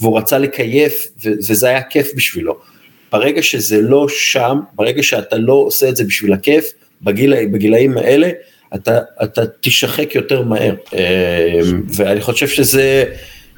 והוא 0.02 0.18
רצה 0.18 0.38
לקייף 0.38 1.08
וזה 1.26 1.70
היה 1.70 1.82
כיף 1.82 2.12
בשבילו. 2.16 2.56
ברגע 3.12 3.44
שזה 3.44 3.82
לא 3.82 4.08
שם, 4.10 4.60
ברגע 4.74 5.04
שאתה 5.04 5.38
לא 5.38 5.54
עושה 5.54 5.90
את 5.90 5.96
זה 5.96 6.04
בשביל 6.04 6.34
הכיף, 6.34 6.72
בגיל, 7.02 7.46
בגילאים 7.46 7.98
האלה, 7.98 8.30
אתה, 8.76 9.00
אתה 9.24 9.42
תשחק 9.62 10.16
יותר 10.16 10.42
מהר. 10.42 10.76
אה, 10.94 11.60
ואני 11.96 12.22
חושב 12.22 12.48
שזה... 12.48 13.04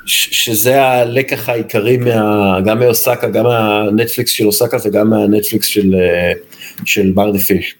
שזה 0.06 0.84
הלקח 0.84 1.50
העיקרי 1.50 1.98
מה, 1.98 2.62
גם 2.66 2.80
מאוסקה, 2.80 3.30
גם 3.30 3.46
מהנטפליקס 3.46 4.32
של 4.32 4.46
אוסקה 4.46 4.78
וגם 4.86 5.10
מהנטפליקס 5.10 5.68
של, 5.68 5.96
אה, 5.96 6.32
של 6.86 7.12
ברדי 7.16 7.40
פיש. 7.40 7.76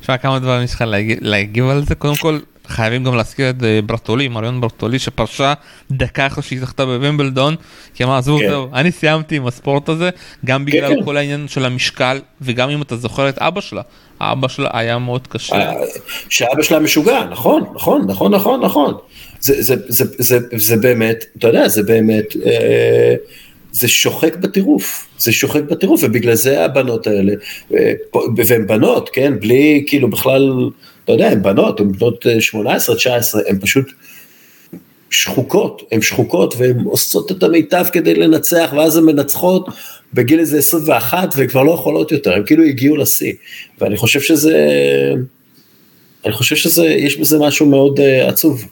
תשמע 0.00 0.16
כמה 0.16 0.38
דברים 0.38 0.64
יש 0.64 0.74
לך 0.74 0.80
להגיב, 0.82 1.18
להגיב 1.20 1.68
על 1.68 1.84
זה, 1.84 1.94
קודם 1.94 2.16
כל 2.16 2.38
חייבים 2.68 3.04
גם 3.04 3.14
להזכיר 3.14 3.50
את 3.50 3.62
אה, 3.62 3.80
ברטולי, 3.86 4.28
מריון 4.28 4.60
ברטולי 4.60 4.98
שפרשה 4.98 5.54
דקה 5.90 6.26
אחרי 6.26 6.42
שהיא 6.42 6.60
זכתה 6.60 6.86
בווימבלדון, 6.86 7.56
כי 7.94 8.04
אמר 8.04 8.16
עזבו 8.16 8.38
כן. 8.38 8.48
זהו, 8.48 8.68
אני 8.74 8.92
סיימתי 8.92 9.36
עם 9.36 9.46
הספורט 9.46 9.88
הזה, 9.88 10.10
גם 10.44 10.60
כן, 10.60 10.64
בגלל 10.64 10.94
כן, 10.94 11.04
כל. 11.04 11.16
העניין 11.16 11.48
של 11.48 11.64
המשקל, 11.64 12.20
וגם 12.40 12.70
אם 12.70 12.82
אתה 12.82 12.96
זוכר 12.96 13.28
את 13.28 13.38
אבא 13.38 13.60
שלה, 13.60 13.82
אבא 14.20 14.48
שלה 14.48 14.70
היה 14.72 14.98
מאוד 14.98 15.26
קשה. 15.26 15.56
אה, 15.56 15.72
שאבא 16.28 16.62
שלה 16.62 16.78
משוגע, 16.78 17.24
נכון, 17.30 17.64
נכון, 17.74 18.04
נכון, 18.06 18.34
נכון, 18.34 18.60
נכון. 18.64 18.94
זה, 19.40 19.62
זה, 19.62 19.74
זה, 19.88 20.04
זה, 20.18 20.38
זה 20.56 20.76
באמת, 20.76 21.24
אתה 21.38 21.48
יודע, 21.48 21.68
זה 21.68 21.82
באמת, 21.82 22.36
אה, 22.46 23.14
זה 23.72 23.88
שוחק 23.88 24.36
בטירוף, 24.36 25.08
זה 25.18 25.32
שוחק 25.32 25.62
בטירוף, 25.62 26.00
ובגלל 26.04 26.34
זה 26.34 26.64
הבנות 26.64 27.06
האלה, 27.06 27.32
אה, 27.74 27.92
והן 28.36 28.66
בנות, 28.66 29.10
כן, 29.12 29.40
בלי 29.40 29.84
כאילו 29.86 30.10
בכלל, 30.10 30.70
אתה 31.04 31.12
יודע, 31.12 31.28
הן 31.28 31.42
בנות, 31.42 31.80
הן 31.80 31.92
בנות 31.92 32.26
18, 32.40 32.96
19, 32.96 33.42
הן 33.46 33.58
פשוט 33.60 33.86
שחוקות, 35.10 35.82
הן 35.92 36.00
שחוקות 36.02 36.54
והן 36.58 36.80
עושות 36.84 37.32
את 37.32 37.42
המיטב 37.42 37.84
כדי 37.92 38.14
לנצח, 38.14 38.70
ואז 38.76 38.96
הן 38.96 39.04
מנצחות 39.04 39.68
בגיל 40.14 40.40
איזה 40.40 40.58
21 40.58 41.34
והן 41.36 41.48
כבר 41.48 41.62
לא 41.62 41.72
יכולות 41.72 42.12
יותר, 42.12 42.34
הן 42.34 42.42
כאילו 42.46 42.64
הגיעו 42.64 42.96
לשיא, 42.96 43.32
ואני 43.80 43.96
חושב 43.96 44.20
שזה, 44.20 44.56
אני 46.24 46.32
חושב 46.32 46.56
שזה, 46.56 46.86
יש 46.86 47.16
בזה 47.16 47.38
משהו 47.38 47.66
מאוד 47.66 48.00
uh, 48.00 48.28
עצוב. 48.28 48.64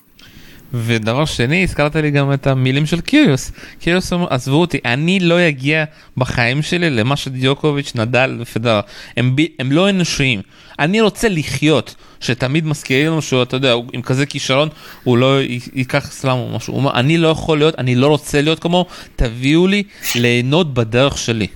ודבר 0.75 1.25
שני, 1.25 1.63
הזכרת 1.63 1.97
לי 1.97 2.11
גם 2.11 2.33
את 2.33 2.47
המילים 2.47 2.87
של 2.87 3.01
קיריוס. 3.01 3.53
קיריוס 3.81 4.13
אומר, 4.13 4.27
עזבו 4.31 4.61
אותי, 4.61 4.79
אני 4.85 5.21
לא 5.21 5.49
אגיע 5.49 5.85
בחיים 6.17 6.63
שלי 6.63 6.91
למה 6.91 7.17
שדיוקוביץ', 7.17 7.93
נדל 7.95 8.37
ופדר. 8.41 8.81
הם, 9.17 9.37
ב, 9.37 9.41
הם 9.59 9.73
לא 9.73 9.91
אנושיים. 9.91 10.43
אני 10.79 11.01
רוצה 11.01 11.29
לחיות, 11.29 11.95
שתמיד 12.21 12.67
מזכירים 12.67 13.07
לנו 13.07 13.23
שהוא, 13.23 13.43
אתה 13.43 13.57
יודע, 13.57 13.75
עם 13.93 14.03
כזה 14.03 14.27
כישרון, 14.27 14.69
הוא 15.05 15.19
לא 15.19 15.41
ייקח 15.75 16.11
סלאם 16.13 16.39
או 16.39 16.57
משהו. 16.57 16.73
הוא 16.73 16.81
אומר, 16.81 16.95
אני 16.95 17.19
לא 17.19 17.29
יכול 17.29 17.59
להיות, 17.59 17.75
אני 17.79 17.95
לא 17.95 18.07
רוצה 18.07 18.41
להיות 18.41 18.59
כמו, 18.59 18.87
תביאו 19.17 19.67
לי 19.67 19.83
ליהנות 20.15 20.75
בדרך 20.75 21.19
שלי. 21.19 21.47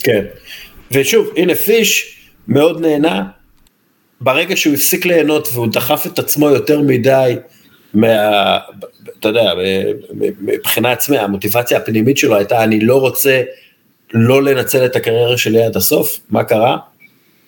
כן, 0.00 0.24
ושוב, 0.92 1.28
הנה 1.36 1.54
פיש 1.54 2.18
מאוד 2.48 2.80
נהנה. 2.80 3.22
ברגע 4.20 4.56
שהוא 4.56 4.74
הפסיק 4.74 5.06
ליהנות 5.06 5.48
והוא 5.52 5.66
דחף 5.72 6.06
את 6.06 6.18
עצמו 6.18 6.50
יותר 6.50 6.80
מדי, 6.80 7.36
מה, 7.94 8.58
אתה 9.20 9.28
יודע, 9.28 9.52
מבחינה 10.40 10.92
עצמי, 10.92 11.18
המוטיבציה 11.18 11.78
הפנימית 11.78 12.18
שלו 12.18 12.36
הייתה, 12.36 12.64
אני 12.64 12.80
לא 12.80 13.00
רוצה 13.00 13.42
לא 14.12 14.42
לנצל 14.42 14.84
את 14.84 14.96
הקריירה 14.96 15.38
שלי 15.38 15.64
עד 15.64 15.76
הסוף, 15.76 16.20
מה 16.30 16.44
קרה? 16.44 16.76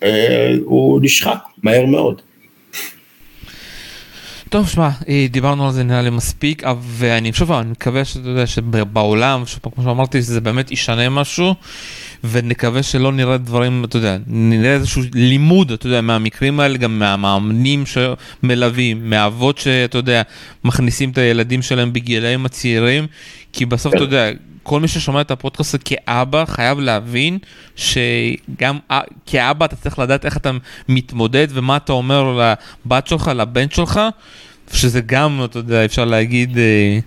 אה, 0.02 0.54
הוא 0.64 1.00
נשחק 1.02 1.38
מהר 1.62 1.86
מאוד. 1.86 2.22
טוב, 4.48 4.68
שמע, 4.68 4.88
אה, 5.08 5.26
דיברנו 5.30 5.66
על 5.66 5.72
זה 5.72 5.82
נראה 5.82 6.02
לי 6.02 6.10
מספיק, 6.10 6.62
ואני 6.80 7.32
חושב, 7.32 7.52
אני 7.52 7.70
מקווה 7.70 8.04
שאתה 8.04 8.28
יודע 8.28 8.46
שבעולם, 8.46 9.42
כמו 9.62 9.84
שאמרתי, 9.84 10.22
שזה 10.22 10.40
באמת 10.40 10.70
ישנה 10.70 11.08
משהו. 11.08 11.54
ונקווה 12.30 12.82
שלא 12.82 13.12
נראה 13.12 13.36
דברים, 13.36 13.84
אתה 13.84 13.96
יודע, 13.96 14.16
נראה 14.26 14.74
איזשהו 14.74 15.02
לימוד, 15.14 15.72
אתה 15.72 15.86
יודע, 15.86 16.00
מהמקרים 16.00 16.60
האלה, 16.60 16.78
גם 16.78 16.98
מהמאמנים 16.98 17.84
שמלווים, 17.86 19.10
מהאבות 19.10 19.58
שאתה 19.58 19.98
יודע, 19.98 20.22
מכניסים 20.64 21.10
את 21.10 21.18
הילדים 21.18 21.62
שלהם 21.62 21.92
בגילאים 21.92 22.46
הצעירים, 22.46 23.06
כי 23.52 23.66
בסוף, 23.66 23.94
אתה 23.94 24.02
יודע, 24.02 24.30
כל 24.62 24.80
מי 24.80 24.88
ששומע 24.88 25.20
את 25.20 25.30
הפודקאסט 25.30 25.74
הזה 25.74 25.78
כאבא 25.84 26.44
חייב 26.44 26.78
להבין 26.78 27.38
שגם 27.76 28.78
כאבא 29.26 29.64
אתה 29.64 29.76
צריך 29.76 29.98
לדעת 29.98 30.24
איך 30.24 30.36
אתה 30.36 30.50
מתמודד 30.88 31.46
ומה 31.50 31.76
אתה 31.76 31.92
אומר 31.92 32.54
לבת 32.86 33.06
שלך, 33.06 33.30
לבן 33.34 33.70
שלך, 33.70 34.00
שזה 34.72 35.00
גם, 35.00 35.40
אתה 35.44 35.58
יודע, 35.58 35.84
אפשר 35.84 36.04
להגיד... 36.04 36.58
אה, 36.58 36.98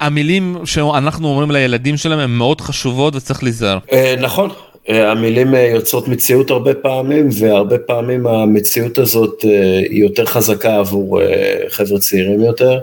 המילים 0.00 0.56
שאנחנו 0.64 1.28
אומרים 1.28 1.50
לילדים 1.50 1.96
שלהם 1.96 2.18
הן 2.18 2.30
מאוד 2.30 2.60
חשובות 2.60 3.16
וצריך 3.16 3.42
להיזהר. 3.42 3.78
אה, 3.92 4.14
נכון, 4.20 4.50
אה, 4.88 5.10
המילים 5.10 5.54
אה, 5.54 5.60
יוצרות 5.60 6.08
מציאות 6.08 6.50
הרבה 6.50 6.74
פעמים, 6.74 7.28
והרבה 7.40 7.78
פעמים 7.78 8.26
המציאות 8.26 8.98
הזאת 8.98 9.42
היא 9.90 10.02
יותר 10.02 10.24
חזקה 10.24 10.76
עבור 10.78 11.20
חבר'ה 11.68 11.98
צעירים 11.98 12.40
יותר, 12.40 12.80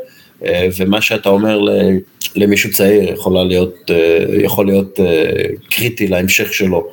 ומה 0.77 1.01
שאתה 1.01 1.29
אומר 1.29 1.59
למישהו 2.35 2.71
צעיר 2.71 3.13
יכולה 3.13 3.43
להיות, 3.43 3.91
יכול 4.43 4.65
להיות 4.65 4.99
קריטי 5.69 6.07
להמשך 6.07 6.53
שלו 6.53 6.87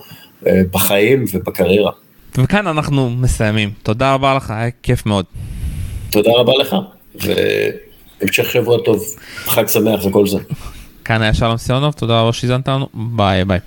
בחיים 0.70 1.24
ובקריירה. 1.34 1.90
וכאן 2.38 2.66
אנחנו 2.66 3.10
מסיימים. 3.10 3.70
תודה 3.82 4.14
רבה 4.14 4.34
לך, 4.34 4.50
היה 4.50 4.70
כיף 4.82 5.06
מאוד. 5.06 5.24
תודה 6.10 6.30
רבה 6.36 6.52
לך, 6.60 6.76
והמשך 8.20 8.50
שבוע 8.50 8.78
טוב, 8.84 9.04
חג 9.44 9.66
שמח 9.66 10.04
וכל 10.04 10.26
זה. 10.26 10.38
כאן 11.04 11.22
היה 11.22 11.34
שלום 11.34 11.56
סיונוב, 11.56 11.92
תודה 11.92 12.20
רבה 12.20 12.32
שהזנת 12.32 12.68
לנו, 12.68 12.88
ביי 12.94 13.44
ביי. 13.44 13.60